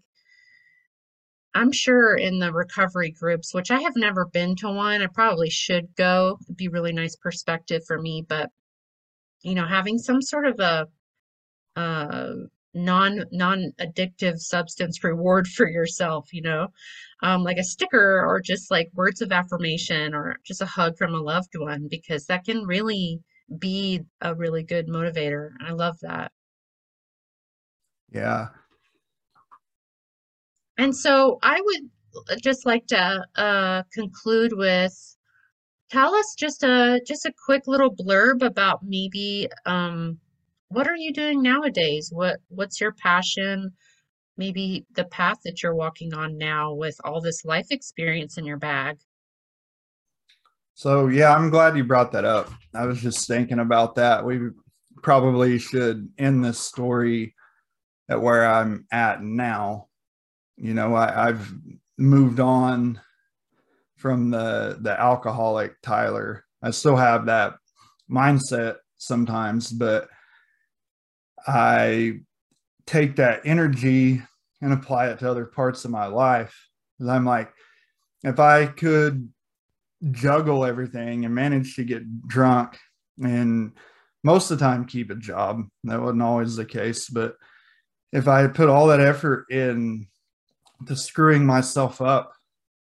I'm 1.56 1.72
sure 1.72 2.16
in 2.16 2.40
the 2.40 2.54
recovery 2.54 3.12
groups, 3.12 3.54
which 3.54 3.72
I 3.72 3.82
have 3.82 3.96
never 3.96 4.26
been 4.28 4.56
to 4.58 4.70
one, 4.72 5.02
I 5.02 5.08
probably 5.08 5.50
should 5.50 5.96
go. 5.96 6.38
It'd 6.44 6.58
be 6.58 6.68
really 6.68 6.94
nice 6.94 7.16
perspective 7.16 7.84
for 7.86 8.00
me. 8.00 8.24
But 8.28 8.52
you 9.42 9.56
know, 9.56 9.66
having 9.66 9.98
some 9.98 10.22
sort 10.22 10.46
of 10.48 10.60
a 10.60 10.88
uh 11.76 12.34
non 12.78 13.26
non-addictive 13.32 14.40
substance 14.40 15.04
reward 15.04 15.48
for 15.48 15.68
yourself, 15.68 16.34
you 16.34 16.42
know, 16.42 16.68
um, 17.24 17.44
like 17.44 17.58
a 17.58 17.64
sticker 17.64 18.26
or 18.26 18.42
just 18.42 18.72
like 18.72 18.90
words 18.94 19.22
of 19.22 19.32
affirmation 19.32 20.14
or 20.14 20.38
just 20.46 20.62
a 20.62 20.66
hug 20.66 20.98
from 20.98 21.14
a 21.14 21.22
loved 21.22 21.54
one, 21.58 21.88
because 21.90 22.26
that 22.28 22.46
can 22.46 22.66
really 22.66 23.20
be 23.60 24.02
a 24.22 24.36
really 24.36 24.64
good 24.64 24.88
motivator. 24.88 25.52
I 25.66 25.72
love 25.72 25.98
that. 26.02 26.32
yeah 28.12 28.48
And 30.78 30.96
so 30.96 31.40
I 31.42 31.60
would 31.62 32.42
just 32.42 32.66
like 32.66 32.88
to 32.88 33.26
uh, 33.36 33.84
conclude 33.94 34.54
with 34.54 34.94
tell 35.90 36.14
us 36.16 36.36
just 36.38 36.64
a 36.64 37.02
just 37.06 37.26
a 37.26 37.34
quick 37.46 37.68
little 37.68 37.94
blurb 37.94 38.44
about 38.44 38.82
maybe 38.84 39.50
um, 39.66 40.20
what 40.70 40.88
are 40.88 40.96
you 40.96 41.14
doing 41.14 41.42
nowadays? 41.42 42.10
What 42.12 42.40
what's 42.50 42.80
your 42.82 42.92
passion? 42.94 43.72
Maybe 44.38 44.86
the 44.96 45.06
path 45.06 45.38
that 45.46 45.64
you're 45.64 45.76
walking 45.76 46.14
on 46.14 46.38
now 46.38 46.74
with 46.74 46.96
all 47.04 47.22
this 47.22 47.44
life 47.46 47.68
experience 47.72 48.38
in 48.38 48.46
your 48.46 48.58
bag. 48.58 48.98
so 50.76 51.08
yeah 51.08 51.34
i'm 51.36 51.50
glad 51.50 51.76
you 51.76 51.84
brought 51.84 52.12
that 52.12 52.24
up 52.26 52.52
i 52.76 52.86
was 52.86 53.02
just 53.02 53.28
thinking 53.28 53.60
about 53.60 53.96
that 53.96 54.24
we 54.24 54.40
probably 55.02 55.58
should 55.58 56.08
end 56.18 56.44
this 56.44 56.60
story 56.60 57.34
at 58.10 58.22
where 58.22 58.46
i'm 58.46 58.86
at 58.92 59.24
now 59.24 59.88
you 60.56 60.74
know 60.74 60.94
I, 60.94 61.30
i've 61.30 61.52
moved 61.98 62.40
on 62.40 63.02
from 63.98 64.30
the 64.30 64.78
the 64.82 65.00
alcoholic 65.00 65.74
tyler 65.82 66.46
i 66.62 66.70
still 66.70 66.96
have 66.96 67.26
that 67.26 67.56
mindset 68.10 68.76
sometimes 68.98 69.72
but 69.72 70.08
i 71.48 72.14
take 72.86 73.16
that 73.16 73.42
energy 73.46 74.22
and 74.62 74.74
apply 74.74 75.08
it 75.08 75.20
to 75.20 75.30
other 75.30 75.46
parts 75.46 75.86
of 75.86 75.92
my 75.92 76.06
life 76.06 76.68
i'm 77.08 77.26
like 77.26 77.52
if 78.24 78.40
i 78.40 78.66
could 78.66 79.32
juggle 80.12 80.66
everything 80.66 81.26
and 81.26 81.34
manage 81.34 81.76
to 81.76 81.84
get 81.84 82.28
drunk 82.28 82.78
and 83.24 83.72
most 84.24 84.52
of 84.52 84.60
the 84.60 84.66
time 84.66 84.86
keep 84.86 85.10
a 85.10 85.16
job 85.16 85.64
that 85.84 86.02
wasn't 86.02 86.22
always 86.22 86.56
the 86.56 86.66
case 86.66 87.10
but 87.10 87.36
if 88.12 88.28
i 88.28 88.48
put 88.48 88.70
all 88.70 88.88
that 88.88 89.00
effort 89.00 89.46
in 89.50 90.08
to 90.86 90.96
screwing 90.96 91.46
myself 91.46 92.02
up 92.02 92.34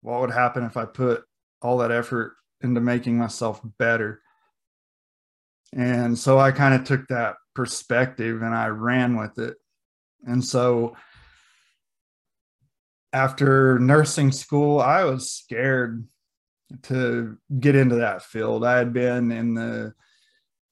what 0.06 0.22
would 0.22 0.32
happen 0.32 0.64
if 0.64 0.78
I 0.78 0.86
put 0.86 1.24
all 1.64 1.80
that 1.80 1.92
effort 1.92 2.34
into 2.62 2.80
making 2.80 3.18
myself 3.18 3.60
better? 3.80 4.22
And 5.76 6.18
so 6.18 6.40
I 6.40 6.52
kind 6.52 6.74
of 6.74 6.86
took 6.86 7.08
that 7.08 7.36
perspective 7.54 8.42
and 8.42 8.56
I 8.56 8.68
ran 8.68 9.18
with 9.18 9.38
it. 9.38 9.58
And 10.26 10.44
so 10.44 10.96
after 13.12 13.78
nursing 13.80 14.32
school, 14.32 14.80
I 14.80 15.04
was 15.04 15.32
scared 15.32 16.08
to 16.84 17.38
get 17.60 17.76
into 17.76 17.96
that 17.96 18.24
field. 18.24 18.66
I 18.66 18.78
had 18.78 18.94
been 18.94 19.32
in 19.32 19.54
the, 19.54 19.94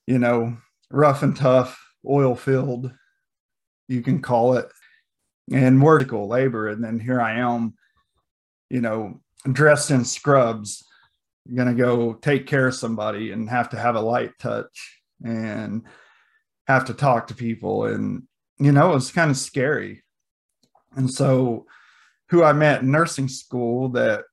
you 0.07 0.19
know, 0.19 0.57
rough 0.89 1.21
and 1.23 1.35
tough 1.35 1.79
oil 2.07 2.35
field, 2.35 2.91
you 3.87 4.01
can 4.01 4.21
call 4.21 4.57
it, 4.57 4.69
and 5.51 5.79
vertical 5.79 6.27
labor. 6.27 6.69
And 6.69 6.83
then 6.83 6.99
here 6.99 7.21
I 7.21 7.35
am, 7.39 7.75
you 8.69 8.81
know, 8.81 9.21
dressed 9.51 9.91
in 9.91 10.05
scrubs, 10.05 10.83
gonna 11.51 11.73
go 11.73 12.13
take 12.13 12.47
care 12.47 12.67
of 12.67 12.75
somebody 12.75 13.31
and 13.31 13.49
have 13.49 13.69
to 13.69 13.77
have 13.77 13.95
a 13.95 14.01
light 14.01 14.31
touch 14.39 15.01
and 15.23 15.83
have 16.67 16.85
to 16.85 16.93
talk 16.93 17.27
to 17.27 17.35
people. 17.35 17.85
And, 17.85 18.23
you 18.59 18.71
know, 18.71 18.91
it 18.91 18.95
was 18.95 19.11
kind 19.11 19.31
of 19.31 19.37
scary. 19.37 20.03
And 20.95 21.11
so, 21.11 21.65
who 22.29 22.43
I 22.43 22.53
met 22.53 22.81
in 22.81 22.91
nursing 22.91 23.27
school 23.27 23.89
that 23.89 24.23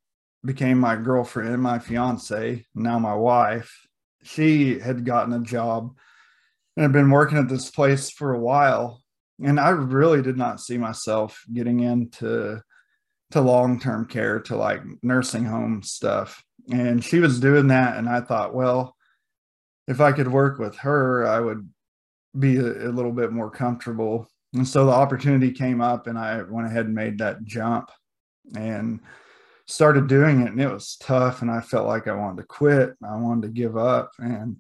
became 0.44 0.78
my 0.78 0.96
girlfriend, 0.96 1.62
my 1.62 1.78
fiance, 1.78 2.64
now 2.74 2.98
my 2.98 3.14
wife, 3.14 3.86
she 4.22 4.78
had 4.78 5.04
gotten 5.04 5.32
a 5.32 5.40
job 5.40 5.94
and 6.76 6.82
had 6.82 6.92
been 6.92 7.10
working 7.10 7.38
at 7.38 7.48
this 7.48 7.70
place 7.70 8.10
for 8.10 8.32
a 8.32 8.40
while. 8.40 9.02
And 9.42 9.58
I 9.58 9.70
really 9.70 10.22
did 10.22 10.36
not 10.36 10.60
see 10.60 10.78
myself 10.78 11.42
getting 11.52 11.80
into 11.80 12.62
to 13.32 13.40
long-term 13.40 14.06
care 14.06 14.40
to 14.40 14.56
like 14.56 14.82
nursing 15.02 15.44
home 15.44 15.82
stuff 15.82 16.42
and 16.70 17.04
she 17.04 17.18
was 17.18 17.40
doing 17.40 17.68
that 17.68 17.96
and 17.96 18.08
i 18.08 18.20
thought 18.20 18.54
well 18.54 18.96
if 19.90 20.00
I 20.00 20.12
could 20.12 20.28
work 20.28 20.60
with 20.60 20.76
her, 20.76 21.26
I 21.26 21.40
would 21.40 21.68
be 22.38 22.58
a, 22.58 22.88
a 22.88 22.92
little 22.92 23.10
bit 23.10 23.32
more 23.32 23.50
comfortable. 23.50 24.28
And 24.54 24.66
so 24.66 24.86
the 24.86 24.92
opportunity 24.92 25.50
came 25.50 25.80
up, 25.80 26.06
and 26.06 26.16
I 26.16 26.42
went 26.42 26.68
ahead 26.68 26.86
and 26.86 26.94
made 26.94 27.18
that 27.18 27.44
jump 27.44 27.90
and 28.54 29.00
started 29.66 30.06
doing 30.06 30.42
it. 30.42 30.52
And 30.52 30.60
it 30.60 30.72
was 30.72 30.96
tough, 30.96 31.42
and 31.42 31.50
I 31.50 31.60
felt 31.60 31.88
like 31.88 32.06
I 32.06 32.14
wanted 32.14 32.36
to 32.42 32.46
quit. 32.46 32.94
I 33.04 33.16
wanted 33.16 33.48
to 33.48 33.52
give 33.52 33.76
up. 33.76 34.12
And 34.18 34.58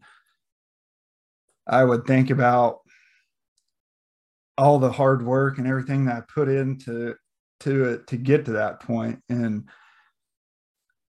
I 1.64 1.84
would 1.84 2.06
think 2.06 2.30
about 2.30 2.80
all 4.58 4.80
the 4.80 4.90
hard 4.90 5.24
work 5.24 5.58
and 5.58 5.66
everything 5.66 6.06
that 6.06 6.16
I 6.16 6.22
put 6.22 6.48
into 6.48 7.14
to 7.60 7.84
it 7.84 8.06
to 8.08 8.16
get 8.16 8.46
to 8.46 8.52
that 8.52 8.80
point 8.80 9.22
and 9.28 9.68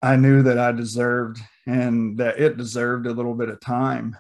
I 0.05 0.17
knew 0.17 0.43
that 0.43 0.59
I 0.59 0.71
deserved 0.71 1.41
and 1.67 2.19
that 2.19 2.39
it 2.39 2.59
deserved 2.59 3.07
a 3.07 3.13
little 3.13 3.35
bit 3.35 3.49
of 3.49 3.59
time 3.59 4.15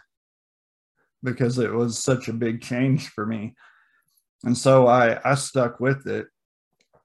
because 1.22 1.58
it 1.58 1.70
was 1.70 1.98
such 1.98 2.26
a 2.28 2.32
big 2.32 2.62
change 2.62 3.08
for 3.08 3.26
me. 3.26 3.54
And 4.44 4.56
so 4.56 4.86
I 4.86 5.20
I 5.30 5.34
stuck 5.34 5.80
with 5.80 6.06
it. 6.06 6.26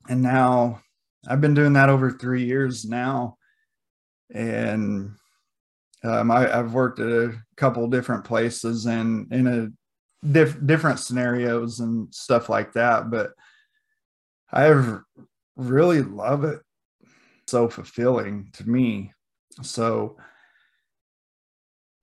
And 0.08 0.22
now 0.22 0.82
I've 1.28 1.42
been 1.42 1.54
doing 1.54 1.74
that 1.74 1.90
over 1.90 2.10
3 2.10 2.46
years 2.46 2.86
now 2.86 3.38
and 4.34 5.12
um, 6.06 6.32
I, 6.32 6.48
have 6.48 6.74
worked 6.74 7.00
at 7.02 7.10
a 7.10 7.34
couple 7.58 7.86
different 7.88 8.24
places 8.24 8.86
and 8.86 9.30
in 9.34 9.48
a 9.48 10.26
diff- 10.26 10.66
different 10.66 11.00
scenarios 11.00 11.82
and 11.82 12.14
stuff 12.16 12.48
like 12.48 12.72
that. 12.74 13.12
But 13.12 13.32
I 14.54 15.00
really 15.58 16.02
love 16.02 16.46
it. 16.46 16.62
So 17.50 17.70
fulfilling 17.70 18.52
to 18.54 18.70
me. 18.70 19.12
So 19.62 20.18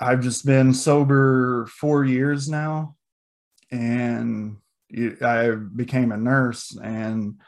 I've 0.00 0.20
just 0.20 0.44
been 0.44 0.74
sober 0.74 1.66
four 1.66 2.04
years 2.04 2.48
now, 2.48 2.96
and 3.70 4.56
I 5.22 5.50
became 5.50 6.12
a 6.12 6.16
nurse, 6.16 6.76
and 6.82 7.40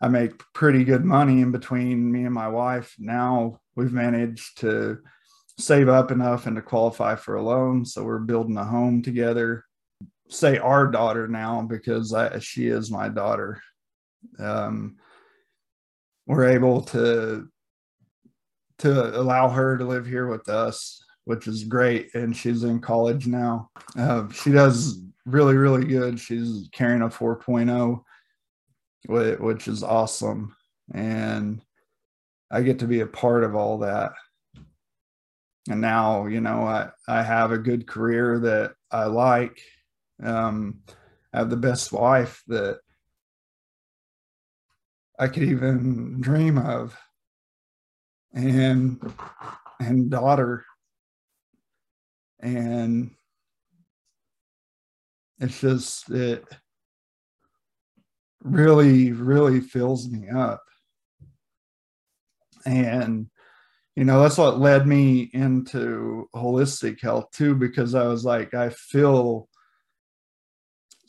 I 0.00 0.08
make 0.08 0.42
pretty 0.52 0.84
good 0.84 1.04
money 1.04 1.42
in 1.42 1.52
between 1.52 2.10
me 2.10 2.24
and 2.24 2.34
my 2.34 2.48
wife. 2.48 2.94
Now 2.98 3.60
we've 3.76 3.92
managed 3.92 4.58
to 4.60 4.98
save 5.58 5.88
up 5.88 6.10
enough 6.10 6.46
and 6.46 6.56
to 6.56 6.62
qualify 6.62 7.14
for 7.14 7.36
a 7.36 7.42
loan, 7.42 7.84
so 7.84 8.02
we're 8.02 8.18
building 8.18 8.56
a 8.56 8.64
home 8.64 9.02
together 9.02 9.64
say 10.32 10.58
our 10.58 10.86
daughter 10.86 11.28
now 11.28 11.62
because 11.62 12.12
I, 12.12 12.38
she 12.38 12.68
is 12.68 12.90
my 12.90 13.08
daughter. 13.08 13.60
Um, 14.38 14.96
we're 16.32 16.50
able 16.50 16.82
to 16.82 17.48
to 18.78 19.20
allow 19.20 19.48
her 19.48 19.78
to 19.78 19.84
live 19.84 20.06
here 20.06 20.26
with 20.26 20.48
us, 20.48 21.04
which 21.24 21.46
is 21.46 21.64
great. 21.64 22.12
And 22.14 22.36
she's 22.36 22.64
in 22.64 22.80
college 22.80 23.26
now. 23.26 23.70
Uh, 23.96 24.28
she 24.30 24.50
does 24.50 25.00
really, 25.24 25.56
really 25.56 25.84
good. 25.84 26.18
She's 26.18 26.68
carrying 26.72 27.02
a 27.02 27.08
4.0, 27.08 28.02
which 29.40 29.68
is 29.68 29.84
awesome. 29.84 30.56
And 30.92 31.62
I 32.50 32.62
get 32.62 32.80
to 32.80 32.88
be 32.88 33.00
a 33.00 33.06
part 33.06 33.44
of 33.44 33.54
all 33.54 33.78
that. 33.78 34.12
And 35.70 35.80
now, 35.80 36.26
you 36.26 36.40
know, 36.40 36.62
I, 36.64 36.88
I 37.06 37.22
have 37.22 37.52
a 37.52 37.58
good 37.58 37.86
career 37.86 38.40
that 38.40 38.72
I 38.90 39.04
like 39.04 39.60
um, 40.22 40.80
I 41.32 41.38
have 41.38 41.50
the 41.50 41.56
best 41.56 41.92
wife 41.92 42.42
that 42.48 42.80
I 45.22 45.28
could 45.28 45.44
even 45.44 46.20
dream 46.20 46.58
of, 46.58 46.98
and 48.34 49.00
and 49.78 50.10
daughter, 50.10 50.64
and 52.40 53.12
it's 55.38 55.60
just 55.60 56.10
it 56.10 56.44
really 58.42 59.12
really 59.12 59.60
fills 59.60 60.08
me 60.08 60.28
up. 60.28 60.64
And 62.66 63.30
you 63.94 64.04
know 64.04 64.20
that's 64.20 64.38
what 64.38 64.58
led 64.58 64.88
me 64.88 65.30
into 65.34 66.28
holistic 66.34 67.00
health 67.00 67.30
too 67.30 67.54
because 67.54 67.94
i 67.94 68.06
was 68.06 68.24
like 68.24 68.54
i 68.54 68.70
feel 68.70 69.48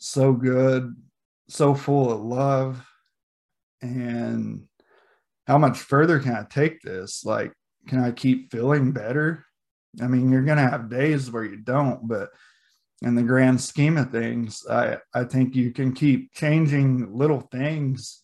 so 0.04 0.32
good, 0.34 0.94
so 1.48 1.74
full 1.74 2.12
of 2.12 2.20
love. 2.20 2.86
And 3.84 4.62
how 5.46 5.58
much 5.58 5.78
further 5.78 6.18
can 6.18 6.32
I 6.32 6.44
take 6.48 6.80
this? 6.80 7.24
Like, 7.24 7.52
can 7.86 7.98
I 7.98 8.12
keep 8.12 8.50
feeling 8.50 8.92
better? 8.92 9.44
I 10.00 10.06
mean, 10.06 10.32
you're 10.32 10.42
going 10.42 10.56
to 10.56 10.68
have 10.68 10.88
days 10.88 11.30
where 11.30 11.44
you 11.44 11.58
don't, 11.58 12.08
but 12.08 12.30
in 13.02 13.14
the 13.14 13.22
grand 13.22 13.60
scheme 13.60 13.98
of 13.98 14.10
things, 14.10 14.64
I, 14.70 14.96
I 15.12 15.24
think 15.24 15.54
you 15.54 15.70
can 15.70 15.92
keep 15.92 16.32
changing 16.32 17.14
little 17.14 17.40
things 17.40 18.22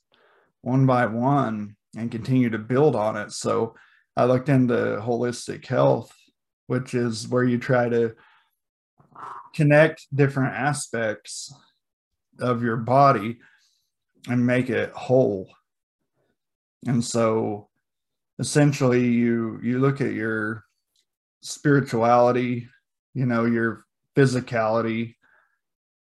one 0.62 0.86
by 0.86 1.04
one 1.04 1.76
and 1.94 2.10
continue 2.10 2.48
to 2.50 2.58
build 2.58 2.96
on 2.96 3.16
it. 3.16 3.32
So 3.32 3.74
I 4.16 4.24
looked 4.24 4.48
into 4.48 4.72
holistic 5.02 5.66
health, 5.66 6.10
which 6.68 6.94
is 6.94 7.28
where 7.28 7.44
you 7.44 7.58
try 7.58 7.90
to 7.90 8.14
connect 9.54 10.06
different 10.14 10.54
aspects 10.54 11.52
of 12.38 12.62
your 12.62 12.78
body 12.78 13.40
and 14.28 14.46
make 14.46 14.70
it 14.70 14.92
whole. 14.92 15.48
And 16.86 17.04
so 17.04 17.68
essentially 18.38 19.06
you 19.06 19.60
you 19.62 19.78
look 19.78 20.00
at 20.00 20.12
your 20.12 20.64
spirituality, 21.42 22.68
you 23.14 23.26
know, 23.26 23.44
your 23.44 23.84
physicality 24.16 25.14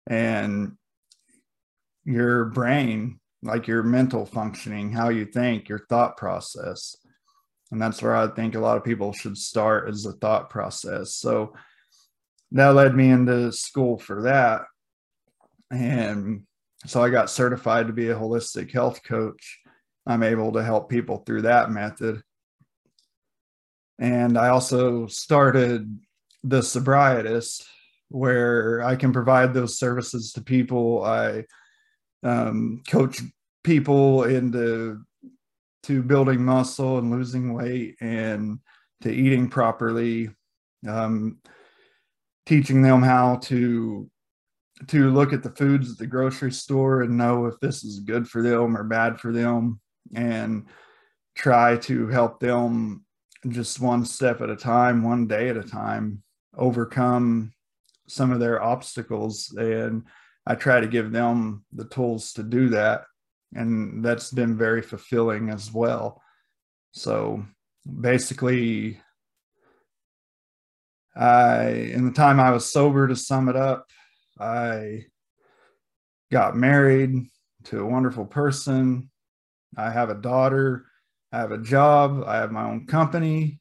and 0.07 0.77
your 2.05 2.47
brain, 2.47 3.19
like 3.43 3.67
your 3.67 3.83
mental 3.83 4.25
functioning, 4.25 4.93
how 4.93 5.09
you 5.09 5.25
think, 5.25 5.69
your 5.69 5.85
thought 5.89 6.17
process. 6.17 6.97
And 7.73 7.83
that's 7.83 8.01
where 8.01 8.15
I 8.15 8.29
think 8.29 8.55
a 8.55 8.61
lot 8.61 8.77
of 8.77 8.85
people 8.85 9.13
should 9.13 9.37
start 9.37 9.91
is 9.91 10.05
the 10.05 10.13
thought 10.13 10.51
process. 10.51 11.17
So 11.17 11.53
that 12.53 12.69
led 12.69 12.95
me 12.95 13.11
into 13.11 13.51
school 13.53 13.99
for 13.99 14.23
that 14.23 14.63
and 15.71 16.43
so 16.87 17.03
I 17.03 17.11
got 17.11 17.31
certified 17.31 17.87
to 17.87 17.93
be 17.93 18.09
a 18.09 18.17
holistic 18.17 18.73
health 18.73 19.03
coach. 19.03 19.61
I'm 20.07 20.23
able 20.23 20.53
to 20.53 20.63
help 20.63 20.89
people 20.89 21.19
through 21.19 21.43
that 21.43 21.71
method. 21.71 22.23
And 23.99 24.39
I 24.39 24.49
also 24.49 25.07
started 25.07 25.99
the 26.45 26.61
sobrietist 26.61 27.65
where 28.09 28.83
I 28.83 28.95
can 28.97 29.13
provide 29.13 29.53
those 29.53 29.79
services 29.79 30.33
to 30.33 30.43
people. 30.43 31.05
I 31.05 31.45
um, 32.23 32.83
coach 32.89 33.21
people 33.65 34.25
into 34.25 35.01
to 35.85 36.03
building 36.03 36.45
muscle 36.45 36.99
and 36.99 37.11
losing 37.11 37.55
weight 37.55 37.97
and 38.01 38.59
to 39.03 39.13
eating 39.13 39.49
properly, 39.49 40.31
um, 40.89 41.39
teaching 42.45 42.83
them 42.83 43.03
how 43.03 43.37
to 43.37 44.11
to 44.89 45.11
look 45.11 45.33
at 45.33 45.43
the 45.43 45.51
foods 45.51 45.91
at 45.91 45.99
the 45.99 46.07
grocery 46.07 46.53
store 46.53 47.03
and 47.03 47.17
know 47.17 47.47
if 47.47 47.59
this 47.61 47.83
is 47.83 48.01
good 48.01 48.29
for 48.29 48.43
them 48.43 48.77
or 48.77 48.85
bad 48.85 49.19
for 49.19 49.33
them 49.33 49.81
and 50.15 50.67
try 51.35 51.77
to 51.77 52.09
help 52.09 52.41
them 52.41 53.05
just 53.49 53.81
one 53.81 54.05
step 54.05 54.41
at 54.41 54.51
a 54.51 54.57
time, 54.57 55.03
one 55.03 55.27
day 55.27 55.49
at 55.49 55.57
a 55.57 55.63
time, 55.63 56.23
overcome 56.57 57.53
some 58.07 58.31
of 58.31 58.41
their 58.41 58.63
obstacles. 58.63 59.55
And 59.57 60.05
I 60.47 60.55
try 60.55 60.81
to 60.81 60.87
give 60.87 61.11
them 61.11 61.65
the 61.73 61.87
tools 61.87 62.33
to 62.35 62.43
do 62.43 62.69
that. 62.71 63.05
And 63.55 64.05
that's 64.05 64.31
been 64.31 64.57
very 64.57 64.83
fulfilling 64.83 65.51
as 65.51 65.73
well. 65.73 66.21
So 66.93 67.45
basically, 68.01 69.01
I, 71.15 71.69
in 71.69 72.05
the 72.07 72.13
time 72.13 72.41
I 72.41 72.51
was 72.51 72.71
sober, 72.71 73.09
to 73.09 73.17
sum 73.17 73.49
it 73.49 73.57
up, 73.57 73.87
I 74.39 75.07
got 76.31 76.57
married 76.57 77.31
to 77.65 77.81
a 77.81 77.87
wonderful 77.87 78.27
person. 78.27 79.11
I 79.77 79.91
have 79.91 80.11
a 80.11 80.15
daughter. 80.15 80.87
I 81.33 81.39
have 81.39 81.53
a 81.53 81.59
job. 81.59 82.25
I 82.27 82.37
have 82.37 82.53
my 82.53 82.65
own 82.65 82.87
company. 82.87 83.61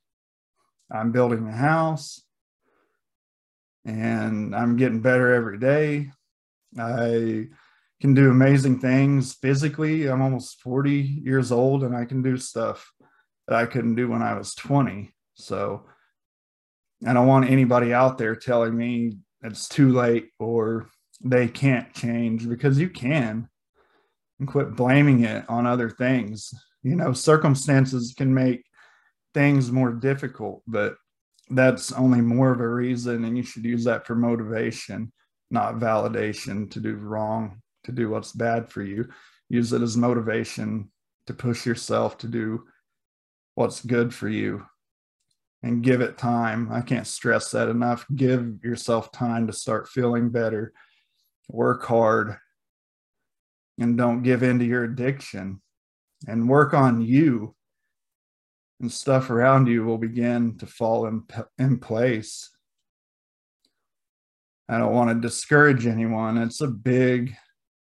I'm 0.92 1.12
building 1.12 1.48
a 1.48 1.52
house 1.52 2.22
and 3.86 4.56
I'm 4.56 4.76
getting 4.78 5.02
better 5.02 5.34
every 5.34 5.58
day. 5.58 6.12
I 6.78 7.48
can 8.02 8.14
do 8.14 8.30
amazing 8.30 8.80
things 8.80 9.34
physically. 9.34 10.08
I'm 10.08 10.22
almost 10.22 10.62
40 10.62 10.94
years 10.94 11.52
old 11.52 11.84
and 11.84 11.96
I 11.96 12.06
can 12.06 12.22
do 12.22 12.38
stuff 12.38 12.92
that 13.48 13.56
I 13.56 13.66
couldn't 13.66 13.96
do 13.96 14.10
when 14.10 14.22
I 14.22 14.38
was 14.38 14.54
20. 14.56 15.14
So 15.36 15.86
I 17.06 17.14
don't 17.14 17.28
want 17.28 17.50
anybody 17.50 17.94
out 17.94 18.18
there 18.18 18.36
telling 18.36 18.76
me 18.76 19.18
it's 19.46 19.68
too 19.68 19.92
late 19.92 20.30
or 20.40 20.88
they 21.24 21.48
can't 21.48 21.94
change 21.94 22.48
because 22.48 22.80
you 22.80 22.90
can. 22.90 23.50
And 24.40 24.50
quit 24.50 24.76
blaming 24.76 25.24
it 25.24 25.46
on 25.48 25.66
other 25.66 25.90
things. 25.90 26.54
You 26.84 26.96
know 26.96 27.14
circumstances 27.14 28.14
can 28.18 28.34
make 28.34 28.66
things 29.34 29.72
more 29.72 29.92
difficult 29.92 30.62
but 30.68 30.98
that's 31.50 31.92
only 31.92 32.22
more 32.22 32.52
of 32.52 32.60
a 32.60 32.68
reason, 32.68 33.26
and 33.26 33.38
you 33.38 33.44
should 33.44 33.66
use 33.66 33.84
that 33.84 34.08
for 34.08 34.16
motivation, 34.16 35.12
not 35.52 35.76
validation 35.76 36.70
to 36.72 36.80
do 36.80 36.96
wrong, 36.96 37.62
to 37.84 37.92
do 37.92 38.10
what's 38.10 38.32
bad 38.32 38.72
for 38.72 38.82
you. 38.82 39.08
Use 39.50 39.72
it 39.74 39.82
as 39.82 39.96
motivation 39.96 40.92
to 41.28 41.34
push 41.34 41.66
yourself 41.66 42.18
to 42.20 42.28
do 42.28 42.64
what's 43.54 43.86
good 43.86 44.14
for 44.14 44.28
you 44.28 44.66
and 45.66 45.82
give 45.82 46.00
it 46.00 46.16
time. 46.16 46.72
I 46.72 46.82
can't 46.82 47.08
stress 47.08 47.50
that 47.50 47.70
enough. 47.70 48.06
Give 48.16 48.64
yourself 48.64 49.12
time 49.12 49.48
to 49.48 49.54
start 49.54 49.90
feeling 49.90 50.30
better. 50.30 50.72
Work 51.50 51.84
hard 51.86 52.38
and 53.80 53.98
don't 53.98 54.22
give 54.22 54.44
in 54.44 54.60
to 54.60 54.66
your 54.66 54.84
addiction 54.84 55.64
and 56.28 56.48
work 56.48 56.76
on 56.76 57.02
you 57.02 57.56
and 58.80 58.92
stuff 58.92 59.32
around 59.32 59.68
you 59.68 59.84
will 59.84 59.98
begin 59.98 60.56
to 60.60 60.68
fall 60.68 61.08
in, 61.08 61.24
in 61.58 61.80
place. 61.80 62.52
I 64.70 64.78
don't 64.78 64.94
want 64.94 65.10
to 65.10 65.28
discourage 65.28 65.88
anyone. 65.88 66.38
It's 66.38 66.62
a 66.62 66.68
big 66.68 67.36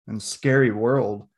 and 0.08 0.20
scary 0.20 0.72
world, 0.72 1.28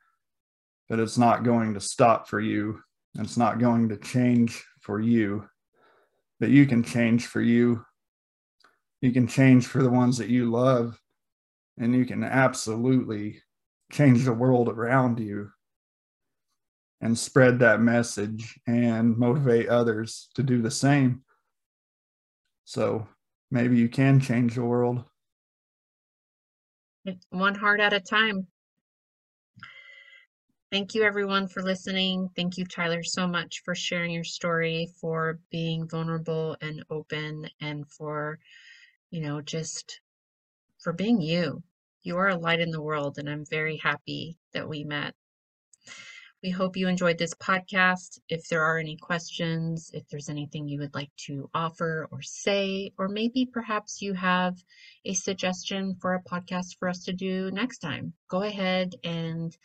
but 0.89 1.01
it's 1.01 1.19
not 1.19 1.45
going 1.45 1.75
to 1.75 1.81
stop 1.81 2.29
for 2.29 2.41
you. 2.41 2.81
It's 3.19 3.37
not 3.37 3.59
going 3.59 3.91
to 3.91 3.99
change 3.99 4.65
for 4.81 5.01
you, 5.01 5.45
but 6.41 6.49
you 6.49 6.67
can 6.67 6.83
change 6.83 7.27
for 7.27 7.41
you. 7.41 7.85
You 9.03 9.13
can 9.13 9.29
change 9.29 9.67
for 9.67 9.83
the 9.83 9.91
ones 9.91 10.19
that 10.19 10.29
you 10.29 10.51
love, 10.51 10.99
and 11.79 11.95
you 11.95 12.05
can 12.05 12.25
absolutely 12.25 13.41
change 13.93 14.25
the 14.25 14.33
world 14.33 14.69
around 14.69 15.21
you 15.21 15.51
and 17.01 17.17
spread 17.17 17.59
that 17.59 17.81
message 17.81 18.59
and 18.67 19.17
motivate 19.17 19.69
others 19.69 20.29
to 20.35 20.43
do 20.43 20.61
the 20.61 20.71
same. 20.71 21.23
So 22.65 23.07
maybe 23.51 23.77
you 23.79 23.89
can 23.89 24.21
change 24.21 24.55
the 24.55 24.65
world. 24.65 25.05
One 27.31 27.55
heart 27.55 27.81
at 27.81 27.93
a 27.93 28.01
time. 28.01 28.47
Thank 30.71 30.95
you, 30.95 31.03
everyone, 31.03 31.49
for 31.49 31.63
listening. 31.63 32.29
Thank 32.37 32.57
you, 32.57 32.65
Tyler, 32.65 33.03
so 33.03 33.27
much 33.27 33.63
for 33.65 33.75
sharing 33.75 34.13
your 34.13 34.23
story, 34.23 34.89
for 35.01 35.41
being 35.51 35.89
vulnerable 35.89 36.57
and 36.61 36.85
open, 36.91 37.51
and 37.61 37.91
for, 37.91 38.39
you 39.11 39.21
know, 39.21 39.41
just 39.41 40.01
for 40.79 40.93
being 40.93 41.21
you. 41.21 41.65
You 42.03 42.19
are 42.19 42.29
a 42.29 42.37
light 42.37 42.61
in 42.61 42.71
the 42.71 42.81
world, 42.81 43.19
and 43.19 43.29
I'm 43.29 43.45
very 43.47 43.79
happy 43.79 44.39
that 44.53 44.69
we 44.69 44.85
met. 44.85 45.15
We 46.43 46.51
hope 46.51 46.77
you 46.77 46.87
enjoyed 46.87 47.19
this 47.19 47.35
podcast. 47.35 48.21
If 48.29 48.49
there 48.49 48.63
are 48.63 48.79
any 48.79 48.97
questions, 48.97 49.91
if 49.93 50.09
there's 50.09 50.29
anything 50.29 50.69
you 50.69 50.79
would 50.79 50.95
like 50.95 51.11
to 51.27 51.51
offer 51.53 52.09
or 52.13 52.23
say, 52.23 52.93
or 52.97 53.09
maybe 53.09 53.45
perhaps 53.45 54.01
you 54.01 54.15
have 54.15 54.57
a 55.05 55.15
suggestion 55.15 55.97
for 56.01 56.15
a 56.15 56.23
podcast 56.23 56.79
for 56.79 56.89
us 56.89 57.05
to 57.07 57.13
do 57.13 57.51
next 57.51 57.79
time, 57.79 58.15
go 58.29 58.43
ahead 58.43 58.95
and 59.03 59.57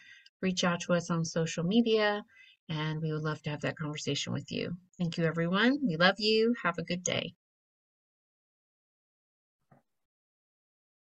reach 0.45 0.63
out 0.63 0.79
to 0.81 0.93
us 0.93 1.09
on 1.09 1.25
social 1.25 1.63
media, 1.63 2.23
and 2.69 3.01
we 3.01 3.11
would 3.11 3.23
love 3.23 3.41
to 3.43 3.49
have 3.49 3.61
that 3.61 3.77
conversation 3.77 4.31
with 4.31 4.51
you. 4.51 4.77
Thank 4.99 5.17
you, 5.17 5.25
everyone. 5.25 5.79
We 5.83 5.97
love 5.97 6.19
you. 6.19 6.53
Have 6.63 6.77
a 6.77 6.83
good 6.91 7.03
day. 7.03 7.33